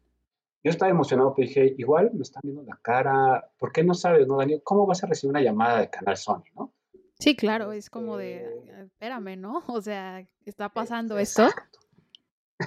Yo 0.63 0.69
estaba 0.69 0.91
emocionado, 0.91 1.33
pero 1.33 1.47
dije, 1.47 1.73
igual 1.77 2.11
me 2.13 2.21
están 2.21 2.41
viendo 2.43 2.61
la 2.63 2.77
cara, 2.81 3.49
¿por 3.57 3.71
qué 3.71 3.83
no 3.83 3.95
sabes, 3.95 4.27
no, 4.27 4.37
Daniel? 4.37 4.61
¿Cómo 4.63 4.85
vas 4.85 5.03
a 5.03 5.07
recibir 5.07 5.31
una 5.31 5.41
llamada 5.41 5.79
de 5.79 5.89
Canal 5.89 6.17
Sony, 6.17 6.43
no? 6.55 6.71
Sí, 7.17 7.35
claro, 7.35 7.71
es 7.71 7.89
como 7.89 8.17
de, 8.17 8.37
este 8.37 8.81
espérame, 8.83 9.37
¿no? 9.37 9.63
O 9.67 9.81
sea, 9.81 10.27
¿está 10.45 10.69
pasando 10.69 11.17
esto? 11.17 11.47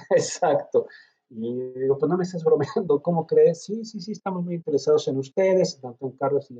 Exacto. 0.09 0.87
Y 1.27 1.71
digo, 1.73 1.97
pues 1.97 2.07
no 2.07 2.17
me 2.17 2.23
estás 2.23 2.43
bromeando, 2.43 3.01
¿cómo 3.01 3.25
crees? 3.25 3.63
Sí, 3.63 3.83
sí, 3.83 3.99
sí, 3.99 4.11
estamos 4.11 4.45
muy 4.45 4.53
interesados 4.53 5.07
en 5.07 5.17
ustedes, 5.17 5.81
tanto 5.81 6.05
en 6.05 6.11
Carlos 6.17 6.51
y 6.51 6.53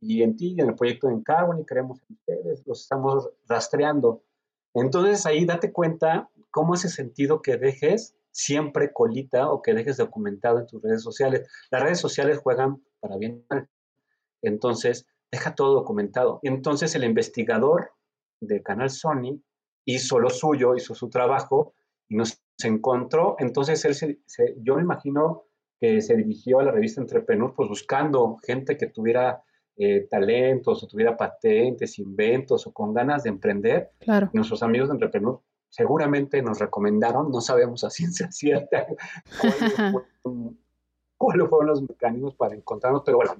y 0.00 0.22
en 0.22 0.36
ti, 0.36 0.54
en 0.58 0.68
el 0.68 0.74
proyecto 0.74 1.08
de 1.08 1.22
Carbon, 1.22 1.60
y 1.60 1.64
creemos 1.64 2.00
en 2.08 2.16
ustedes, 2.16 2.66
los 2.66 2.82
estamos 2.82 3.30
rastreando. 3.48 4.22
Entonces 4.74 5.24
ahí 5.26 5.44
date 5.44 5.72
cuenta 5.72 6.30
cómo 6.50 6.74
ese 6.74 6.88
sentido 6.88 7.42
que 7.42 7.56
dejes 7.56 8.14
siempre 8.30 8.92
colita 8.92 9.50
o 9.50 9.62
que 9.62 9.72
dejes 9.72 9.96
documentado 9.96 10.58
en 10.60 10.66
tus 10.66 10.82
redes 10.82 11.02
sociales. 11.02 11.48
Las 11.70 11.82
redes 11.82 11.98
sociales 11.98 12.38
juegan 12.38 12.82
para 13.00 13.16
bien. 13.16 13.44
Entonces, 14.42 15.06
deja 15.30 15.54
todo 15.54 15.74
documentado. 15.74 16.40
Entonces 16.42 16.94
el 16.94 17.04
investigador 17.04 17.92
de 18.40 18.62
Canal 18.62 18.90
Sony 18.90 19.40
hizo 19.84 20.18
lo 20.18 20.30
suyo, 20.30 20.74
hizo 20.76 20.94
su 20.94 21.08
trabajo 21.08 21.74
y 22.08 22.16
nos 22.16 22.42
encontró. 22.62 23.36
Entonces 23.38 23.84
él 23.84 23.94
se, 23.94 24.18
yo 24.62 24.76
me 24.76 24.82
imagino 24.82 25.44
que 25.80 26.00
se 26.00 26.16
dirigió 26.16 26.60
a 26.60 26.64
la 26.64 26.72
revista 26.72 27.00
Entrepreneur 27.00 27.54
pues 27.54 27.68
buscando 27.68 28.36
gente 28.46 28.76
que 28.76 28.86
tuviera 28.86 29.42
eh, 29.76 30.06
talentos 30.08 30.82
o 30.82 30.86
tuviera 30.86 31.16
patentes, 31.16 31.98
inventos 31.98 32.66
o 32.66 32.72
con 32.72 32.94
ganas 32.94 33.24
de 33.24 33.30
emprender. 33.30 33.92
Claro. 33.98 34.30
nuestros 34.32 34.62
amigos 34.62 34.88
de 34.88 34.94
Entrepreneur 34.94 35.40
seguramente 35.68 36.40
nos 36.42 36.58
recomendaron, 36.58 37.30
no 37.30 37.40
sabemos 37.40 37.84
a 37.84 37.90
ciencia 37.90 38.30
cierta 38.30 38.86
cuáles 41.18 41.48
fueron 41.48 41.66
los 41.68 41.82
mecanismos 41.82 42.34
para 42.34 42.54
encontrarnos, 42.54 43.02
pero 43.04 43.18
bueno, 43.18 43.34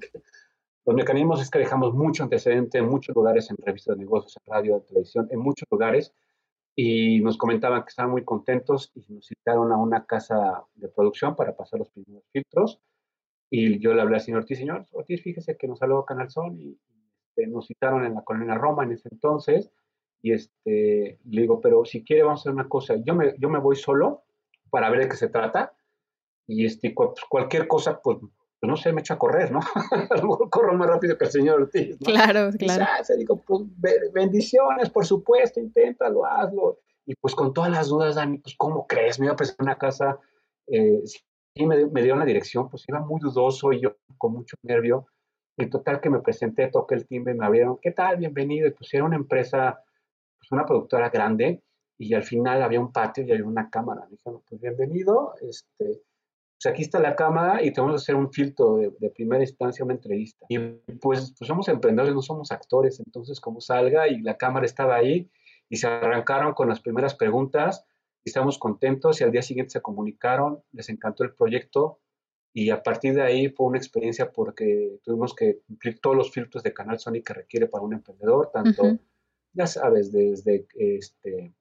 los 0.84 0.94
mecanismos 0.94 1.40
es 1.40 1.50
que 1.50 1.58
dejamos 1.58 1.94
mucho 1.94 2.22
antecedente 2.22 2.78
en 2.78 2.88
muchos 2.88 3.14
lugares, 3.14 3.50
en 3.50 3.56
revistas 3.56 3.96
de 3.96 4.04
negocios, 4.04 4.36
en 4.36 4.52
radio, 4.52 4.76
en 4.76 4.82
televisión, 4.82 5.28
en 5.30 5.40
muchos 5.40 5.66
lugares, 5.70 6.12
y 6.76 7.20
nos 7.20 7.38
comentaban 7.38 7.82
que 7.82 7.88
estaban 7.88 8.12
muy 8.12 8.24
contentos 8.24 8.92
y 8.94 9.04
nos 9.12 9.26
citaron 9.26 9.72
a 9.72 9.76
una 9.78 10.04
casa 10.04 10.62
de 10.74 10.88
producción 10.88 11.34
para 11.34 11.56
pasar 11.56 11.80
los 11.80 11.90
primeros 11.90 12.22
filtros. 12.30 12.80
Y 13.50 13.78
yo 13.78 13.94
le 13.94 14.02
hablé 14.02 14.16
al 14.16 14.20
señor 14.20 14.40
Ortiz, 14.40 14.58
señor 14.58 14.86
Ortiz, 14.92 15.22
fíjese 15.22 15.56
que 15.56 15.68
nos 15.68 15.82
habló 15.82 16.04
Canal 16.04 16.30
Sol 16.30 16.54
y, 16.58 16.78
este, 17.36 17.46
nos 17.46 17.66
citaron 17.66 18.04
en 18.04 18.14
la 18.14 18.22
colonia 18.22 18.54
Roma 18.54 18.84
en 18.84 18.92
ese 18.92 19.08
entonces. 19.10 19.70
Y 20.22 20.32
este, 20.32 21.18
le 21.24 21.40
digo, 21.42 21.60
pero 21.60 21.84
si 21.84 22.02
quiere 22.04 22.22
vamos 22.22 22.40
a 22.40 22.42
hacer 22.42 22.52
una 22.52 22.68
cosa, 22.68 22.96
yo 23.04 23.14
me, 23.14 23.34
yo 23.38 23.48
me 23.48 23.58
voy 23.58 23.76
solo 23.76 24.24
para 24.70 24.90
ver 24.90 25.00
de 25.00 25.08
qué 25.08 25.16
se 25.16 25.28
trata. 25.28 25.72
Y 26.46 26.64
este, 26.64 26.90
pues, 26.90 27.20
cualquier 27.28 27.68
cosa, 27.68 28.00
pues 28.00 28.18
pues 28.58 28.70
no 28.70 28.76
sé, 28.78 28.90
me 28.90 29.02
echa 29.02 29.14
a 29.14 29.18
correr, 29.18 29.52
¿no? 29.52 29.60
a 30.10 30.16
lo 30.16 30.28
mejor 30.28 30.48
corro 30.48 30.74
más 30.74 30.88
rápido 30.88 31.18
que 31.18 31.26
el 31.26 31.30
señor 31.30 31.60
Ortiz. 31.60 32.00
¿no? 32.00 32.06
Claro, 32.06 32.50
claro. 32.58 32.84
Y 33.00 33.04
se 33.04 33.16
digo, 33.18 33.36
pues 33.42 33.62
bendiciones, 34.14 34.88
por 34.88 35.04
supuesto, 35.04 35.60
inténtalo, 35.60 36.24
hazlo. 36.24 36.78
Y 37.04 37.14
pues 37.16 37.34
con 37.34 37.52
todas 37.52 37.70
las 37.70 37.88
dudas, 37.88 38.14
Dani, 38.14 38.38
pues 38.38 38.54
¿cómo 38.56 38.86
crees? 38.86 39.20
Me 39.20 39.26
iba 39.26 39.34
a 39.34 39.36
presentar 39.36 39.64
una 39.64 39.76
casa, 39.76 40.18
eh, 40.68 41.02
sí, 41.56 41.66
me, 41.66 41.86
me 41.86 42.02
dieron 42.02 42.18
la 42.18 42.24
dirección, 42.24 42.68
pues 42.68 42.84
iba 42.88 43.00
muy 43.00 43.20
dudoso 43.20 43.72
y 43.72 43.80
yo 43.80 43.96
con 44.18 44.32
mucho 44.32 44.56
nervio. 44.62 45.06
Y 45.56 45.70
total 45.70 46.00
que 46.00 46.10
me 46.10 46.20
presenté, 46.20 46.68
toqué 46.68 46.96
el 46.96 47.06
timbre, 47.06 47.34
me 47.34 47.46
abrieron, 47.46 47.78
¿qué 47.80 47.92
tal? 47.92 48.18
Bienvenido. 48.18 48.68
Y 48.68 48.72
pues 48.72 48.92
era 48.92 49.04
una 49.04 49.16
empresa, 49.16 49.82
pues 50.38 50.52
una 50.52 50.66
productora 50.66 51.08
grande, 51.08 51.62
y 51.98 52.12
al 52.12 52.24
final 52.24 52.62
había 52.62 52.80
un 52.80 52.92
patio 52.92 53.24
y 53.24 53.32
había 53.32 53.46
una 53.46 53.70
cámara. 53.70 54.04
Me 54.04 54.16
dijeron, 54.16 54.42
pues 54.46 54.60
bienvenido, 54.60 55.34
este, 55.40 56.02
pues 56.58 56.66
aquí 56.66 56.82
está 56.82 57.00
la 57.00 57.16
cámara 57.16 57.62
y 57.62 57.72
tenemos 57.72 57.94
que 57.94 58.02
hacer 58.02 58.14
un 58.16 58.30
filtro 58.30 58.76
de, 58.76 59.10
primera 59.10 59.42
instancia, 59.42 59.84
una 59.84 59.94
entrevista. 59.94 60.44
Y 60.50 60.58
pues, 61.00 61.34
pues 61.38 61.48
somos 61.48 61.68
emprendedores, 61.68 62.14
no 62.14 62.22
somos 62.22 62.52
actores, 62.52 63.00
entonces 63.00 63.40
como 63.40 63.60
salga 63.60 64.08
y 64.08 64.20
la 64.20 64.36
cámara 64.36 64.66
estaba 64.66 64.96
ahí 64.96 65.30
y 65.70 65.76
se 65.76 65.86
arrancaron 65.86 66.52
con 66.52 66.68
las 66.68 66.80
primeras 66.80 67.14
preguntas 67.14 67.86
y 67.88 67.95
estamos 68.26 68.58
contentos 68.58 69.20
y 69.20 69.24
al 69.24 69.32
día 69.32 69.42
siguiente 69.42 69.70
se 69.70 69.80
comunicaron, 69.80 70.62
les 70.72 70.88
encantó 70.88 71.24
el 71.24 71.32
proyecto 71.32 72.00
y 72.52 72.70
a 72.70 72.82
partir 72.82 73.14
de 73.14 73.22
ahí 73.22 73.48
fue 73.50 73.66
una 73.66 73.78
experiencia 73.78 74.32
porque 74.32 74.98
tuvimos 75.02 75.34
que 75.34 75.60
cumplir 75.66 76.00
todos 76.00 76.16
los 76.16 76.32
filtros 76.32 76.62
de 76.62 76.72
Canal 76.72 76.98
Sony 76.98 77.22
que 77.24 77.34
requiere 77.34 77.66
para 77.66 77.84
un 77.84 77.94
emprendedor, 77.94 78.50
tanto, 78.52 78.98
ya 79.52 79.66
sabes, 79.66 80.10
desde 80.10 80.66
este, 80.74 81.52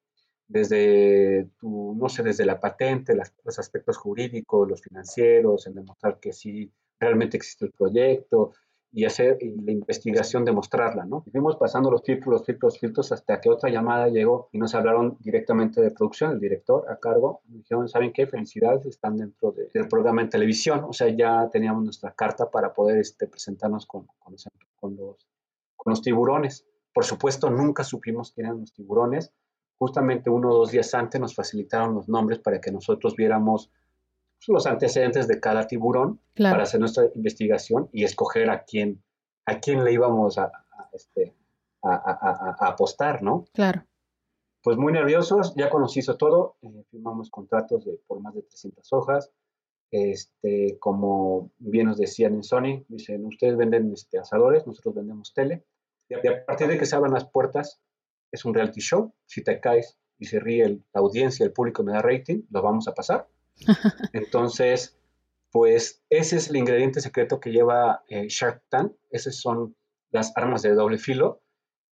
desde 0.47 1.49
tu, 1.57 1.95
no 1.99 2.09
sé, 2.09 2.23
desde 2.23 2.45
la 2.45 2.59
patente, 2.59 3.15
los 3.43 3.59
aspectos 3.59 3.97
jurídicos, 3.97 4.67
los 4.67 4.81
financieros, 4.81 5.67
en 5.67 5.75
demostrar 5.75 6.19
que 6.19 6.33
sí 6.33 6.71
realmente 6.99 7.37
existe 7.37 7.65
el 7.65 7.71
proyecto 7.71 8.53
y 8.95 9.03
hacer 9.03 9.37
la 9.41 9.73
investigación, 9.73 10.45
demostrarla, 10.45 11.03
¿no? 11.03 11.21
fuimos 11.29 11.57
pasando 11.57 11.91
los 11.91 12.01
filtros, 12.01 12.31
los 12.31 12.45
filtros, 12.45 12.73
los 12.73 12.79
filtros, 12.79 13.11
hasta 13.11 13.41
que 13.41 13.49
otra 13.49 13.69
llamada 13.69 14.07
llegó 14.07 14.47
y 14.53 14.57
nos 14.57 14.73
hablaron 14.73 15.17
directamente 15.19 15.81
de 15.81 15.91
producción, 15.91 16.31
el 16.31 16.39
director 16.39 16.89
a 16.89 16.97
cargo, 16.97 17.41
me 17.49 17.57
dijeron, 17.57 17.89
¿saben 17.89 18.13
qué? 18.13 18.25
Felicidades, 18.25 18.85
están 18.85 19.17
dentro 19.17 19.53
del 19.73 19.89
programa 19.89 20.21
en 20.21 20.29
televisión, 20.29 20.85
o 20.85 20.93
sea, 20.93 21.09
ya 21.09 21.49
teníamos 21.51 21.83
nuestra 21.83 22.13
carta 22.13 22.49
para 22.49 22.73
poder 22.73 22.97
este, 22.97 23.27
presentarnos 23.27 23.85
con, 23.85 24.07
con, 24.17 24.33
los, 24.95 25.27
con 25.75 25.91
los 25.91 26.01
tiburones. 26.01 26.65
Por 26.93 27.03
supuesto, 27.03 27.49
nunca 27.49 27.83
supimos 27.83 28.31
quién 28.31 28.47
eran 28.47 28.61
los 28.61 28.71
tiburones, 28.71 29.33
justamente 29.77 30.29
uno 30.29 30.51
o 30.51 30.57
dos 30.59 30.71
días 30.71 30.93
antes 30.93 31.19
nos 31.19 31.35
facilitaron 31.35 31.95
los 31.95 32.07
nombres 32.07 32.39
para 32.39 32.61
que 32.61 32.71
nosotros 32.71 33.13
viéramos 33.17 33.69
los 34.47 34.67
antecedentes 34.67 35.27
de 35.27 35.39
cada 35.39 35.67
tiburón 35.67 36.19
para 36.35 36.63
hacer 36.63 36.79
nuestra 36.79 37.05
investigación 37.15 37.89
y 37.91 38.03
escoger 38.03 38.49
a 38.49 38.63
quién, 38.63 39.03
a 39.45 39.59
quién 39.59 39.83
le 39.83 39.93
íbamos 39.93 40.37
a, 40.37 40.51
este, 40.93 41.33
a, 41.83 42.55
apostar, 42.67 43.23
¿no? 43.23 43.45
Claro. 43.53 43.85
Pues 44.61 44.77
muy 44.77 44.91
nerviosos, 44.93 45.53
ya 45.55 45.69
cuando 45.69 45.87
se 45.87 45.99
hizo 45.99 46.17
todo, 46.17 46.57
eh, 46.61 46.83
firmamos 46.89 47.29
contratos 47.29 47.85
de, 47.85 47.99
por 48.07 48.19
más 48.19 48.33
de 48.33 48.41
300 48.41 48.93
hojas. 48.93 49.31
Este, 49.91 50.77
como 50.79 51.51
bien 51.59 51.87
nos 51.87 51.97
decían 51.97 52.33
en 52.33 52.43
Sony, 52.43 52.83
dicen, 52.87 53.25
ustedes 53.25 53.55
venden 53.55 53.93
este, 53.93 54.17
asadores, 54.17 54.65
nosotros 54.65 54.95
vendemos 54.95 55.33
tele. 55.33 55.63
Y 56.09 56.15
a 56.15 56.45
partir 56.45 56.67
de 56.67 56.77
que 56.77 56.85
se 56.85 56.95
abran 56.95 57.13
las 57.13 57.25
puertas, 57.25 57.79
es 58.31 58.45
un 58.45 58.53
reality 58.53 58.81
show. 58.81 59.13
Si 59.25 59.43
te 59.43 59.59
caes 59.59 59.97
y 60.17 60.25
se 60.25 60.39
ríe 60.39 60.67
la 60.93 60.99
audiencia, 61.01 61.45
el 61.45 61.53
público 61.53 61.83
me 61.83 61.93
da 61.93 62.01
rating, 62.01 62.43
lo 62.49 62.61
vamos 62.61 62.87
a 62.87 62.93
pasar. 62.93 63.27
Entonces, 64.13 64.97
pues 65.51 66.03
ese 66.09 66.37
es 66.37 66.49
el 66.49 66.57
ingrediente 66.57 67.01
secreto 67.01 67.39
que 67.39 67.51
lleva 67.51 68.03
eh, 68.09 68.27
Shark 68.27 68.63
Tank. 68.69 68.93
Esas 69.09 69.37
son 69.37 69.75
las 70.11 70.35
armas 70.35 70.61
de 70.61 70.73
doble 70.73 70.97
filo. 70.97 71.41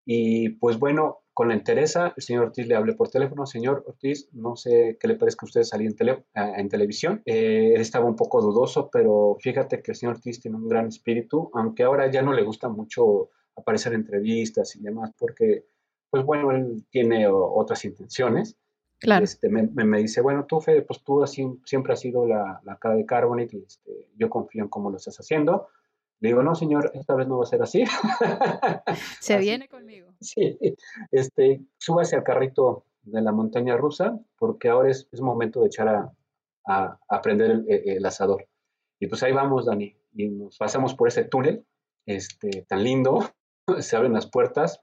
Y 0.05 0.49
pues 0.49 0.77
bueno, 0.77 1.23
con 1.33 1.47
la 1.47 1.55
interesa, 1.55 2.13
el 2.15 2.23
señor 2.23 2.45
Ortiz 2.45 2.67
le 2.67 2.75
hablé 2.75 2.93
por 2.93 3.09
teléfono. 3.09 3.45
Señor 3.45 3.83
Ortiz, 3.87 4.27
no 4.33 4.55
sé 4.55 4.97
qué 4.99 5.07
le 5.07 5.15
parezca 5.15 5.45
a 5.45 5.47
usted 5.47 5.63
salir 5.63 5.95
en, 5.97 6.23
en 6.35 6.69
televisión. 6.69 7.21
Eh, 7.25 7.71
él 7.73 7.81
estaba 7.81 8.05
un 8.05 8.15
poco 8.15 8.41
dudoso, 8.41 8.89
pero 8.91 9.37
fíjate 9.39 9.81
que 9.81 9.91
el 9.91 9.97
señor 9.97 10.15
Ortiz 10.15 10.39
tiene 10.39 10.57
un 10.57 10.67
gran 10.67 10.87
espíritu, 10.87 11.49
aunque 11.53 11.83
ahora 11.83 12.11
ya 12.11 12.21
no 12.21 12.33
le 12.33 12.43
gusta 12.43 12.69
mucho 12.69 13.29
aparecer 13.55 13.93
en 13.93 14.01
entrevistas 14.01 14.75
y 14.75 14.81
demás, 14.81 15.11
porque 15.17 15.65
pues 16.09 16.23
bueno, 16.25 16.51
él 16.51 16.85
tiene 16.91 17.27
otras 17.27 17.85
intenciones. 17.85 18.55
Claro. 19.03 19.25
Este, 19.25 19.49
me, 19.49 19.63
me, 19.63 19.97
dice, 19.97 20.21
bueno, 20.21 20.45
tú, 20.45 20.61
Fede, 20.61 20.81
pues 20.81 21.03
tú 21.03 21.21
así, 21.21 21.45
siempre 21.65 21.91
has 21.91 21.99
sido 21.99 22.25
la, 22.25 22.61
la 22.63 22.77
cara 22.77 22.95
de 22.95 23.05
Carbonite 23.05 23.57
y 23.57 23.63
este, 23.67 24.07
yo 24.15 24.29
confío 24.29 24.63
en 24.63 24.69
cómo 24.69 24.89
lo 24.89 24.95
estás 24.95 25.17
haciendo. 25.17 25.67
Le 26.21 26.29
digo, 26.29 26.41
no, 26.41 26.55
señor, 26.55 26.89
esta 26.93 27.13
vez 27.13 27.27
no 27.27 27.37
va 27.37 27.43
a 27.43 27.47
ser 27.47 27.61
así. 27.61 27.83
Se 29.19 29.37
viene 29.39 29.67
conmigo. 29.67 30.13
Sí, 30.21 30.57
este, 31.11 31.65
súbase 31.77 32.15
al 32.15 32.23
carrito 32.23 32.85
de 33.01 33.21
la 33.21 33.33
montaña 33.33 33.75
rusa 33.75 34.17
porque 34.37 34.69
ahora 34.69 34.89
es, 34.89 35.09
es 35.11 35.19
momento 35.19 35.59
de 35.59 35.67
echar 35.67 35.89
a, 35.89 36.13
a, 36.65 36.97
aprender 37.09 37.51
el, 37.51 37.65
el, 37.67 38.05
asador. 38.05 38.47
Y 39.01 39.07
pues 39.07 39.21
ahí 39.23 39.33
vamos, 39.33 39.65
Dani, 39.65 39.93
y 40.13 40.29
nos 40.29 40.57
pasamos 40.57 40.93
por 40.93 41.09
ese 41.09 41.25
túnel 41.25 41.65
este, 42.05 42.61
tan 42.69 42.85
lindo, 42.85 43.29
se 43.79 43.97
abren 43.97 44.13
las 44.13 44.27
puertas 44.27 44.79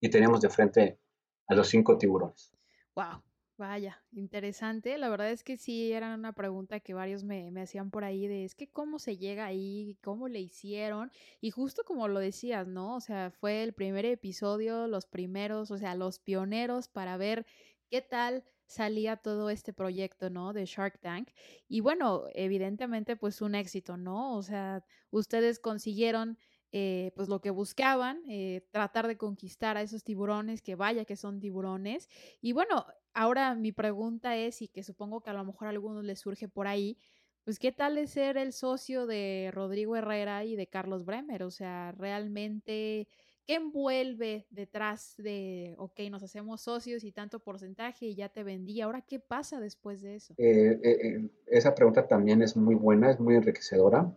y 0.00 0.10
teníamos 0.10 0.40
de 0.40 0.50
frente 0.50 0.98
a 1.46 1.54
los 1.54 1.68
cinco 1.68 1.96
tiburones. 1.96 2.52
Wow, 2.96 3.22
vaya, 3.62 4.02
interesante. 4.10 4.98
La 4.98 5.08
verdad 5.08 5.30
es 5.30 5.44
que 5.44 5.56
sí 5.56 5.92
era 5.92 6.16
una 6.16 6.32
pregunta 6.32 6.80
que 6.80 6.94
varios 6.94 7.22
me, 7.22 7.48
hacían 7.60 7.92
por 7.92 8.02
ahí 8.02 8.26
de 8.26 8.44
es 8.44 8.56
que 8.56 8.68
cómo 8.68 8.98
se 8.98 9.18
llega 9.18 9.46
ahí, 9.46 9.96
cómo 10.02 10.26
le 10.26 10.40
hicieron. 10.40 11.12
Y 11.40 11.52
justo 11.52 11.84
como 11.84 12.08
lo 12.08 12.18
decías, 12.18 12.66
¿no? 12.66 12.96
O 12.96 13.00
sea, 13.00 13.30
fue 13.30 13.62
el 13.62 13.72
primer 13.72 14.04
episodio, 14.04 14.88
los 14.88 15.06
primeros, 15.06 15.70
o 15.70 15.78
sea, 15.78 15.94
los 15.94 16.18
pioneros 16.18 16.88
para 16.88 17.16
ver 17.16 17.46
qué 17.88 18.02
tal 18.02 18.42
salía 18.66 19.16
todo 19.16 19.48
este 19.48 19.72
proyecto, 19.72 20.28
¿no? 20.28 20.52
De 20.52 20.66
Shark 20.66 20.98
Tank. 20.98 21.28
Y 21.68 21.78
bueno, 21.80 22.24
evidentemente 22.34 23.14
pues 23.14 23.40
un 23.42 23.54
éxito, 23.54 23.96
¿no? 23.96 24.36
O 24.36 24.42
sea, 24.42 24.84
ustedes 25.12 25.60
consiguieron 25.60 26.36
eh, 26.72 27.12
pues 27.14 27.28
lo 27.28 27.40
que 27.40 27.50
buscaban, 27.50 28.22
eh, 28.26 28.66
tratar 28.70 29.06
de 29.06 29.18
conquistar 29.18 29.76
a 29.76 29.82
esos 29.82 30.02
tiburones, 30.02 30.62
que 30.62 30.74
vaya 30.74 31.04
que 31.04 31.16
son 31.16 31.38
tiburones. 31.38 32.08
Y 32.40 32.52
bueno, 32.52 32.86
ahora 33.12 33.54
mi 33.54 33.72
pregunta 33.72 34.36
es, 34.36 34.62
y 34.62 34.68
que 34.68 34.82
supongo 34.82 35.20
que 35.20 35.30
a 35.30 35.34
lo 35.34 35.44
mejor 35.44 35.66
a 35.66 35.70
algunos 35.70 36.02
les 36.02 36.20
surge 36.20 36.48
por 36.48 36.66
ahí, 36.66 36.96
pues 37.44 37.58
qué 37.58 37.72
tal 37.72 37.98
es 37.98 38.10
ser 38.10 38.38
el 38.38 38.52
socio 38.52 39.06
de 39.06 39.50
Rodrigo 39.52 39.96
Herrera 39.96 40.44
y 40.44 40.56
de 40.56 40.66
Carlos 40.66 41.04
Bremer, 41.04 41.42
o 41.42 41.50
sea, 41.50 41.92
realmente... 41.92 43.06
¿Qué 43.44 43.54
envuelve 43.54 44.46
detrás 44.50 45.16
de, 45.18 45.74
ok, 45.76 45.98
nos 46.12 46.22
hacemos 46.22 46.60
socios 46.60 47.02
y 47.02 47.10
tanto 47.10 47.40
porcentaje 47.40 48.06
y 48.06 48.14
ya 48.14 48.28
te 48.28 48.44
vendí? 48.44 48.80
Ahora, 48.80 49.00
¿qué 49.00 49.18
pasa 49.18 49.58
después 49.58 50.00
de 50.00 50.14
eso? 50.14 50.34
Eh, 50.38 51.28
esa 51.48 51.74
pregunta 51.74 52.06
también 52.06 52.40
es 52.40 52.56
muy 52.56 52.76
buena, 52.76 53.10
es 53.10 53.18
muy 53.18 53.34
enriquecedora 53.34 54.16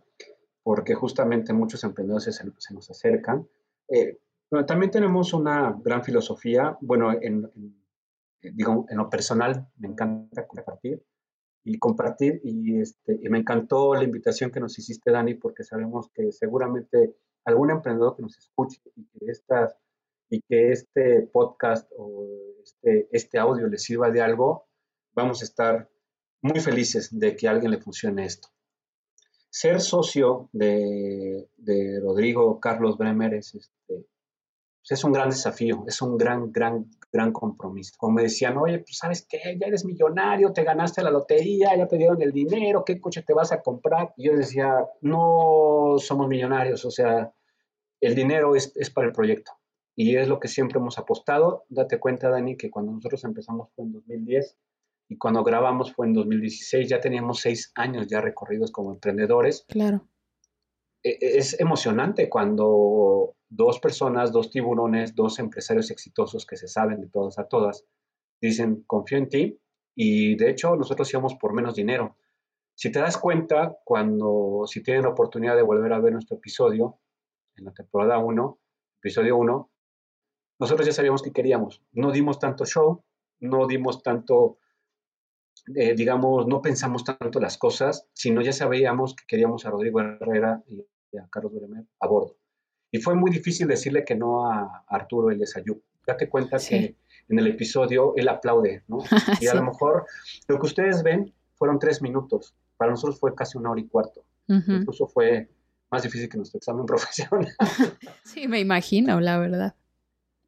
porque 0.66 0.96
justamente 0.96 1.52
muchos 1.52 1.84
emprendedores 1.84 2.34
se, 2.34 2.74
nos 2.74 2.90
acercan. 2.90 3.46
Eh, 3.86 4.18
también 4.66 4.90
tenemos 4.90 5.32
una 5.32 5.78
gran 5.80 6.02
filosofía, 6.02 6.76
bueno, 6.80 7.12
en, 7.12 7.44
eh, 8.42 8.50
digo, 8.52 8.84
en 8.88 8.98
lo 8.98 9.08
personal 9.08 9.68
me 9.76 9.86
encanta 9.86 10.44
compartir 10.44 11.00
y 11.62 11.78
compartir. 11.78 12.40
Y, 12.42 12.80
este, 12.80 13.16
me 13.30 13.38
encantó 13.38 13.94
la 13.94 14.02
invitación 14.02 14.50
que 14.50 14.58
nos 14.58 14.76
hiciste, 14.76 15.12
Dani, 15.12 15.34
porque 15.34 15.62
sabemos 15.62 16.10
que 16.12 16.32
seguramente 16.32 17.14
algún 17.44 17.70
emprendedor 17.70 18.16
que 18.16 18.22
nos 18.22 18.36
escuche 18.36 18.80
y 18.96 19.04
que, 19.04 19.26
estas, 19.30 19.76
y 20.28 20.40
que 20.40 20.72
este 20.72 21.28
podcast 21.32 21.88
o 21.96 22.26
este, 22.60 23.08
este 23.12 23.38
audio 23.38 23.68
le 23.68 23.78
sirva 23.78 24.10
de 24.10 24.20
algo, 24.20 24.66
vamos 25.14 25.42
a 25.42 25.44
estar 25.44 25.88
muy 26.42 26.58
felices 26.58 27.16
de 27.16 27.36
que 27.36 27.46
a 27.46 27.52
alguien 27.52 27.70
le 27.70 27.78
funcione 27.78 28.24
esto. 28.24 28.48
Ser 29.58 29.80
socio 29.80 30.50
de, 30.52 31.48
Rodrigo 32.02 32.60
Carlos 32.60 32.98
Bremer 32.98 33.32
es, 33.32 33.54
este, 33.54 33.70
pues 33.88 34.90
es 34.90 35.02
un 35.02 35.12
gran 35.12 35.30
desafío, 35.30 35.82
es 35.86 36.02
un 36.02 36.18
gran, 36.18 36.52
gran, 36.52 36.90
gran 37.10 37.32
compromiso. 37.32 37.94
Como 37.96 38.16
me 38.16 38.24
decían, 38.24 38.58
oye, 38.58 38.80
pues 38.80 38.98
sabes 38.98 39.26
qué, 39.26 39.56
ya 39.58 39.66
eres 39.66 39.86
millonario, 39.86 40.52
te 40.52 40.62
ganaste 40.62 41.02
la 41.02 41.10
lotería, 41.10 41.74
ya 41.74 41.88
te 41.88 41.96
dieron 41.96 42.20
el 42.20 42.32
dinero, 42.32 42.84
¿qué 42.84 43.00
coche 43.00 43.22
te 43.22 43.32
vas 43.32 43.50
a 43.50 43.62
comprar? 43.62 44.12
Y 44.18 44.26
yo 44.26 44.36
decía, 44.36 44.84
no 45.00 45.94
somos 46.00 46.28
millonarios, 46.28 46.84
o 46.84 46.90
sea, 46.90 47.32
el 48.02 48.14
dinero 48.14 48.56
es, 48.56 48.76
es 48.76 48.90
para 48.90 49.06
el 49.06 49.14
proyecto. 49.14 49.52
Y 49.94 50.16
es 50.16 50.28
lo 50.28 50.38
que 50.38 50.48
siempre 50.48 50.78
hemos 50.78 50.98
apostado. 50.98 51.64
Date 51.70 51.98
cuenta, 51.98 52.28
Dani, 52.28 52.58
que 52.58 52.70
cuando 52.70 52.92
nosotros 52.92 53.24
empezamos 53.24 53.70
fue 53.74 53.86
en 53.86 53.92
2010 53.92 54.58
y 55.08 55.18
cuando 55.18 55.44
grabamos 55.44 55.92
fue 55.92 56.06
en 56.06 56.14
2016, 56.14 56.88
ya 56.88 57.00
teníamos 57.00 57.40
seis 57.40 57.72
años 57.74 58.06
ya 58.08 58.20
recorridos 58.20 58.72
como 58.72 58.92
emprendedores. 58.92 59.64
Claro. 59.68 60.08
E, 61.02 61.10
e, 61.10 61.38
es 61.38 61.58
emocionante 61.60 62.28
cuando 62.28 63.36
dos 63.48 63.78
personas, 63.78 64.32
dos 64.32 64.50
tiburones, 64.50 65.14
dos 65.14 65.38
empresarios 65.38 65.90
exitosos 65.90 66.44
que 66.44 66.56
se 66.56 66.68
saben 66.68 67.00
de 67.00 67.08
todas 67.08 67.38
a 67.38 67.46
todas, 67.46 67.84
dicen, 68.40 68.82
confío 68.86 69.18
en 69.18 69.28
ti 69.28 69.60
y 69.94 70.36
de 70.36 70.50
hecho 70.50 70.76
nosotros 70.76 71.10
íbamos 71.12 71.34
por 71.36 71.54
menos 71.54 71.74
dinero. 71.74 72.16
Si 72.74 72.92
te 72.92 72.98
das 72.98 73.16
cuenta, 73.16 73.78
cuando, 73.84 74.64
si 74.66 74.82
tienen 74.82 75.04
la 75.04 75.10
oportunidad 75.10 75.56
de 75.56 75.62
volver 75.62 75.92
a 75.92 76.00
ver 76.00 76.12
nuestro 76.12 76.36
episodio, 76.36 76.98
en 77.56 77.64
la 77.64 77.72
temporada 77.72 78.18
1, 78.18 78.58
episodio 79.00 79.36
1, 79.38 79.70
nosotros 80.58 80.86
ya 80.86 80.92
sabíamos 80.92 81.22
que 81.22 81.32
queríamos. 81.32 81.82
No 81.92 82.12
dimos 82.12 82.38
tanto 82.38 82.66
show, 82.66 83.02
no 83.40 83.66
dimos 83.66 84.02
tanto, 84.02 84.58
eh, 85.74 85.94
digamos, 85.94 86.46
no 86.46 86.62
pensamos 86.62 87.04
tanto 87.04 87.40
las 87.40 87.58
cosas, 87.58 88.06
sino 88.12 88.40
ya 88.40 88.52
sabíamos 88.52 89.14
que 89.14 89.24
queríamos 89.26 89.66
a 89.66 89.70
Rodrigo 89.70 90.00
Herrera 90.00 90.62
y 90.68 91.16
a 91.18 91.26
Carlos 91.30 91.52
Bremer 91.52 91.84
a 92.00 92.06
bordo. 92.06 92.36
Y 92.90 92.98
fue 92.98 93.14
muy 93.14 93.30
difícil 93.30 93.66
decirle 93.66 94.04
que 94.04 94.14
no 94.14 94.50
a 94.50 94.84
Arturo 94.86 95.30
El 95.30 95.38
Desayú. 95.38 95.82
Date 96.06 96.28
cuenta 96.28 96.58
que 96.58 96.96
en 97.28 97.38
el 97.38 97.48
episodio 97.48 98.14
él 98.16 98.28
aplaude, 98.28 98.84
¿no? 98.86 98.98
Y 99.40 99.48
a 99.48 99.54
lo 99.54 99.64
mejor 99.64 100.06
lo 100.48 100.58
que 100.58 100.66
ustedes 100.66 101.02
ven 101.02 101.32
fueron 101.54 101.78
tres 101.78 102.00
minutos. 102.00 102.54
Para 102.76 102.92
nosotros 102.92 103.18
fue 103.18 103.34
casi 103.34 103.58
una 103.58 103.70
hora 103.70 103.80
y 103.80 103.88
cuarto. 103.88 104.24
Incluso 104.48 105.08
fue 105.08 105.48
más 105.90 106.02
difícil 106.02 106.28
que 106.28 106.36
nuestro 106.36 106.58
examen 106.58 106.86
profesional. 106.86 107.48
sí, 108.24 108.46
me 108.46 108.60
imagino, 108.60 109.20
la 109.20 109.38
verdad. 109.38 109.74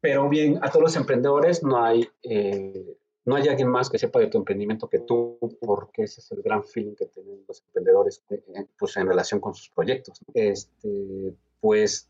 Pero 0.01 0.29
bien, 0.29 0.59
a 0.61 0.69
todos 0.69 0.83
los 0.83 0.95
emprendedores 0.95 1.61
no 1.61 1.83
hay, 1.83 2.07
eh, 2.23 2.97
no 3.29 3.35
hay 3.35 3.47
alguien 3.47 3.69
más 3.69 3.89
que 3.89 3.97
sepa 3.97 4.19
de 4.19 4.27
tu 4.27 4.37
emprendimiento 4.37 4.89
que 4.89 4.99
tú, 4.99 5.37
porque 5.61 6.03
ese 6.03 6.19
es 6.19 6.31
el 6.31 6.41
gran 6.41 6.63
feeling 6.63 6.95
que 6.95 7.05
tienen 7.05 7.43
los 7.47 7.61
emprendedores 7.61 8.23
eh, 8.29 8.65
pues, 8.77 8.97
en 8.97 9.07
relación 9.07 9.39
con 9.39 9.53
sus 9.53 9.69
proyectos. 9.69 10.19
Este, 10.33 11.33
pues 11.61 12.09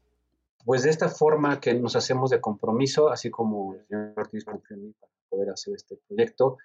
pues 0.66 0.84
de 0.84 0.90
esta 0.90 1.10
forma 1.10 1.60
que 1.60 1.74
nos 1.74 1.96
hacemos 1.96 2.30
de 2.30 2.42
compromiso, 2.42 3.10
así 3.10 3.30
como 3.30 3.74
el 3.74 3.86
señor 3.88 4.14
Ortiz 4.16 4.46
para 4.46 4.60
poder 5.30 5.50
hacer 5.50 5.76
este 5.76 5.98
proyecto, 6.08 6.58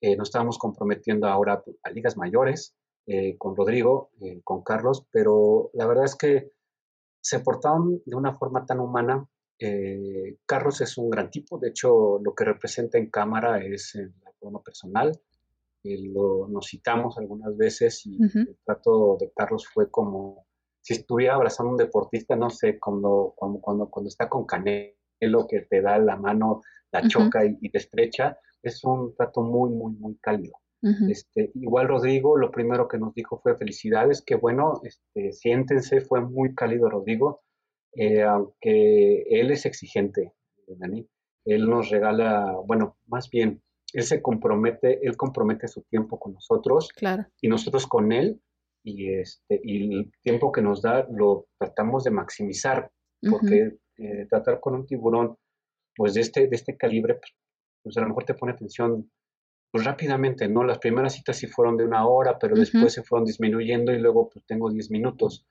eh, 0.00 0.16
nos 0.16 0.28
estamos 0.28 0.56
comprometiendo 0.56 1.26
ahora 1.26 1.62
a 1.82 1.90
ligas 1.90 2.16
mayores 2.16 2.74
eh, 3.06 3.36
con 3.36 3.56
Rodrigo, 3.56 4.10
eh, 4.20 4.40
con 4.44 4.62
Carlos, 4.62 5.04
pero 5.10 5.70
la 5.74 5.86
verdad 5.86 6.04
es 6.04 6.14
que 6.14 6.52
se 7.20 7.40
portaron 7.40 8.00
de 8.06 8.14
una 8.14 8.34
forma 8.34 8.64
tan 8.64 8.80
humana. 8.80 9.26
Carlos 10.46 10.80
es 10.80 10.96
un 10.96 11.10
gran 11.10 11.30
tipo, 11.30 11.58
de 11.58 11.68
hecho 11.68 12.18
lo 12.22 12.34
que 12.34 12.44
representa 12.44 12.96
en 12.96 13.10
cámara 13.10 13.62
es 13.62 13.94
la 13.94 14.32
forma 14.38 14.62
personal. 14.62 15.20
lo, 15.84 16.48
nos 16.48 16.66
citamos 16.68 17.18
algunas 17.18 17.56
veces 17.56 18.06
y 18.06 18.18
el 18.22 18.56
trato 18.64 19.16
de 19.20 19.30
Carlos 19.34 19.66
fue 19.66 19.90
como 19.90 20.46
si 20.82 20.94
estuviera 20.94 21.34
abrazando 21.34 21.70
a 21.70 21.72
un 21.72 21.78
deportista, 21.78 22.36
no 22.36 22.50
sé, 22.50 22.78
cuando, 22.78 23.34
cuando, 23.36 23.60
cuando, 23.60 23.90
cuando 23.90 24.08
está 24.08 24.28
con 24.28 24.46
Canelo, 24.46 25.46
que 25.48 25.60
te 25.68 25.82
da 25.82 25.98
la 25.98 26.16
mano, 26.16 26.62
la 26.90 27.06
choca 27.06 27.44
y, 27.44 27.68
te 27.70 27.78
estrecha, 27.78 28.38
es 28.62 28.82
un 28.84 29.14
trato 29.14 29.42
muy, 29.42 29.70
muy, 29.70 29.92
muy 29.94 30.16
cálido. 30.16 30.54
este, 31.08 31.50
igual 31.54 31.88
Rodrigo, 31.88 32.38
lo 32.38 32.50
primero 32.50 32.88
que 32.88 32.98
nos 32.98 33.14
dijo 33.14 33.38
fue 33.42 33.56
felicidades, 33.56 34.22
que 34.22 34.34
bueno, 34.34 34.80
este, 34.82 35.32
siéntense, 35.32 36.00
fue 36.00 36.22
muy 36.22 36.54
cálido 36.54 36.88
Rodrigo, 36.88 37.42
eh, 37.92 38.22
aunque 38.22 39.22
él 39.28 39.50
es 39.50 39.66
exigente, 39.66 40.32
Dani, 40.66 41.06
él 41.44 41.68
nos 41.68 41.90
regala, 41.90 42.54
bueno, 42.66 42.96
más 43.06 43.28
bien, 43.30 43.62
él 43.92 44.04
se 44.04 44.22
compromete, 44.22 45.00
él 45.02 45.16
compromete 45.16 45.66
su 45.68 45.82
tiempo 45.82 46.18
con 46.18 46.34
nosotros 46.34 46.90
claro. 46.90 47.26
y 47.40 47.48
nosotros 47.48 47.86
con 47.86 48.12
él 48.12 48.40
y, 48.84 49.12
este, 49.12 49.60
y 49.62 49.92
el 49.92 50.12
tiempo 50.22 50.52
que 50.52 50.62
nos 50.62 50.80
da 50.82 51.06
lo 51.10 51.48
tratamos 51.58 52.04
de 52.04 52.10
maximizar, 52.10 52.90
porque 53.28 53.76
eh, 53.98 54.26
tratar 54.30 54.60
con 54.60 54.74
un 54.74 54.86
tiburón 54.86 55.36
pues 55.94 56.14
de 56.14 56.22
este, 56.22 56.46
de 56.46 56.56
este 56.56 56.76
calibre, 56.76 57.14
pues, 57.14 57.34
pues, 57.82 57.96
a 57.96 58.00
lo 58.00 58.08
mejor 58.08 58.24
te 58.24 58.34
pone 58.34 58.52
atención 58.52 59.10
pues 59.70 59.84
rápidamente, 59.84 60.48
¿no? 60.48 60.64
Las 60.64 60.78
primeras 60.78 61.14
citas 61.14 61.36
sí 61.36 61.46
fueron 61.46 61.76
de 61.76 61.84
una 61.84 62.06
hora, 62.06 62.38
pero 62.38 62.56
después 62.56 62.92
se 62.92 63.02
fueron 63.04 63.24
disminuyendo 63.24 63.92
y 63.92 63.98
luego 63.98 64.28
pues 64.28 64.44
tengo 64.44 64.68
10 64.68 64.90
minutos. 64.90 65.46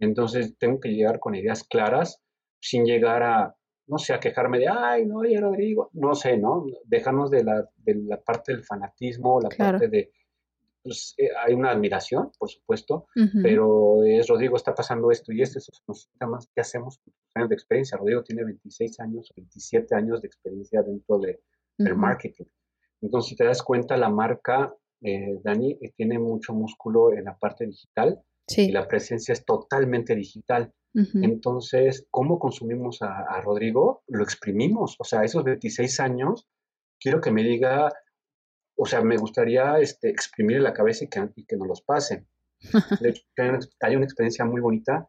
Entonces 0.00 0.56
tengo 0.58 0.80
que 0.80 0.88
llegar 0.88 1.20
con 1.20 1.34
ideas 1.34 1.62
claras, 1.64 2.20
sin 2.60 2.84
llegar 2.84 3.22
a, 3.22 3.54
no 3.86 3.98
sé, 3.98 4.14
a 4.14 4.20
quejarme 4.20 4.58
de, 4.58 4.68
ay, 4.68 5.06
no, 5.06 5.24
ya 5.24 5.40
Rodrigo, 5.40 5.90
no 5.92 6.14
sé, 6.14 6.38
¿no? 6.38 6.64
Dejarnos 6.84 7.30
de 7.30 7.44
la, 7.44 7.68
de 7.76 7.94
la 7.94 8.20
parte 8.20 8.52
del 8.52 8.64
fanatismo, 8.64 9.40
la 9.40 9.50
parte 9.50 9.88
de, 9.88 10.10
pues, 10.82 11.14
eh, 11.18 11.28
hay 11.44 11.54
una 11.54 11.70
admiración, 11.72 12.30
por 12.38 12.48
supuesto, 12.48 13.06
pero 13.42 14.02
es 14.04 14.26
Rodrigo 14.26 14.56
está 14.56 14.74
pasando 14.74 15.10
esto 15.10 15.32
y 15.32 15.42
esto, 15.42 15.58
eso 15.58 15.72
nos 15.86 16.08
más 16.26 16.48
qué 16.54 16.62
hacemos 16.62 17.00
años 17.34 17.50
de 17.50 17.54
experiencia. 17.54 17.98
Rodrigo 17.98 18.22
tiene 18.22 18.44
26 18.44 19.00
años, 19.00 19.30
27 19.36 19.94
años 19.94 20.22
de 20.22 20.28
experiencia 20.28 20.82
dentro 20.82 21.18
de, 21.18 21.42
del 21.76 21.96
marketing. 21.96 22.46
Entonces, 23.02 23.30
si 23.30 23.36
te 23.36 23.44
das 23.44 23.62
cuenta, 23.62 23.96
la 23.96 24.08
marca, 24.08 24.74
eh, 25.02 25.38
Dani, 25.42 25.72
eh, 25.80 25.92
tiene 25.96 26.18
mucho 26.18 26.54
músculo 26.54 27.12
en 27.12 27.24
la 27.24 27.36
parte 27.36 27.66
digital 27.66 28.22
y 28.56 28.70
la 28.72 28.88
presencia 28.88 29.32
es 29.32 29.44
totalmente 29.44 30.14
digital. 30.14 30.72
Entonces, 31.14 32.06
¿cómo 32.10 32.38
consumimos 32.38 33.00
a, 33.02 33.20
a 33.20 33.40
Rodrigo? 33.40 34.02
Lo 34.08 34.24
exprimimos. 34.24 34.96
O 34.98 35.04
sea, 35.04 35.22
esos 35.22 35.44
26 35.44 36.00
años, 36.00 36.48
quiero 36.98 37.20
que 37.20 37.30
me 37.30 37.44
diga 37.44 37.92
o 38.82 38.86
sea, 38.86 39.02
me 39.02 39.18
gustaría 39.18 39.78
este, 39.78 40.08
exprimir 40.08 40.62
la 40.62 40.72
cabeza 40.72 41.04
y 41.04 41.08
que, 41.08 41.28
y 41.36 41.44
que 41.44 41.56
nos 41.58 41.68
los 41.68 41.82
pasen. 41.82 42.26
De 42.98 43.10
hecho, 43.10 43.22
hay 43.80 43.94
una 43.94 44.06
experiencia 44.06 44.46
muy 44.46 44.62
bonita 44.62 45.06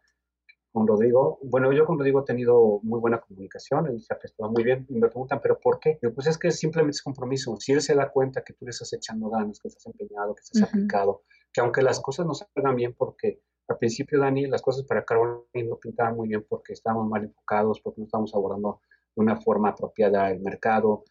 con 0.73 0.85
Rodrigo. 0.85 1.39
Bueno, 1.43 1.71
yo 1.71 1.85
con 1.85 1.97
Rodrigo 1.97 2.19
he 2.19 2.25
tenido 2.25 2.81
muy 2.83 2.99
buena 2.99 3.21
comunicación, 3.21 3.87
él 3.87 4.01
se 4.01 4.13
ha 4.13 4.19
prestado 4.19 4.51
muy 4.51 4.65
bien 4.65 4.85
y 4.89 4.95
me 4.99 5.07
preguntan, 5.07 5.39
¿pero 5.41 5.57
por 5.57 5.79
qué? 5.79 5.97
pues 6.13 6.27
es 6.27 6.37
que 6.37 6.51
simplemente 6.51 6.95
es 6.95 7.01
compromiso. 7.01 7.55
Si 7.61 7.71
él 7.71 7.81
se 7.81 7.95
da 7.95 8.09
cuenta 8.09 8.43
que 8.43 8.51
tú 8.51 8.65
le 8.65 8.71
estás 8.71 8.91
echando 8.91 9.29
ganas, 9.29 9.61
que 9.61 9.69
estás 9.69 9.85
empeñado, 9.85 10.35
que 10.35 10.41
estás 10.41 10.63
aplicado, 10.63 11.23
que 11.53 11.61
aunque 11.61 11.81
las 11.81 11.99
cosas 11.99 12.25
no 12.25 12.33
salgan 12.33 12.75
bien, 12.75 12.93
porque 12.97 13.41
al 13.67 13.77
principio, 13.77 14.19
Dani, 14.19 14.47
las 14.47 14.61
cosas 14.61 14.85
para 14.85 15.05
Carolina 15.05 15.45
no 15.69 15.77
pintaban 15.77 16.15
muy 16.15 16.27
bien 16.27 16.45
porque 16.47 16.73
estábamos 16.73 17.07
mal 17.07 17.23
enfocados, 17.23 17.79
porque 17.81 18.01
no 18.01 18.05
estábamos 18.05 18.33
abordando 18.35 18.81
de 19.15 19.21
una 19.21 19.37
forma 19.37 19.69
apropiada 19.69 20.29
el 20.31 20.41
mercado, 20.41 21.03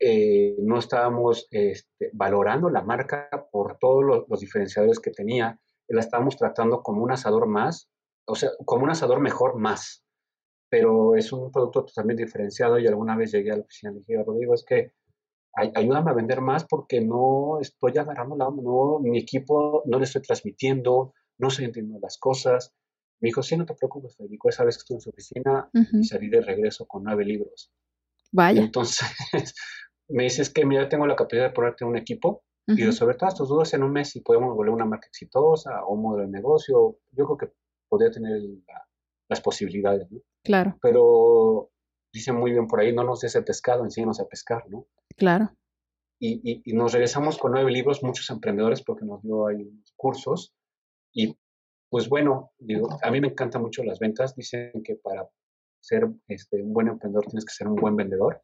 eh, 0.00 0.56
no 0.58 0.78
estábamos 0.78 1.46
este, 1.50 2.10
valorando 2.12 2.68
la 2.70 2.82
marca 2.82 3.28
por 3.52 3.78
todos 3.78 4.26
los, 4.28 4.40
diferenciadores 4.40 4.98
que 4.98 5.12
tenía, 5.12 5.60
la 5.88 6.00
estábamos 6.00 6.36
tratando 6.36 6.82
como 6.82 7.04
un 7.04 7.12
asador 7.12 7.46
más, 7.46 7.88
o 8.26 8.34
sea, 8.34 8.50
como 8.64 8.84
un 8.84 8.90
asador 8.90 9.20
mejor 9.20 9.56
más, 9.56 10.04
pero 10.68 11.14
es 11.14 11.32
un 11.32 11.52
producto 11.52 11.84
totalmente 11.84 12.24
diferenciado 12.24 12.78
y 12.78 12.86
alguna 12.86 13.16
vez 13.16 13.30
llegué 13.30 13.52
a 13.52 13.56
la 13.56 13.62
oficina 13.62 13.92
y 13.92 13.98
dije, 13.98 14.24
Rodrigo, 14.24 14.54
es 14.54 14.64
que 14.64 14.92
ayúdame 15.56 16.10
a 16.10 16.14
vender 16.14 16.40
más 16.40 16.64
porque 16.64 17.00
no 17.00 17.58
estoy 17.60 17.96
agarrando 17.98 18.36
la 18.36 18.46
no, 18.46 18.98
mi 19.00 19.18
equipo 19.18 19.82
no 19.86 19.98
le 19.98 20.04
estoy 20.04 20.22
transmitiendo, 20.22 21.14
no 21.38 21.48
estoy 21.48 21.66
entendiendo 21.66 22.00
las 22.00 22.18
cosas. 22.18 22.74
Me 23.20 23.28
dijo, 23.28 23.42
sí, 23.42 23.56
no 23.56 23.64
te 23.64 23.74
preocupes, 23.74 24.16
Federico, 24.16 24.48
esa 24.48 24.64
vez 24.64 24.76
que 24.76 24.80
estuve 24.80 24.96
en 24.96 25.00
su 25.00 25.10
oficina 25.10 25.70
y 25.72 26.04
salí 26.04 26.28
de 26.28 26.40
regreso 26.40 26.86
con 26.86 27.04
nueve 27.04 27.24
libros. 27.24 27.72
Vaya. 28.32 28.60
Entonces, 28.60 29.08
me 30.08 30.24
dices 30.24 30.50
que 30.50 30.66
mira, 30.66 30.88
tengo 30.88 31.06
la 31.06 31.16
capacidad 31.16 31.44
de 31.44 31.54
ponerte 31.54 31.84
un 31.84 31.96
equipo 31.96 32.42
y 32.66 32.82
resolver 32.82 33.16
todas 33.16 33.34
tus 33.34 33.48
dudas 33.48 33.74
en 33.74 33.82
un 33.82 33.92
mes 33.92 34.16
y 34.16 34.20
podemos 34.20 34.54
volver 34.54 34.72
una 34.72 34.86
marca 34.86 35.06
exitosa 35.06 35.84
o 35.84 35.94
un 35.94 36.02
modelo 36.02 36.26
de 36.26 36.32
negocio. 36.32 36.98
Yo 37.12 37.26
creo 37.26 37.36
que 37.36 37.56
podría 37.88 38.10
tener 38.10 38.40
las 39.28 39.40
posibilidades, 39.40 40.10
¿no? 40.10 40.20
Claro. 40.42 40.78
Pero 40.80 41.70
dice 42.12 42.32
muy 42.32 42.52
bien 42.52 42.66
por 42.66 42.80
ahí, 42.80 42.94
no 42.94 43.04
nos 43.04 43.20
des 43.20 43.34
el 43.36 43.44
pescado, 43.44 43.84
enséñanos 43.84 44.20
a 44.20 44.26
pescar, 44.26 44.64
¿no? 44.68 44.86
Claro. 45.16 45.54
y, 46.20 46.62
nos 46.72 46.92
regresamos 46.92 47.38
con 47.38 47.52
nueve 47.52 47.70
libros, 47.70 48.02
muchos 48.02 48.30
emprendedores, 48.30 48.82
porque 48.82 49.04
nos 49.04 49.22
dio 49.22 49.46
ahí 49.46 49.70
cursos. 49.96 50.54
Y 51.12 51.36
pues 51.90 52.08
bueno, 52.08 52.50
digo, 52.58 52.88
a 53.02 53.10
mí 53.10 53.20
me 53.20 53.28
encantan 53.28 53.62
mucho 53.62 53.84
las 53.84 53.98
ventas. 53.98 54.34
Dicen 54.34 54.82
que 54.82 54.96
para 54.96 55.28
ser 55.80 56.08
este, 56.28 56.62
un 56.62 56.72
buen 56.72 56.88
emprendedor 56.88 57.26
tienes 57.26 57.44
que 57.44 57.52
ser 57.52 57.68
un 57.68 57.76
buen 57.76 57.94
vendedor. 57.94 58.42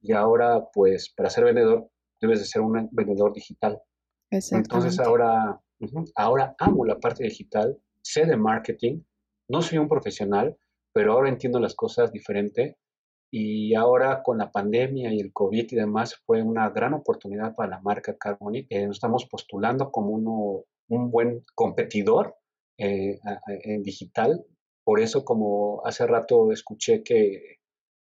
Y 0.00 0.12
ahora, 0.12 0.66
pues, 0.72 1.12
para 1.14 1.30
ser 1.30 1.44
vendedor, 1.44 1.90
debes 2.20 2.40
de 2.40 2.46
ser 2.46 2.62
un 2.62 2.88
vendedor 2.90 3.32
digital. 3.32 3.80
Entonces 4.30 4.98
ahora, 4.98 5.60
ahora 6.16 6.54
amo 6.58 6.84
la 6.84 6.98
parte 6.98 7.24
digital, 7.24 7.78
sé 8.02 8.24
de 8.26 8.36
marketing, 8.36 9.02
no 9.48 9.60
soy 9.62 9.78
un 9.78 9.88
profesional, 9.88 10.56
pero 10.92 11.12
ahora 11.12 11.28
entiendo 11.28 11.60
las 11.60 11.74
cosas 11.74 12.12
diferente 12.12 12.78
y 13.30 13.74
ahora 13.74 14.22
con 14.22 14.38
la 14.38 14.50
pandemia 14.50 15.12
y 15.12 15.20
el 15.20 15.32
COVID 15.32 15.66
y 15.70 15.76
demás 15.76 16.16
fue 16.26 16.42
una 16.42 16.68
gran 16.70 16.94
oportunidad 16.94 17.54
para 17.54 17.70
la 17.70 17.80
marca 17.80 18.16
Carbonic. 18.16 18.66
Eh, 18.70 18.86
nos 18.86 18.96
estamos 18.96 19.26
postulando 19.26 19.90
como 19.92 20.10
uno, 20.10 20.64
un 20.88 21.10
buen 21.10 21.42
competidor 21.54 22.36
eh, 22.76 23.20
en 23.64 23.82
digital. 23.82 24.44
Por 24.82 25.00
eso, 25.00 25.24
como 25.24 25.82
hace 25.86 26.06
rato 26.06 26.50
escuché 26.50 27.04
que 27.04 27.58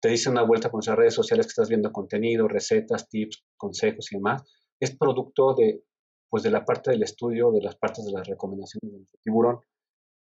te 0.02 0.10
dice 0.10 0.30
una 0.30 0.44
vuelta 0.44 0.72
con 0.72 0.80
esas 0.80 0.98
redes 0.98 1.14
sociales 1.14 1.46
que 1.46 1.52
estás 1.52 1.70
viendo 1.70 1.92
contenido, 1.92 2.48
recetas, 2.48 3.08
tips, 3.08 3.46
consejos 3.56 4.12
y 4.12 4.16
demás, 4.16 4.44
es 4.80 4.98
producto 4.98 5.54
de, 5.54 5.84
pues 6.30 6.44
de 6.44 6.50
la 6.50 6.66
parte 6.66 6.92
del 6.92 7.04
estudio, 7.04 7.52
de 7.52 7.62
las 7.62 7.76
partes 7.76 8.06
de 8.06 8.12
las 8.12 8.28
recomendaciones 8.28 8.92
del 8.92 9.08
tiburón, 9.22 9.60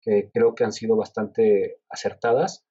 que 0.01 0.29
creo 0.31 0.53
que 0.53 0.63
han 0.63 0.71
sido 0.71 0.95
bastante 0.95 1.79
acertadas 1.89 2.63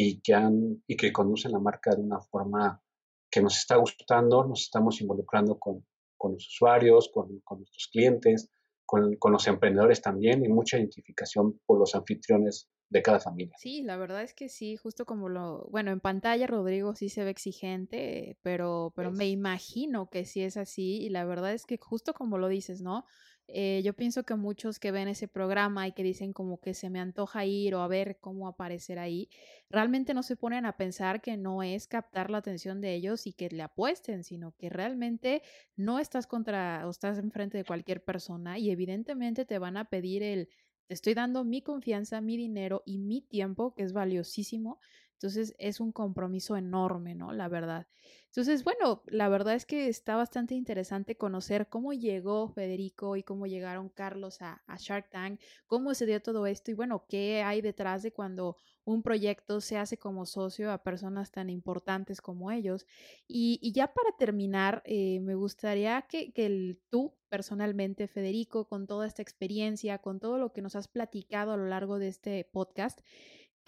y 0.00 0.20
que, 0.20 0.32
han, 0.32 0.80
y 0.86 0.96
que 0.96 1.12
conducen 1.12 1.50
la 1.50 1.58
marca 1.58 1.92
de 1.92 2.02
una 2.02 2.20
forma 2.20 2.80
que 3.28 3.42
nos 3.42 3.58
está 3.58 3.74
gustando, 3.74 4.44
nos 4.44 4.60
estamos 4.60 5.00
involucrando 5.00 5.58
con, 5.58 5.84
con 6.16 6.34
los 6.34 6.46
usuarios, 6.46 7.10
con, 7.12 7.40
con 7.40 7.58
nuestros 7.58 7.88
clientes, 7.88 8.48
con, 8.86 9.16
con, 9.16 9.32
los 9.32 9.48
emprendedores 9.48 10.00
también 10.00 10.44
y 10.44 10.48
mucha 10.48 10.78
identificación 10.78 11.58
por 11.66 11.80
los 11.80 11.96
anfitriones 11.96 12.70
de 12.88 13.02
cada 13.02 13.18
familia. 13.18 13.56
Sí, 13.58 13.82
la 13.82 13.96
verdad 13.96 14.22
es 14.22 14.34
que 14.34 14.48
sí, 14.48 14.76
justo 14.76 15.04
como 15.04 15.28
lo, 15.28 15.66
bueno, 15.72 15.90
en 15.90 15.98
pantalla 15.98 16.46
Rodrigo 16.46 16.94
sí 16.94 17.08
se 17.08 17.24
ve 17.24 17.30
exigente, 17.30 18.38
pero, 18.42 18.92
pero 18.94 19.10
me 19.10 19.28
imagino 19.28 20.10
que 20.10 20.24
sí 20.24 20.42
es 20.42 20.56
así 20.56 20.98
y 21.02 21.08
la 21.08 21.24
verdad 21.24 21.52
es 21.54 21.66
que 21.66 21.76
justo 21.76 22.14
como 22.14 22.38
lo 22.38 22.46
dices, 22.46 22.82
¿no? 22.82 23.04
Eh, 23.50 23.80
yo 23.82 23.94
pienso 23.94 24.24
que 24.24 24.34
muchos 24.34 24.78
que 24.78 24.92
ven 24.92 25.08
ese 25.08 25.26
programa 25.26 25.88
y 25.88 25.92
que 25.92 26.02
dicen 26.02 26.34
como 26.34 26.60
que 26.60 26.74
se 26.74 26.90
me 26.90 27.00
antoja 27.00 27.46
ir 27.46 27.74
o 27.74 27.80
a 27.80 27.88
ver 27.88 28.18
cómo 28.20 28.46
aparecer 28.46 28.98
ahí, 28.98 29.30
realmente 29.70 30.12
no 30.12 30.22
se 30.22 30.36
ponen 30.36 30.66
a 30.66 30.76
pensar 30.76 31.22
que 31.22 31.36
no 31.38 31.62
es 31.62 31.86
captar 31.88 32.30
la 32.30 32.38
atención 32.38 32.82
de 32.82 32.94
ellos 32.94 33.26
y 33.26 33.32
que 33.32 33.48
le 33.48 33.62
apuesten, 33.62 34.22
sino 34.22 34.54
que 34.56 34.68
realmente 34.68 35.42
no 35.76 35.98
estás 35.98 36.26
contra 36.26 36.86
o 36.86 36.90
estás 36.90 37.18
enfrente 37.18 37.56
de 37.56 37.64
cualquier 37.64 38.04
persona 38.04 38.58
y 38.58 38.70
evidentemente 38.70 39.46
te 39.46 39.58
van 39.58 39.78
a 39.78 39.86
pedir 39.88 40.22
el, 40.22 40.50
te 40.86 40.94
estoy 40.94 41.14
dando 41.14 41.44
mi 41.44 41.62
confianza, 41.62 42.20
mi 42.20 42.36
dinero 42.36 42.82
y 42.84 42.98
mi 42.98 43.22
tiempo, 43.22 43.74
que 43.74 43.82
es 43.82 43.94
valiosísimo. 43.94 44.78
Entonces 45.18 45.52
es 45.58 45.80
un 45.80 45.90
compromiso 45.90 46.56
enorme, 46.56 47.16
¿no? 47.16 47.32
La 47.32 47.48
verdad. 47.48 47.88
Entonces, 48.28 48.62
bueno, 48.62 49.02
la 49.06 49.28
verdad 49.28 49.54
es 49.54 49.66
que 49.66 49.88
está 49.88 50.14
bastante 50.14 50.54
interesante 50.54 51.16
conocer 51.16 51.68
cómo 51.68 51.92
llegó 51.92 52.48
Federico 52.48 53.16
y 53.16 53.24
cómo 53.24 53.48
llegaron 53.48 53.88
Carlos 53.88 54.40
a, 54.42 54.62
Shark 54.78 55.10
Tank, 55.10 55.40
cómo 55.66 55.92
se 55.94 56.06
dio 56.06 56.22
todo 56.22 56.46
esto 56.46 56.70
y 56.70 56.74
bueno, 56.74 57.04
qué 57.08 57.42
hay 57.42 57.62
detrás 57.62 58.04
de 58.04 58.12
cuando 58.12 58.56
un 58.84 59.02
proyecto 59.02 59.60
se 59.60 59.76
hace 59.76 59.98
como 59.98 60.24
socio 60.24 60.70
a 60.70 60.84
personas 60.84 61.32
tan 61.32 61.50
importantes 61.50 62.20
como 62.20 62.52
ellos. 62.52 62.86
Y, 63.26 63.72
ya 63.72 63.92
para 63.92 64.16
terminar, 64.16 64.82
eh, 64.84 65.18
me 65.20 65.34
gustaría 65.34 66.02
que, 66.02 66.32
que 66.32 66.78
tú 66.90 67.12
personalmente, 67.28 68.06
Federico, 68.06 68.68
con 68.68 68.86
toda 68.86 69.06
esta 69.06 69.22
experiencia, 69.22 69.98
con 69.98 70.20
todo 70.20 70.38
lo 70.38 70.52
que 70.52 70.62
nos 70.62 70.76
has 70.76 70.86
platicado 70.86 71.52
a 71.52 71.56
lo 71.56 71.66
largo 71.66 71.98
de 71.98 72.08
este 72.08 72.44
podcast, 72.44 73.00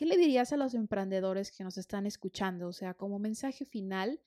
¿qué 0.00 0.06
le 0.06 0.16
dirías 0.16 0.54
a 0.54 0.56
los 0.56 0.72
emprendedores 0.72 1.52
que 1.52 1.62
nos 1.62 1.76
están 1.76 2.06
escuchando? 2.06 2.68
O 2.68 2.72
sea, 2.72 2.94
como 2.94 3.18
mensaje 3.18 3.66
final, 3.66 4.18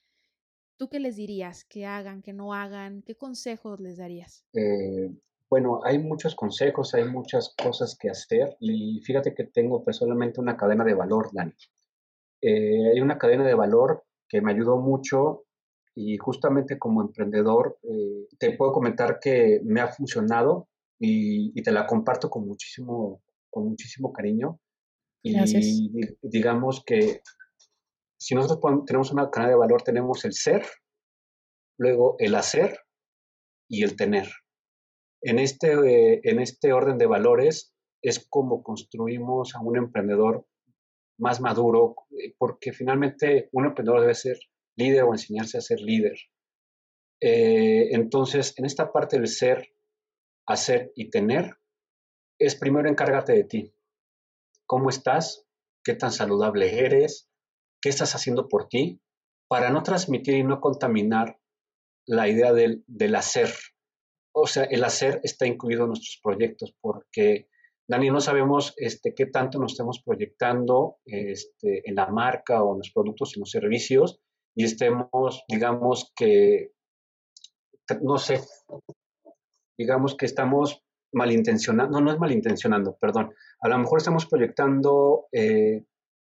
¿Tú 0.78 0.90
qué 0.90 1.00
les 1.00 1.16
dirías? 1.16 1.66
¿Que 1.66 1.86
hagan, 1.86 2.22
que 2.22 2.34
no 2.34 2.54
hagan? 2.54 3.04
¿Qué 3.04 3.16
consejos 3.16 3.80
les 3.80 3.98
darías? 3.98 4.46
Eh, 4.54 5.10
bueno, 5.50 5.82
hay 5.84 6.00
muchos 6.00 6.36
consejos, 6.36 6.94
hay 6.96 7.06
muchas 7.06 7.54
cosas 7.56 7.96
que 7.98 8.10
hacer 8.10 8.58
y 8.60 9.00
fíjate 9.02 9.34
que 9.36 9.46
tengo 9.46 9.84
personalmente 9.84 10.42
una 10.42 10.58
cadena 10.58 10.84
de 10.84 10.96
valor, 10.96 11.30
Dani. 11.32 11.54
Eh, 12.42 12.90
hay 12.92 13.00
una 13.00 13.18
cadena 13.18 13.46
de 13.46 13.54
valor 13.54 14.04
que 14.28 14.42
me 14.42 14.52
ayudó 14.52 14.78
mucho 14.78 15.46
y 15.96 16.18
justamente 16.18 16.80
como 16.80 17.02
emprendedor 17.02 17.78
eh, 17.84 18.28
te 18.40 18.58
puedo 18.58 18.74
comentar 18.74 19.20
que 19.22 19.62
me 19.64 19.80
ha 19.80 19.88
funcionado 19.88 20.68
y, 21.00 21.62
te 21.62 21.72
la 21.72 21.86
comparto 21.86 22.30
con 22.30 22.48
muchísimo, 22.48 23.22
con 23.50 23.70
muchísimo 23.70 24.12
cariño. 24.12 24.60
Y 25.24 26.18
digamos 26.22 26.84
que 26.86 27.22
si 28.18 28.36
nosotros 28.36 28.86
tenemos 28.86 29.12
una 29.12 29.30
cadena 29.30 29.52
de 29.52 29.58
valor, 29.58 29.82
tenemos 29.82 30.26
el 30.26 30.34
ser, 30.34 30.66
luego 31.78 32.16
el 32.20 32.36
hacer 32.36 32.80
y 33.70 33.84
el 33.84 33.96
tener. 33.96 34.30
En 35.22 35.40
este, 35.40 35.74
eh, 35.74 36.22
en 36.24 36.40
este 36.40 36.74
orden 36.74 36.98
de 36.98 37.06
valores 37.06 37.74
es 38.02 38.26
como 38.30 38.62
construimos 38.62 39.56
a 39.56 39.62
un 39.62 39.78
emprendedor 39.78 40.46
más 41.18 41.40
maduro, 41.40 41.96
eh, 42.12 42.36
porque 42.38 42.74
finalmente 42.74 43.50
un 43.54 43.66
emprendedor 43.66 44.02
debe 44.02 44.16
ser 44.16 44.38
líder 44.76 45.04
o 45.04 45.14
enseñarse 45.14 45.58
a 45.58 45.62
ser 45.62 45.80
líder. 45.80 46.18
Eh, 47.22 47.90
entonces, 47.92 48.54
en 48.58 48.66
esta 48.66 48.92
parte 48.92 49.18
del 49.18 49.28
ser, 49.28 49.70
hacer 50.46 50.92
y 50.96 51.10
tener, 51.10 51.58
es 52.38 52.56
primero 52.56 52.90
encárgate 52.90 53.34
de 53.34 53.44
ti. 53.46 53.74
¿Cómo 54.66 54.90
estás? 54.90 55.46
¿Qué 55.84 55.96
tan 55.96 56.12
saludable 56.12 56.86
eres? 56.86 57.30
qué 57.84 57.90
estás 57.90 58.16
haciendo 58.16 58.48
por 58.48 58.70
ti 58.70 59.02
para 59.50 59.70
no 59.70 59.84
transmitir 59.84 60.36
y 60.36 60.44
no 60.44 60.62
contaminar 60.62 61.38
la 62.08 62.30
idea 62.30 62.54
del, 62.54 62.86
hacer. 63.16 63.54
O 64.34 64.48
sea, 64.48 64.64
el 64.64 64.86
hacer 64.86 65.20
está 65.24 65.46
incluido 65.46 65.84
en 65.84 65.90
nuestros 65.90 66.20
proyectos 66.24 66.74
porque, 66.80 67.50
Dani, 67.86 68.10
no 68.10 68.22
sabemos 68.22 68.74
este, 68.78 69.14
qué 69.14 69.26
tanto 69.26 69.60
nos 69.60 69.74
estemos 69.74 70.02
proyectando 70.02 71.00
este, 71.06 71.88
en 71.88 71.96
la 71.96 72.08
marca 72.08 72.64
o 72.64 72.72
en 72.72 72.78
los 72.80 72.92
productos 72.92 73.36
y 73.36 73.42
los 73.42 73.52
servicios 73.52 74.22
y 74.56 74.64
estemos, 74.64 75.44
digamos 75.50 76.14
que, 76.16 76.72
no 78.02 78.18
sé, 78.18 78.40
digamos 79.78 80.16
que 80.16 80.26
estamos 80.26 80.83
malintencionando, 81.14 82.00
no, 82.00 82.06
no 82.06 82.12
es 82.12 82.20
malintencionando, 82.20 82.98
perdón, 83.00 83.34
a 83.62 83.70
lo 83.70 83.78
mejor 83.78 84.00
estamos 84.00 84.26
proyectando 84.26 85.28
eh, 85.32 85.86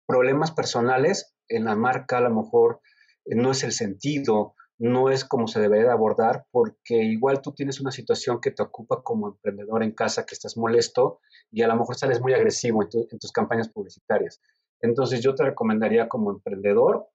problemas 0.06 0.52
personales 0.52 1.36
en 1.50 1.66
la 1.66 1.76
marca 1.76 2.18
a 2.18 2.22
lo 2.22 2.34
mejor 2.34 2.82
eh, 3.26 3.36
no 3.36 3.52
es 3.52 3.64
el 3.64 3.72
sentido, 3.72 4.56
no 4.80 5.10
es 5.10 5.26
como 5.26 5.48
se 5.48 5.60
debe 5.60 5.80
de 5.80 5.90
abordar, 5.90 6.46
porque 6.52 6.96
igual 7.04 7.42
tú 7.42 7.54
tienes 7.54 7.82
una 7.82 7.92
situación 7.92 8.40
que 8.40 8.52
te 8.52 8.64
ocupa 8.64 9.02
como 9.02 9.28
emprendedor 9.30 9.84
en 9.84 9.94
casa, 9.94 10.26
que 10.26 10.36
estás 10.36 10.56
molesto 10.56 11.20
y 11.52 11.64
a 11.64 11.68
lo 11.68 11.76
mejor 11.76 11.96
sales 11.96 12.22
muy 12.22 12.34
agresivo 12.34 12.84
en, 12.84 13.20
tus 13.20 13.32
campañas 13.32 13.70
publicitarias. 13.70 14.40
Entonces 14.82 15.22
yo 15.22 15.34
te 15.34 15.44
recomendaría 15.44 16.08
como 16.08 16.32
emprendedor, 16.32 17.08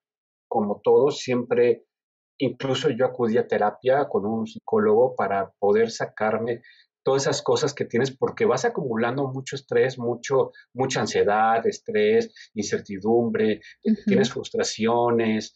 como 0.48 0.80
todos, 0.82 1.18
siempre, 1.18 1.86
incluso 2.38 2.90
yo 2.90 3.06
acudí 3.06 3.38
a 3.38 3.46
terapia 3.46 4.08
con 4.08 4.26
un 4.26 4.46
psicólogo 4.46 5.14
para 5.14 5.52
poder 5.60 5.92
sacarme 5.92 6.62
todas 7.02 7.22
esas 7.22 7.42
cosas 7.42 7.74
que 7.74 7.84
tienes 7.84 8.16
porque 8.16 8.44
vas 8.44 8.64
acumulando 8.64 9.28
mucho 9.28 9.56
estrés, 9.56 9.98
mucho, 9.98 10.52
mucha 10.72 11.00
ansiedad, 11.00 11.66
estrés, 11.66 12.32
incertidumbre, 12.54 13.60
tienes 14.06 14.30
frustraciones, 14.30 15.54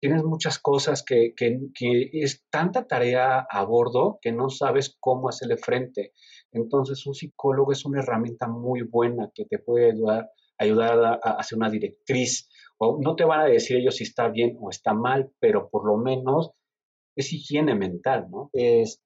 tienes 0.00 0.24
muchas 0.24 0.58
cosas 0.58 1.02
que, 1.02 1.34
que, 1.36 2.10
es 2.12 2.44
tanta 2.50 2.86
tarea 2.86 3.46
a 3.48 3.64
bordo 3.64 4.18
que 4.20 4.32
no 4.32 4.48
sabes 4.48 4.96
cómo 5.00 5.28
hacerle 5.28 5.56
frente. 5.56 6.12
Entonces 6.52 7.06
un 7.06 7.14
psicólogo 7.14 7.72
es 7.72 7.84
una 7.84 8.00
herramienta 8.00 8.48
muy 8.48 8.82
buena 8.82 9.30
que 9.34 9.44
te 9.44 9.58
puede 9.58 9.90
ayudar, 9.90 10.30
ayudar 10.58 11.04
a, 11.04 11.20
a 11.22 11.30
hacer 11.38 11.58
una 11.58 11.70
directriz. 11.70 12.48
O 12.78 12.98
no 13.02 13.16
te 13.16 13.24
van 13.24 13.40
a 13.40 13.46
decir 13.46 13.78
ellos 13.78 13.96
si 13.96 14.04
está 14.04 14.28
bien 14.28 14.56
o 14.60 14.70
está 14.70 14.92
mal, 14.92 15.30
pero 15.40 15.70
por 15.70 15.86
lo 15.86 15.96
menos 15.96 16.50
es 17.16 17.32
higiene 17.32 17.74
mental, 17.74 18.26
¿no? 18.30 18.50
Es, 18.52 19.02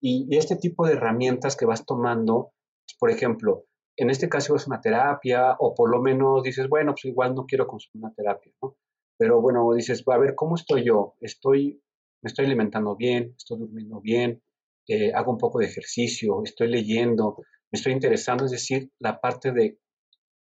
y, 0.00 0.36
este 0.36 0.56
tipo 0.56 0.86
de 0.86 0.94
herramientas 0.94 1.56
que 1.56 1.66
vas 1.66 1.84
tomando, 1.84 2.52
por 2.98 3.10
ejemplo, 3.10 3.64
en 3.96 4.10
este 4.10 4.28
caso 4.28 4.56
es 4.56 4.66
una 4.66 4.80
terapia 4.80 5.56
o 5.58 5.74
por 5.74 5.90
lo 5.90 6.00
menos 6.00 6.42
dices, 6.42 6.68
bueno, 6.68 6.92
pues 6.92 7.04
igual 7.04 7.34
no 7.34 7.46
quiero 7.46 7.66
consumir 7.66 8.04
una 8.04 8.14
terapia, 8.14 8.52
¿no? 8.62 8.76
Pero 9.18 9.40
bueno, 9.40 9.72
dices, 9.74 10.02
a 10.06 10.18
ver, 10.18 10.34
¿cómo 10.34 10.54
estoy 10.56 10.84
yo? 10.84 11.14
Estoy, 11.20 11.82
me 12.22 12.28
estoy 12.28 12.46
alimentando 12.46 12.96
bien, 12.96 13.34
estoy 13.36 13.58
durmiendo 13.58 14.00
bien, 14.00 14.42
eh, 14.88 15.12
hago 15.12 15.32
un 15.32 15.38
poco 15.38 15.58
de 15.58 15.66
ejercicio, 15.66 16.42
estoy 16.44 16.68
leyendo, 16.68 17.36
me 17.70 17.76
estoy 17.76 17.92
interesando, 17.92 18.46
es 18.46 18.50
decir, 18.50 18.90
la 18.98 19.20
parte 19.20 19.52
de 19.52 19.78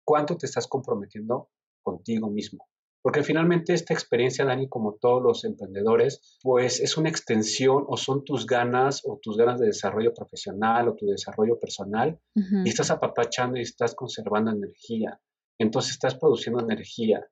cuánto 0.04 0.38
te 0.38 0.46
estás 0.46 0.68
comprometiendo 0.68 1.50
contigo 1.82 2.30
mismo. 2.30 2.68
Porque 3.04 3.22
finalmente 3.22 3.74
esta 3.74 3.94
experiencia, 3.94 4.46
Dani, 4.46 4.70
como 4.70 4.94
todos 4.94 5.22
los 5.22 5.44
emprendedores, 5.44 6.40
pues 6.42 6.80
es 6.80 6.98
una 6.98 7.10
extensión 7.10 7.84
o 7.86 7.98
son 7.98 8.24
tus 8.24 8.46
ganas 8.46 9.02
o 9.04 9.20
tus 9.22 9.36
ganas 9.36 9.60
de 9.60 9.68
desarrollo 9.68 10.14
profesional 10.14 10.88
o 10.88 10.96
tu 10.96 11.08
desarrollo 11.08 11.60
personal 11.60 12.18
y 12.34 12.70
estás 12.70 12.92
apapachando 12.92 13.58
y 13.58 13.64
estás 13.64 13.94
conservando 13.94 14.52
energía. 14.52 15.20
Entonces 15.60 15.92
estás 15.92 16.16
produciendo 16.16 16.62
energía. 16.62 17.28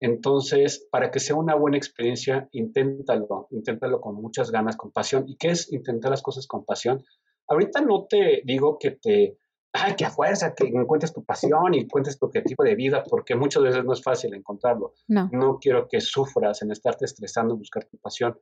Entonces, 0.00 0.86
para 0.88 1.10
que 1.10 1.18
sea 1.18 1.34
una 1.34 1.56
buena 1.56 1.76
experiencia, 1.76 2.48
inténtalo, 2.52 3.48
inténtalo 3.50 4.00
con 4.00 4.14
muchas 4.14 4.52
ganas, 4.52 4.76
con 4.76 4.92
pasión. 4.92 5.24
¿Y 5.26 5.36
qué 5.36 5.48
es 5.48 5.72
intentar 5.72 6.12
las 6.12 6.22
cosas 6.22 6.46
con 6.46 6.64
pasión? 6.64 7.02
Ahorita 7.48 7.80
no 7.80 8.06
te 8.08 8.42
digo 8.44 8.78
que 8.78 8.92
te, 8.92 9.36
ay, 9.72 9.94
que 9.96 10.04
a 10.04 10.10
fuerza, 10.10 10.54
que 10.54 10.66
encuentres 10.66 11.12
tu 11.12 11.24
pasión 11.24 11.74
y 11.74 11.80
encuentres 11.80 12.18
tu 12.18 12.26
objetivo 12.26 12.64
de 12.64 12.74
vida, 12.74 13.04
porque 13.08 13.36
muchas 13.36 13.62
veces 13.62 13.84
no 13.84 13.92
es 13.92 14.02
fácil 14.02 14.34
encontrarlo. 14.34 14.94
No. 15.08 15.28
No 15.32 15.58
quiero 15.58 15.88
que 15.88 16.00
sufras 16.00 16.62
en 16.62 16.70
estarte 16.70 17.04
estresando 17.04 17.54
en 17.54 17.58
buscar 17.60 17.84
tu 17.84 17.98
pasión, 17.98 18.38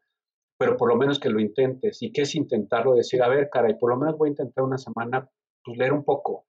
pero 0.59 0.77
por 0.77 0.89
lo 0.89 0.97
menos 0.97 1.19
que 1.19 1.29
lo 1.29 1.41
intentes. 1.41 2.03
¿Y 2.03 2.13
qué 2.13 2.23
es 2.23 2.35
intentarlo? 2.35 2.95
Decir, 2.95 3.23
a 3.23 3.29
ver, 3.29 3.49
cara, 3.51 3.71
y 3.71 3.75
por 3.75 3.91
lo 3.91 3.97
menos 3.97 4.17
voy 4.17 4.29
a 4.29 4.31
intentar 4.31 4.65
una 4.65 4.79
semana, 4.79 5.29
pues 5.65 5.77
leer 5.79 5.93
un 5.93 6.05
poco, 6.05 6.47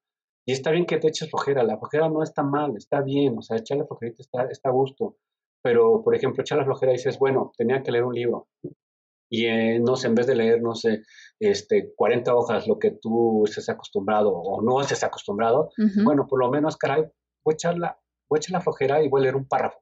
y 0.48 0.52
está 0.52 0.70
bien 0.70 0.86
que 0.86 0.96
te 0.96 1.08
eches 1.08 1.28
flojera, 1.28 1.62
la 1.62 1.76
flojera 1.76 2.08
no 2.08 2.22
está 2.22 2.42
mal, 2.42 2.74
está 2.74 3.02
bien, 3.02 3.36
o 3.36 3.42
sea, 3.42 3.58
echar 3.58 3.76
la 3.76 3.84
flojerita 3.84 4.22
está, 4.22 4.44
está 4.44 4.70
a 4.70 4.72
gusto. 4.72 5.18
Pero, 5.62 6.02
por 6.02 6.14
ejemplo, 6.14 6.40
echar 6.40 6.56
la 6.56 6.64
flojera 6.64 6.92
y 6.92 6.96
dices, 6.96 7.18
bueno, 7.18 7.52
tenía 7.54 7.82
que 7.82 7.92
leer 7.92 8.04
un 8.04 8.14
libro. 8.14 8.48
Y 9.30 9.46
eh, 9.46 9.78
no 9.80 9.96
sé, 9.96 10.08
en 10.08 10.14
vez 10.14 10.26
de 10.26 10.34
leer, 10.34 10.62
no 10.62 10.74
sé, 10.74 11.02
este, 11.38 11.92
40 11.94 12.34
hojas, 12.34 12.66
lo 12.66 12.78
que 12.78 12.92
tú 12.92 13.44
estés 13.44 13.68
acostumbrado 13.68 14.32
o 14.32 14.62
no 14.62 14.80
estés 14.80 15.04
acostumbrado, 15.04 15.70
bueno, 16.02 16.26
por 16.26 16.40
lo 16.40 16.50
menos, 16.50 16.76
caray, 16.76 17.04
voy 17.44 17.52
a 17.52 17.54
echar 17.54 17.78
la, 17.78 17.98
voy 18.28 18.38
a 18.38 18.40
echar 18.40 18.52
la 18.52 18.60
flojera 18.60 19.02
y 19.02 19.08
voy 19.08 19.20
a 19.20 19.22
leer 19.24 19.36
un 19.36 19.46
párrafo. 19.46 19.80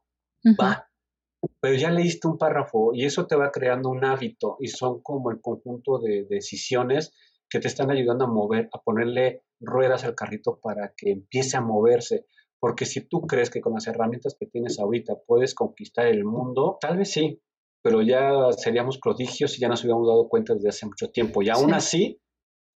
Va. 0.60 0.88
Pero 1.60 1.74
ya 1.74 1.90
leíste 1.90 2.28
un 2.28 2.38
párrafo 2.38 2.92
y 2.92 3.04
eso 3.04 3.26
te 3.26 3.36
va 3.36 3.50
creando 3.50 3.88
un 3.90 4.04
hábito 4.04 4.56
y 4.58 4.68
son 4.68 5.00
como 5.02 5.30
el 5.30 5.40
conjunto 5.40 5.98
de 5.98 6.26
decisiones 6.28 7.12
que 7.48 7.60
te 7.60 7.68
están 7.68 7.90
ayudando 7.90 8.24
a 8.24 8.28
mover, 8.28 8.68
a 8.72 8.80
ponerle 8.82 9.42
ruedas 9.60 10.04
al 10.04 10.14
carrito 10.14 10.58
para 10.60 10.92
que 10.96 11.12
empiece 11.12 11.56
a 11.56 11.60
moverse. 11.60 12.26
Porque 12.58 12.86
si 12.86 13.02
tú 13.02 13.22
crees 13.22 13.50
que 13.50 13.60
con 13.60 13.74
las 13.74 13.86
herramientas 13.86 14.36
que 14.38 14.46
tienes 14.46 14.80
ahorita 14.80 15.14
puedes 15.26 15.54
conquistar 15.54 16.06
el 16.06 16.24
mundo, 16.24 16.78
tal 16.80 16.96
vez 16.96 17.12
sí, 17.12 17.40
pero 17.82 18.02
ya 18.02 18.52
seríamos 18.56 18.98
prodigios 18.98 19.56
y 19.56 19.60
ya 19.60 19.68
nos 19.68 19.82
hubiéramos 19.82 20.08
dado 20.08 20.28
cuenta 20.28 20.54
desde 20.54 20.68
hace 20.70 20.86
mucho 20.86 21.10
tiempo. 21.10 21.42
Y 21.42 21.50
aún 21.50 21.74
así, 21.74 22.20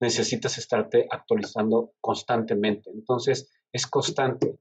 necesitas 0.01 0.59
estarte 0.59 1.07
actualizando 1.11 1.93
constantemente. 2.01 2.91
Entonces, 2.91 3.51
es 3.73 3.87
constante. 3.87 4.59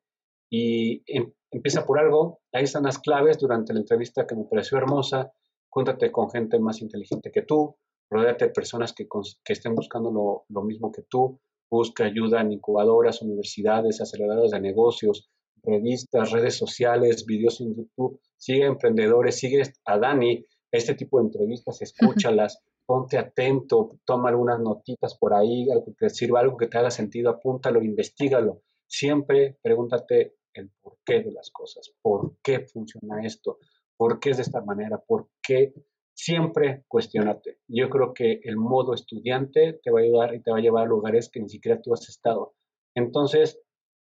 Y 0.49 1.03
em, 1.07 1.31
empieza 1.51 1.85
por 1.85 1.99
algo. 1.99 2.41
Ahí 2.53 2.63
están 2.63 2.83
las 2.83 2.99
claves 2.99 3.37
durante 3.39 3.73
la 3.73 3.79
entrevista 3.79 4.27
que 4.27 4.35
me 4.35 4.45
pareció 4.45 4.77
hermosa. 4.77 5.31
Júntate 5.69 6.11
con 6.11 6.29
gente 6.29 6.59
más 6.59 6.81
inteligente 6.81 7.31
que 7.31 7.41
tú. 7.41 7.75
Rodéate 8.09 8.45
de 8.45 8.51
personas 8.51 8.93
que, 8.93 9.07
que 9.43 9.53
estén 9.53 9.73
buscando 9.73 10.11
lo, 10.11 10.45
lo 10.49 10.63
mismo 10.63 10.91
que 10.91 11.01
tú 11.03 11.39
busca 11.69 12.05
ayuda 12.05 12.41
en 12.41 12.53
incubadoras, 12.53 13.21
universidades, 13.21 14.01
aceleradoras 14.01 14.51
de 14.51 14.61
negocios, 14.61 15.29
revistas, 15.65 16.31
redes 16.31 16.57
sociales, 16.57 17.25
videos 17.25 17.61
en 17.61 17.75
YouTube, 17.75 18.19
sigue 18.37 18.65
emprendedores, 18.65 19.37
sigue 19.37 19.63
a 19.85 19.97
Dani, 19.97 20.45
este 20.71 20.95
tipo 20.95 21.19
de 21.19 21.25
entrevistas, 21.25 21.81
escúchalas, 21.81 22.61
ponte 22.85 23.17
atento, 23.17 23.99
toma 24.05 24.29
algunas 24.29 24.59
notitas 24.59 25.17
por 25.17 25.33
ahí, 25.33 25.69
algo 25.71 25.85
que 25.85 25.93
te 25.93 26.09
sirva, 26.09 26.39
algo 26.39 26.57
que 26.57 26.67
te 26.67 26.77
haga 26.77 26.91
sentido, 26.91 27.29
apúntalo, 27.29 27.81
investigalo. 27.81 28.61
Siempre 28.87 29.57
pregúntate 29.61 30.35
el 30.53 30.69
porqué 30.81 31.21
de 31.21 31.31
las 31.31 31.49
cosas, 31.51 31.91
por 32.01 32.37
qué 32.43 32.59
funciona 32.61 33.25
esto, 33.25 33.57
por 33.97 34.19
qué 34.19 34.31
es 34.31 34.37
de 34.37 34.43
esta 34.43 34.61
manera, 34.61 34.97
por 35.05 35.29
qué 35.41 35.73
siempre 36.13 36.83
cuestionate. 36.87 37.59
Yo 37.67 37.89
creo 37.89 38.13
que 38.13 38.39
el 38.43 38.55
modo 38.57 38.93
estudiante 38.93 39.79
te 39.83 39.91
va 39.91 39.99
a 39.99 40.03
ayudar 40.03 40.35
y 40.35 40.41
te 40.41 40.51
va 40.51 40.57
a 40.57 40.61
llevar 40.61 40.85
a 40.85 40.89
lugares 40.89 41.29
que 41.29 41.41
ni 41.41 41.49
siquiera 41.49 41.81
tú 41.81 41.93
has 41.93 42.07
estado. 42.07 42.53
Entonces, 42.95 43.59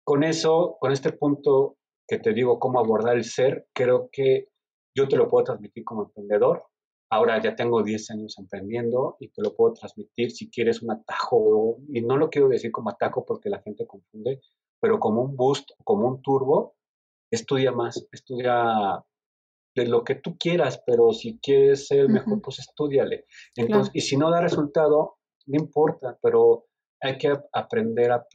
con 0.09 0.24
eso, 0.24 0.78
con 0.80 0.90
este 0.90 1.12
punto 1.12 1.76
que 2.09 2.18
te 2.18 2.32
digo 2.32 2.59
cómo 2.59 2.78
abordar 2.78 3.18
el 3.18 3.24
ser, 3.24 3.68
creo 3.74 4.09
que 4.11 4.48
yo 4.96 5.06
te 5.06 5.16
lo 5.16 5.28
puedo 5.28 5.44
transmitir 5.44 5.84
como 5.84 6.04
emprendedor. 6.04 6.64
Ahora 7.12 7.42
ya 7.42 7.54
tengo 7.54 7.82
10 7.82 8.12
años 8.12 8.38
emprendiendo 8.38 9.18
y 9.20 9.28
te 9.28 9.42
lo 9.42 9.54
puedo 9.54 9.74
transmitir 9.74 10.30
si 10.30 10.48
quieres 10.48 10.80
un 10.80 10.92
atajo, 10.92 11.76
y 11.92 12.00
no 12.00 12.16
lo 12.16 12.30
quiero 12.30 12.48
decir 12.48 12.72
como 12.72 12.88
atajo 12.88 13.26
porque 13.26 13.50
la 13.50 13.61
gente 13.61 13.86
confunde, 13.86 14.40
pero 14.80 14.98
como 14.98 15.20
un 15.20 15.36
boost, 15.36 15.72
como 15.84 16.09
un 16.09 16.22
turbo, 16.22 16.74
estudia 17.30 17.72
más, 17.72 18.09
estudia 18.11 19.04
de 19.76 19.86
lo 19.88 20.04
que 20.04 20.14
tú 20.14 20.38
quieras, 20.38 20.82
pero 20.86 21.12
si 21.12 21.38
quieres 21.38 21.86
ser 21.86 22.09
mejor, 22.09 22.40
pues 22.40 22.61
estudiale. 22.61 23.26
Entonces, 23.54 23.94
y 23.94 24.00
si 24.00 24.16
no 24.16 24.30
da 24.30 24.40
resultado, 24.40 25.18
no 25.44 25.61
importa, 25.61 26.18
pero 26.22 26.67
hay 27.01 27.18
que 27.18 27.32
aprender 27.53 28.12
a, 28.12 28.26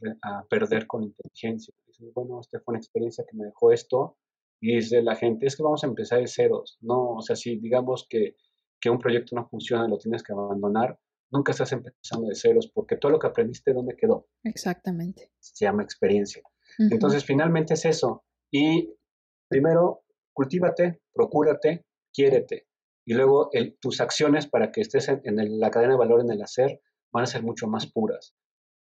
perder 0.48 0.86
con 0.86 1.02
inteligencia. 1.02 1.74
bueno, 2.14 2.40
esta 2.40 2.60
fue 2.60 2.72
una 2.72 2.78
experiencia 2.78 3.24
que 3.28 3.36
me 3.36 3.46
dejó 3.46 3.72
esto, 3.72 4.16
y 4.60 4.76
dice 4.76 5.02
la 5.02 5.14
gente, 5.14 5.46
es 5.46 5.56
que 5.56 5.62
vamos 5.62 5.84
a 5.84 5.86
empezar 5.86 6.20
de 6.20 6.26
ceros. 6.26 6.78
No, 6.80 7.16
o 7.16 7.20
sea, 7.20 7.36
si 7.36 7.56
digamos 7.58 8.06
que, 8.08 8.36
que 8.80 8.88
un 8.88 8.98
proyecto 8.98 9.36
no 9.36 9.46
funciona 9.46 9.86
lo 9.86 9.98
tienes 9.98 10.22
que 10.22 10.32
abandonar, 10.32 10.98
nunca 11.30 11.52
estás 11.52 11.72
empezando 11.72 12.28
de 12.28 12.34
ceros, 12.34 12.70
porque 12.72 12.96
todo 12.96 13.12
lo 13.12 13.18
que 13.18 13.26
aprendiste, 13.26 13.74
¿dónde 13.74 13.96
quedó? 13.96 14.26
Exactamente. 14.44 15.32
Se 15.38 15.64
llama 15.66 15.82
experiencia. 15.82 16.42
Entonces, 16.78 17.24
finalmente 17.24 17.74
es 17.74 17.84
eso. 17.84 18.24
Y 18.50 18.94
primero, 19.48 20.04
cultívate, 20.32 21.02
procúrate, 21.12 21.84
quiérete. 22.12 22.66
Y 23.06 23.14
luego 23.14 23.50
tus 23.80 24.00
acciones 24.00 24.46
para 24.46 24.72
que 24.72 24.80
estés 24.80 25.08
en, 25.08 25.60
la 25.60 25.70
cadena 25.70 25.92
de 25.92 25.98
valor 25.98 26.20
en 26.20 26.30
el 26.30 26.42
hacer 26.42 26.80
van 27.12 27.24
a 27.24 27.26
ser 27.26 27.42
mucho 27.42 27.66
más 27.66 27.86
puras. 27.90 28.34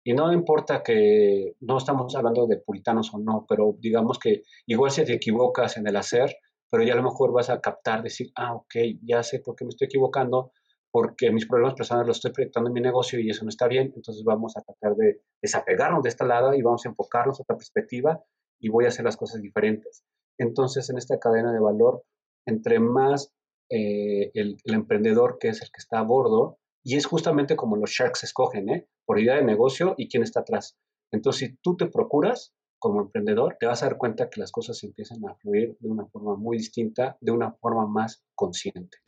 Y 0.08 0.14
no 0.14 0.32
importa 0.32 0.82
que 0.82 1.54
no 1.60 1.76
estamos 1.76 2.16
hablando 2.16 2.46
de 2.46 2.56
puritanos 2.56 3.12
o 3.12 3.18
no, 3.18 3.44
pero 3.46 3.76
digamos 3.78 4.18
que 4.18 4.40
igual 4.66 4.90
si 4.90 5.04
te 5.04 5.12
equivocas 5.12 5.76
en 5.76 5.86
el 5.86 5.96
hacer, 5.96 6.34
pero 6.70 6.82
ya 6.82 6.94
a 6.94 6.96
lo 6.96 7.02
mejor 7.02 7.30
vas 7.30 7.50
a 7.50 7.60
captar, 7.60 8.02
decir, 8.02 8.30
ah, 8.34 8.54
ok, 8.54 8.74
ya 9.02 9.22
sé 9.22 9.40
por 9.40 9.54
qué 9.54 9.66
me 9.66 9.68
estoy 9.68 9.84
equivocando, 9.84 10.52
porque 10.90 11.30
mis 11.30 11.46
problemas 11.46 11.74
personales 11.74 12.06
los 12.06 12.16
estoy 12.16 12.32
proyectando 12.32 12.70
en 12.70 12.72
mi 12.72 12.80
negocio 12.80 13.20
y 13.20 13.28
eso 13.28 13.44
no 13.44 13.50
está 13.50 13.68
bien, 13.68 13.92
entonces 13.94 14.24
vamos 14.24 14.56
a 14.56 14.62
tratar 14.62 14.96
de 14.96 15.20
desapegarnos 15.42 16.02
de 16.02 16.08
esta 16.08 16.24
lado 16.24 16.54
y 16.54 16.62
vamos 16.62 16.86
a 16.86 16.88
enfocarnos 16.88 17.38
a 17.38 17.42
otra 17.42 17.58
perspectiva 17.58 18.18
y 18.58 18.70
voy 18.70 18.86
a 18.86 18.88
hacer 18.88 19.04
las 19.04 19.18
cosas 19.18 19.42
diferentes. 19.42 20.04
Entonces, 20.38 20.88
en 20.88 20.96
esta 20.96 21.18
cadena 21.18 21.52
de 21.52 21.60
valor, 21.60 22.02
entre 22.46 22.80
más 22.80 23.34
eh, 23.68 24.30
el, 24.32 24.56
emprendedor 24.64 25.36
que 25.38 25.48
es 25.48 25.60
el 25.60 25.68
que 25.68 25.80
está 25.80 25.98
a 25.98 26.04
bordo, 26.04 26.56
y 26.84 26.96
es 26.96 27.06
justamente 27.06 27.56
como 27.56 27.76
los 27.76 27.90
sharks 27.90 28.24
escogen, 28.24 28.68
¿eh? 28.68 28.88
por 29.04 29.18
idea 29.18 29.36
de 29.36 29.44
negocio 29.44 29.94
y 29.96 30.08
quién 30.08 30.22
está 30.22 30.40
atrás. 30.40 30.78
Entonces, 31.10 31.48
si 31.48 31.56
tú 31.56 31.76
te 31.76 31.86
procuras 31.86 32.54
como 32.78 33.00
emprendedor, 33.00 33.56
te 33.58 33.66
vas 33.66 33.82
a 33.82 33.86
dar 33.86 33.98
cuenta 33.98 34.30
que 34.30 34.40
las 34.40 34.52
cosas 34.52 34.82
empiezan 34.84 35.18
a 35.28 35.34
fluir 35.34 35.76
de 35.80 35.88
una 35.88 36.06
forma 36.06 36.36
muy 36.36 36.58
distinta, 36.58 37.16
de 37.20 37.32
una 37.32 37.52
forma 37.52 37.86
más 37.86 38.24
consciente. 38.34 38.98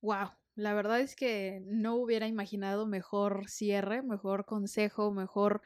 Wow, 0.00 0.28
la 0.54 0.74
verdad 0.74 1.00
es 1.00 1.16
que 1.16 1.62
no 1.66 1.96
hubiera 1.96 2.28
imaginado 2.28 2.86
mejor 2.86 3.48
cierre, 3.48 4.02
mejor 4.02 4.44
consejo, 4.44 5.10
mejor 5.10 5.62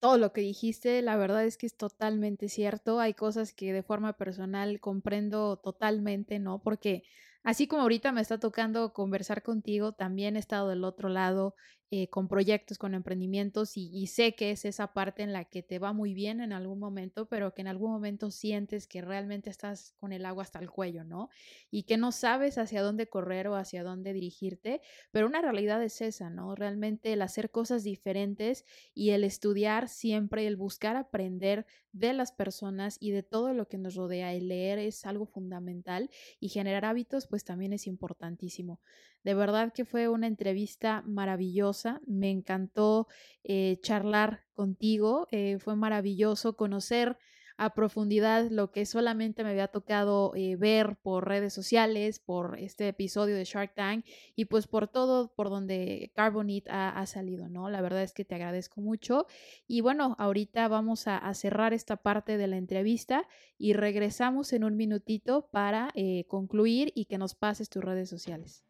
todo 0.00 0.16
lo 0.16 0.32
que 0.32 0.40
dijiste, 0.40 1.02
la 1.02 1.16
verdad 1.16 1.44
es 1.44 1.58
que 1.58 1.66
es 1.66 1.76
totalmente 1.76 2.48
cierto. 2.48 3.00
Hay 3.00 3.14
cosas 3.14 3.52
que 3.52 3.72
de 3.72 3.82
forma 3.82 4.14
personal 4.14 4.80
comprendo 4.80 5.58
totalmente, 5.58 6.38
¿no? 6.38 6.62
Porque 6.62 7.02
así 7.42 7.66
como 7.66 7.82
ahorita 7.82 8.12
me 8.12 8.20
está 8.20 8.38
tocando 8.38 8.92
conversar 8.92 9.42
contigo, 9.42 9.92
también 9.92 10.36
he 10.36 10.38
estado 10.38 10.68
del 10.68 10.84
otro 10.84 11.08
lado 11.08 11.54
eh, 11.92 12.08
con 12.08 12.28
proyectos, 12.28 12.78
con 12.78 12.94
emprendimientos 12.94 13.76
y, 13.76 14.06
sé 14.06 14.36
que 14.36 14.52
es 14.52 14.64
esa 14.64 14.92
parte 14.92 15.24
en 15.24 15.32
la 15.32 15.44
que 15.46 15.64
te 15.64 15.80
va 15.80 15.92
muy 15.92 16.14
bien 16.14 16.40
en 16.40 16.52
algún 16.52 16.78
momento, 16.78 17.26
pero 17.26 17.52
que 17.52 17.62
en 17.62 17.66
algún 17.66 17.90
momento 17.90 18.30
sientes 18.30 18.86
que 18.86 19.02
realmente 19.02 19.50
estás 19.50 19.92
con 19.98 20.12
el 20.12 20.24
agua 20.24 20.44
hasta 20.44 20.60
el 20.60 20.70
cuello, 20.70 21.02
¿no? 21.02 21.30
Y 21.68 21.82
que 21.82 21.96
no 21.96 22.12
sabes 22.12 22.58
hacia 22.58 22.82
dónde 22.82 23.08
correr 23.08 23.48
o 23.48 23.56
hacia 23.56 23.82
dónde 23.82 24.12
dirigirte, 24.12 24.82
pero 25.10 25.26
una 25.26 25.42
realidad 25.42 25.82
es 25.82 26.00
esa, 26.00 26.30
¿no? 26.30 26.54
Realmente 26.54 27.12
el 27.12 27.22
hacer 27.22 27.50
cosas 27.50 27.82
diferentes 27.82 28.64
y 28.94 29.10
el 29.10 29.24
estudiar 29.24 29.88
siempre, 29.88 30.46
el 30.46 30.54
buscar 30.56 30.94
aprender 30.94 31.66
de 31.90 32.12
las 32.12 32.30
personas 32.30 32.98
y 33.00 33.10
de 33.10 33.24
todo 33.24 33.52
lo 33.52 33.66
que 33.66 33.78
nos 33.78 33.96
rodea, 33.96 34.32
el 34.32 34.46
leer 34.46 34.78
es 34.78 35.04
algo 35.06 35.26
fundamental 35.26 36.08
y 36.38 36.50
generar 36.50 36.84
hábitos 36.84 37.26
pues 37.26 37.42
también 37.42 37.72
es 37.72 37.88
importantísimo. 37.88 38.80
De 39.22 39.34
verdad 39.34 39.72
que 39.72 39.84
fue 39.84 40.08
una 40.08 40.26
entrevista 40.26 41.02
maravillosa. 41.06 41.79
Me 42.06 42.30
encantó 42.30 43.08
eh, 43.44 43.78
charlar 43.82 44.44
contigo. 44.54 45.28
Eh, 45.30 45.58
fue 45.58 45.76
maravilloso 45.76 46.56
conocer 46.56 47.16
a 47.56 47.74
profundidad 47.74 48.48
lo 48.50 48.70
que 48.70 48.86
solamente 48.86 49.44
me 49.44 49.50
había 49.50 49.68
tocado 49.68 50.32
eh, 50.34 50.56
ver 50.56 50.96
por 50.96 51.28
redes 51.28 51.52
sociales, 51.52 52.18
por 52.18 52.58
este 52.58 52.88
episodio 52.88 53.36
de 53.36 53.44
Shark 53.44 53.74
Tank 53.74 54.06
y 54.34 54.46
pues 54.46 54.66
por 54.66 54.88
todo 54.88 55.34
por 55.34 55.50
donde 55.50 56.10
Carbonite 56.14 56.70
ha, 56.70 57.04
salido, 57.04 57.50
¿no? 57.50 57.68
La 57.68 57.82
verdad 57.82 58.02
es 58.02 58.14
que 58.14 58.24
te 58.24 58.34
agradezco 58.34 58.80
mucho. 58.80 59.26
Y 59.66 59.82
bueno, 59.82 60.16
ahorita 60.18 60.68
vamos 60.68 61.06
a, 61.06 61.34
cerrar 61.34 61.74
esta 61.74 61.96
parte 61.98 62.38
de 62.38 62.46
la 62.46 62.56
entrevista 62.56 63.28
y 63.58 63.74
regresamos 63.74 64.54
en 64.54 64.64
un 64.64 64.78
minutito 64.78 65.50
para 65.52 65.92
concluir 66.28 66.92
y 66.94 67.04
que 67.04 67.18
nos 67.18 67.34
pases 67.34 67.68
tus 67.68 67.84
redes 67.84 68.08
sociales. 68.08 68.64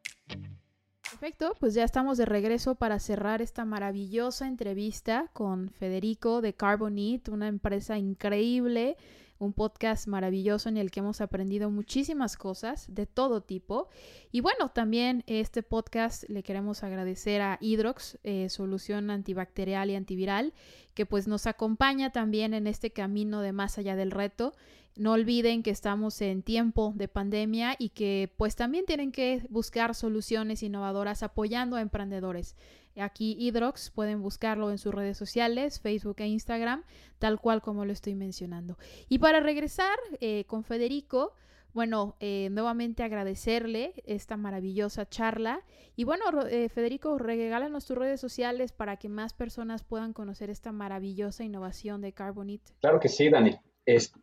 Perfecto, 1.11 1.57
pues 1.59 1.75
ya 1.75 1.83
estamos 1.83 2.19
de 2.19 2.25
regreso 2.25 2.77
para 2.77 3.01
cerrar 3.01 3.43
esta 3.43 3.65
maravillosa 3.65 4.47
entrevista 4.47 5.29
con 5.33 5.69
Federico 5.69 6.41
de 6.41 6.55
Carbonite, 6.55 7.33
una 7.33 7.49
empresa 7.49 7.99
increíble, 7.99 8.97
un 9.41 9.55
podcast 9.55 10.07
maravilloso 10.07 10.69
en 10.69 10.77
el 10.77 10.91
que 10.91 11.01
hemos 11.01 11.21
aprendido 11.21 11.71
muchísimas 11.71 12.37
cosas 12.37 12.87
de 12.95 13.07
todo 13.07 13.41
tipo. 13.41 13.89
Y 14.31 14.43
bueno, 14.43 14.69
también 14.69 15.25
este 15.27 15.63
podcast 15.63 16.25
le 16.29 16.43
queremos 16.43 16.85
agradecer 16.85 17.41
a 17.41 17.59
Hydrox, 17.61 18.19
eh, 18.23 18.49
solución 18.51 19.11
antibacterial 19.11 19.91
y 19.91 19.97
antiviral, 19.97 20.53
que 20.95 21.07
pues 21.07 21.27
nos 21.27 21.47
acompaña 21.47 22.13
también 22.13 22.55
en 22.55 22.67
este 22.67 22.93
camino 22.93 23.41
de 23.41 23.53
más 23.53 23.79
allá 23.79 23.97
del 23.97 24.11
reto. 24.11 24.53
No 24.97 25.13
olviden 25.13 25.63
que 25.63 25.71
estamos 25.71 26.21
en 26.21 26.43
tiempo 26.43 26.93
de 26.95 27.09
pandemia 27.09 27.77
y 27.79 27.89
que 27.91 28.31
pues 28.37 28.57
también 28.57 28.85
tienen 28.85 29.13
que 29.13 29.47
buscar 29.49 29.95
soluciones 29.95 30.63
innovadoras 30.63 31.23
apoyando 31.23 31.77
a 31.77 31.81
emprendedores. 31.81 32.57
Aquí 32.97 33.37
Hydrox 33.39 33.91
pueden 33.91 34.23
buscarlo 34.23 34.71
en 34.71 34.79
sus 34.79 34.95
redes 34.95 35.17
sociales, 35.17 35.81
Facebook 35.81 36.17
e 36.19 36.27
Instagram, 36.27 36.85
tal 37.19 37.41
cual 37.41 37.63
como 37.63 37.85
lo 37.85 37.93
estoy 37.93 38.15
mencionando. 38.15 38.77
Y 39.09 39.19
para 39.19 39.41
regresar 39.41 39.97
eh, 40.21 40.45
con 40.47 40.65
Federico, 40.65 41.35
bueno, 41.73 42.17
eh, 42.19 42.49
nuevamente 42.51 43.05
agradecerle 43.05 43.95
esta 44.05 44.37
maravillosa 44.37 45.09
charla. 45.09 45.63
Y 45.95 46.05
bueno, 46.05 46.25
eh, 46.49 46.69
Federico, 46.69 47.17
regálanos 47.17 47.87
tus 47.87 47.97
redes 47.97 48.21
sociales 48.21 48.73
para 48.73 48.97
que 48.97 49.09
más 49.09 49.35
personas 49.35 49.85
puedan 49.85 50.13
conocer 50.13 50.51
esta 50.51 50.73
maravillosa 50.73 51.45
innovación 51.45 52.01
de 52.01 52.13
Carbonite. 52.13 52.73
Claro 52.81 52.99
que 52.99 53.09
sí, 53.09 53.31
Dani 53.31 53.57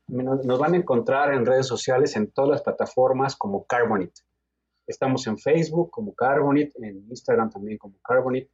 nos 0.08 0.60
van 0.60 0.74
a 0.74 0.78
encontrar 0.78 1.34
en 1.34 1.46
redes 1.46 1.68
sociales 1.68 2.16
en 2.16 2.32
todas 2.32 2.52
las 2.52 2.62
plataformas 2.62 3.36
como 3.36 3.66
Carbonite. 3.66 4.22
Estamos 4.86 5.28
en 5.28 5.38
Facebook 5.38 5.92
como 5.92 6.14
Carbonite, 6.14 6.74
en 6.82 7.06
Instagram 7.10 7.50
también 7.50 7.78
como 7.78 8.00
Carbonite, 8.02 8.50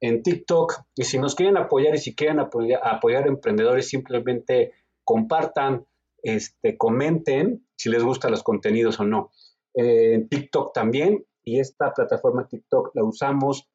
en 0.00 0.22
TikTok. 0.22 0.84
Y 0.94 1.04
si 1.04 1.18
nos 1.18 1.34
quieren 1.34 1.56
apoyar 1.56 1.94
y 1.94 1.98
si 1.98 2.14
quieren 2.14 2.40
apoyar, 2.40 2.80
apoyar 2.84 3.26
emprendedores, 3.26 3.88
simplemente 3.88 4.72
compartan, 5.04 5.86
este, 6.22 6.76
comenten 6.76 7.66
si 7.76 7.90
les 7.90 8.02
gustan 8.02 8.30
los 8.30 8.42
contenidos 8.42 9.00
o 9.00 9.04
no. 9.04 9.30
Eh, 9.74 10.14
en 10.14 10.28
TikTok 10.28 10.72
también, 10.72 11.24
y 11.42 11.60
esta 11.60 11.92
plataforma 11.92 12.48
TikTok 12.48 12.92
la 12.94 13.04
usamos 13.04 13.68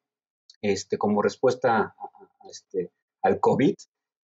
este, 0.62 0.98
como 0.98 1.22
respuesta 1.22 1.94
este, 2.48 2.90
al 3.22 3.38
COVID 3.38 3.74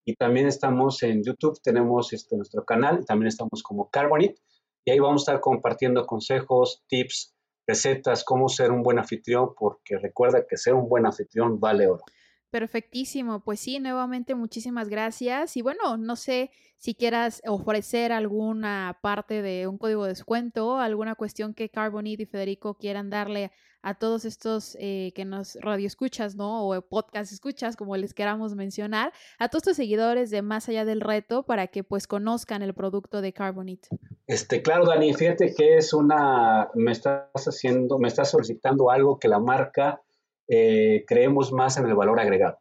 y 0.04 0.14
también 0.14 0.46
estamos 0.46 1.02
en 1.02 1.22
YouTube, 1.24 1.60
tenemos 1.62 2.12
este, 2.12 2.36
nuestro 2.36 2.64
canal, 2.64 3.04
también 3.04 3.28
estamos 3.28 3.62
como 3.62 3.90
Carbonite, 3.90 4.40
y 4.84 4.92
ahí 4.92 5.00
vamos 5.00 5.22
a 5.22 5.32
estar 5.32 5.40
compartiendo 5.40 6.06
consejos, 6.06 6.84
tips, 6.86 7.34
recetas, 7.66 8.24
cómo 8.24 8.48
ser 8.48 8.70
un 8.70 8.82
buen 8.82 8.98
anfitrión, 8.98 9.50
porque 9.58 9.98
recuerda 9.98 10.46
que 10.48 10.56
ser 10.56 10.74
un 10.74 10.88
buen 10.88 11.06
anfitrión 11.06 11.58
vale 11.58 11.88
oro. 11.88 12.02
Perfectísimo, 12.50 13.40
pues 13.40 13.60
sí, 13.60 13.80
nuevamente 13.80 14.34
muchísimas 14.34 14.88
gracias. 14.88 15.56
Y 15.56 15.62
bueno, 15.62 15.96
no 15.96 16.16
sé 16.16 16.50
si 16.78 16.94
quieras 16.94 17.42
ofrecer 17.46 18.12
alguna 18.12 18.98
parte 19.02 19.42
de 19.42 19.66
un 19.66 19.78
código 19.78 20.04
de 20.04 20.10
descuento, 20.10 20.78
alguna 20.78 21.16
cuestión 21.16 21.54
que 21.54 21.68
Carbonite 21.68 22.22
y 22.22 22.26
Federico 22.26 22.74
quieran 22.74 23.10
darle 23.10 23.50
a 23.86 23.94
todos 23.94 24.24
estos 24.24 24.76
eh, 24.80 25.12
que 25.14 25.24
nos 25.24 25.54
radio 25.60 25.86
escuchas, 25.86 26.34
¿no? 26.34 26.68
O 26.68 26.82
podcast 26.82 27.32
escuchas, 27.32 27.76
como 27.76 27.96
les 27.96 28.14
queramos 28.14 28.56
mencionar, 28.56 29.12
a 29.38 29.48
todos 29.48 29.62
tus 29.62 29.76
seguidores 29.76 30.30
de 30.30 30.42
Más 30.42 30.68
Allá 30.68 30.84
del 30.84 31.00
Reto 31.00 31.44
para 31.44 31.68
que 31.68 31.84
pues 31.84 32.08
conozcan 32.08 32.62
el 32.62 32.74
producto 32.74 33.20
de 33.20 33.32
Carbonite. 33.32 33.88
Este, 34.26 34.60
claro, 34.60 34.86
Dani, 34.86 35.14
fíjate 35.14 35.54
que 35.54 35.76
es 35.76 35.92
una, 35.92 36.68
me 36.74 36.90
estás 36.90 37.28
haciendo, 37.46 38.00
me 38.00 38.08
estás 38.08 38.32
solicitando 38.32 38.90
algo 38.90 39.20
que 39.20 39.28
la 39.28 39.38
marca 39.38 40.02
eh, 40.48 41.04
creemos 41.06 41.52
más 41.52 41.76
en 41.76 41.86
el 41.86 41.94
valor 41.94 42.18
agregado. 42.18 42.58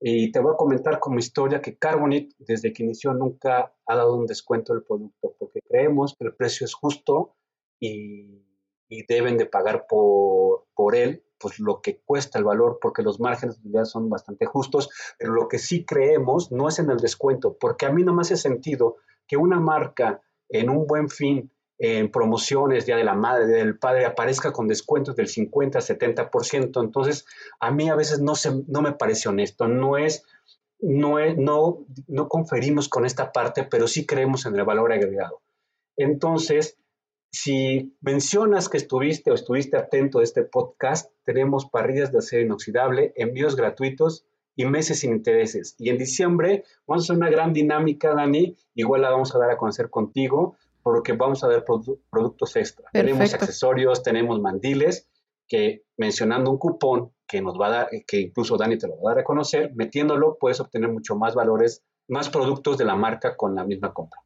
Y 0.00 0.32
te 0.32 0.40
voy 0.40 0.52
a 0.52 0.56
comentar 0.56 0.98
como 0.98 1.20
historia 1.20 1.60
que 1.60 1.78
Carbonite, 1.78 2.34
desde 2.40 2.72
que 2.72 2.82
inició, 2.82 3.14
nunca 3.14 3.72
ha 3.86 3.94
dado 3.94 4.16
un 4.16 4.26
descuento 4.26 4.72
del 4.72 4.82
producto, 4.82 5.36
porque 5.38 5.60
creemos 5.62 6.16
que 6.18 6.26
el 6.26 6.34
precio 6.34 6.64
es 6.64 6.74
justo 6.74 7.36
y 7.78 8.45
y 8.88 9.04
deben 9.06 9.36
de 9.36 9.46
pagar 9.46 9.86
por, 9.88 10.66
por 10.74 10.94
él 10.94 11.22
pues 11.38 11.58
lo 11.58 11.80
que 11.80 12.00
cuesta 12.04 12.38
el 12.38 12.44
valor 12.44 12.78
porque 12.80 13.02
los 13.02 13.20
márgenes 13.20 13.60
de 13.62 13.84
son 13.84 14.08
bastante 14.08 14.46
justos, 14.46 14.88
pero 15.18 15.32
lo 15.32 15.48
que 15.48 15.58
sí 15.58 15.84
creemos 15.84 16.50
no 16.52 16.68
es 16.68 16.78
en 16.78 16.90
el 16.90 16.98
descuento, 16.98 17.56
porque 17.58 17.86
a 17.86 17.92
mí 17.92 18.02
no 18.04 18.14
me 18.14 18.22
hace 18.22 18.36
sentido 18.36 18.96
que 19.26 19.36
una 19.36 19.60
marca 19.60 20.22
en 20.48 20.70
un 20.70 20.86
buen 20.86 21.08
fin, 21.08 21.50
en 21.78 22.10
promociones, 22.10 22.86
Día 22.86 22.96
de 22.96 23.04
la 23.04 23.14
Madre, 23.14 23.46
del 23.46 23.78
Padre, 23.78 24.06
aparezca 24.06 24.52
con 24.52 24.66
descuentos 24.66 25.14
del 25.14 25.28
50, 25.28 25.78
70%, 25.80 26.82
entonces 26.82 27.26
a 27.60 27.70
mí 27.70 27.90
a 27.90 27.96
veces 27.96 28.20
no, 28.20 28.34
se, 28.34 28.62
no 28.66 28.80
me 28.80 28.92
parece 28.92 29.28
honesto, 29.28 29.68
no 29.68 29.98
es, 29.98 30.24
no, 30.78 31.18
es, 31.18 31.36
no, 31.36 31.84
no 32.06 32.28
conferimos 32.28 32.88
con 32.88 33.04
esta 33.04 33.30
parte, 33.32 33.64
pero 33.64 33.88
sí 33.88 34.06
creemos 34.06 34.46
en 34.46 34.56
el 34.56 34.64
valor 34.64 34.92
agregado. 34.92 35.42
Entonces, 35.98 36.78
si 37.30 37.96
mencionas 38.00 38.68
que 38.68 38.76
estuviste 38.76 39.30
o 39.30 39.34
estuviste 39.34 39.76
atento 39.76 40.20
a 40.20 40.22
este 40.22 40.42
podcast, 40.42 41.12
tenemos 41.24 41.66
parrillas 41.66 42.12
de 42.12 42.18
acero 42.18 42.42
inoxidable, 42.42 43.12
envíos 43.16 43.56
gratuitos 43.56 44.24
y 44.54 44.64
meses 44.64 45.00
sin 45.00 45.12
intereses. 45.12 45.74
Y 45.78 45.90
en 45.90 45.98
diciembre 45.98 46.64
vamos 46.86 47.04
a 47.04 47.12
hacer 47.12 47.16
una 47.16 47.30
gran 47.30 47.52
dinámica, 47.52 48.14
Dani, 48.14 48.56
igual 48.74 49.02
la 49.02 49.10
vamos 49.10 49.34
a 49.34 49.38
dar 49.38 49.50
a 49.50 49.56
conocer 49.56 49.90
contigo, 49.90 50.56
porque 50.82 51.12
vamos 51.12 51.44
a 51.44 51.48
dar 51.48 51.64
productos 51.64 52.56
extra. 52.56 52.88
Tenemos 52.92 53.34
accesorios, 53.34 54.02
tenemos 54.02 54.40
mandiles, 54.40 55.08
que 55.48 55.84
mencionando 55.96 56.50
un 56.50 56.58
cupón 56.58 57.12
que 57.26 57.42
nos 57.42 57.60
va 57.60 57.66
a 57.66 57.70
dar, 57.70 57.88
que 58.06 58.20
incluso 58.20 58.56
Dani 58.56 58.78
te 58.78 58.88
lo 58.88 59.00
va 59.00 59.10
a 59.10 59.14
dar 59.14 59.22
a 59.22 59.24
conocer, 59.24 59.72
metiéndolo 59.74 60.38
puedes 60.38 60.60
obtener 60.60 60.90
mucho 60.90 61.16
más 61.16 61.34
valores, 61.34 61.84
más 62.08 62.28
productos 62.28 62.78
de 62.78 62.84
la 62.84 62.96
marca 62.96 63.36
con 63.36 63.54
la 63.54 63.64
misma 63.64 63.92
compra. 63.92 64.20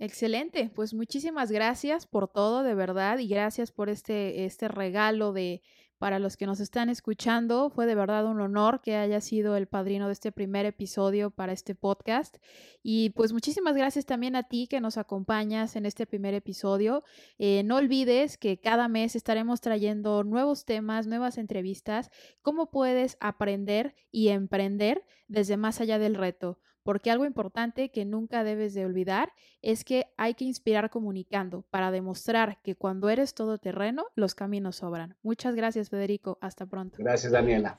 Excelente, 0.00 0.70
pues 0.74 0.94
muchísimas 0.94 1.50
gracias 1.50 2.06
por 2.06 2.28
todo, 2.28 2.62
de 2.62 2.74
verdad, 2.74 3.18
y 3.18 3.26
gracias 3.26 3.72
por 3.72 3.88
este, 3.88 4.44
este 4.44 4.68
regalo 4.68 5.32
de 5.32 5.60
para 5.98 6.18
los 6.18 6.36
que 6.36 6.46
nos 6.46 6.60
están 6.60 6.88
escuchando. 6.88 7.70
Fue 7.70 7.86
de 7.86 7.94
verdad 7.94 8.26
un 8.26 8.40
honor 8.40 8.80
que 8.80 8.96
haya 8.96 9.20
sido 9.20 9.56
el 9.56 9.66
padrino 9.66 10.06
de 10.06 10.12
este 10.12 10.32
primer 10.32 10.64
episodio 10.66 11.30
para 11.30 11.52
este 11.52 11.74
podcast. 11.74 12.36
Y 12.82 13.10
pues 13.10 13.32
muchísimas 13.32 13.74
gracias 13.74 14.06
también 14.06 14.36
a 14.36 14.44
ti 14.44 14.68
que 14.68 14.80
nos 14.80 14.96
acompañas 14.96 15.76
en 15.76 15.86
este 15.86 16.06
primer 16.06 16.34
episodio. 16.34 17.02
Eh, 17.38 17.62
no 17.64 17.76
olvides 17.76 18.38
que 18.38 18.60
cada 18.60 18.88
mes 18.88 19.16
estaremos 19.16 19.60
trayendo 19.60 20.22
nuevos 20.24 20.64
temas, 20.64 21.06
nuevas 21.06 21.38
entrevistas, 21.38 22.10
cómo 22.42 22.70
puedes 22.70 23.16
aprender 23.20 23.94
y 24.10 24.28
emprender 24.28 25.04
desde 25.26 25.56
más 25.56 25.80
allá 25.80 25.98
del 25.98 26.14
reto 26.14 26.60
porque 26.88 27.10
algo 27.10 27.26
importante 27.26 27.90
que 27.90 28.06
nunca 28.06 28.44
debes 28.44 28.72
de 28.72 28.86
olvidar 28.86 29.34
es 29.60 29.84
que 29.84 30.06
hay 30.16 30.32
que 30.32 30.46
inspirar 30.46 30.88
comunicando 30.88 31.60
para 31.68 31.90
demostrar 31.90 32.62
que 32.62 32.76
cuando 32.76 33.10
eres 33.10 33.34
todoterreno, 33.34 34.06
los 34.14 34.34
caminos 34.34 34.76
sobran. 34.76 35.14
Muchas 35.22 35.54
gracias, 35.54 35.90
Federico. 35.90 36.38
Hasta 36.40 36.64
pronto. 36.64 36.96
Gracias, 36.98 37.30
Daniela. 37.30 37.78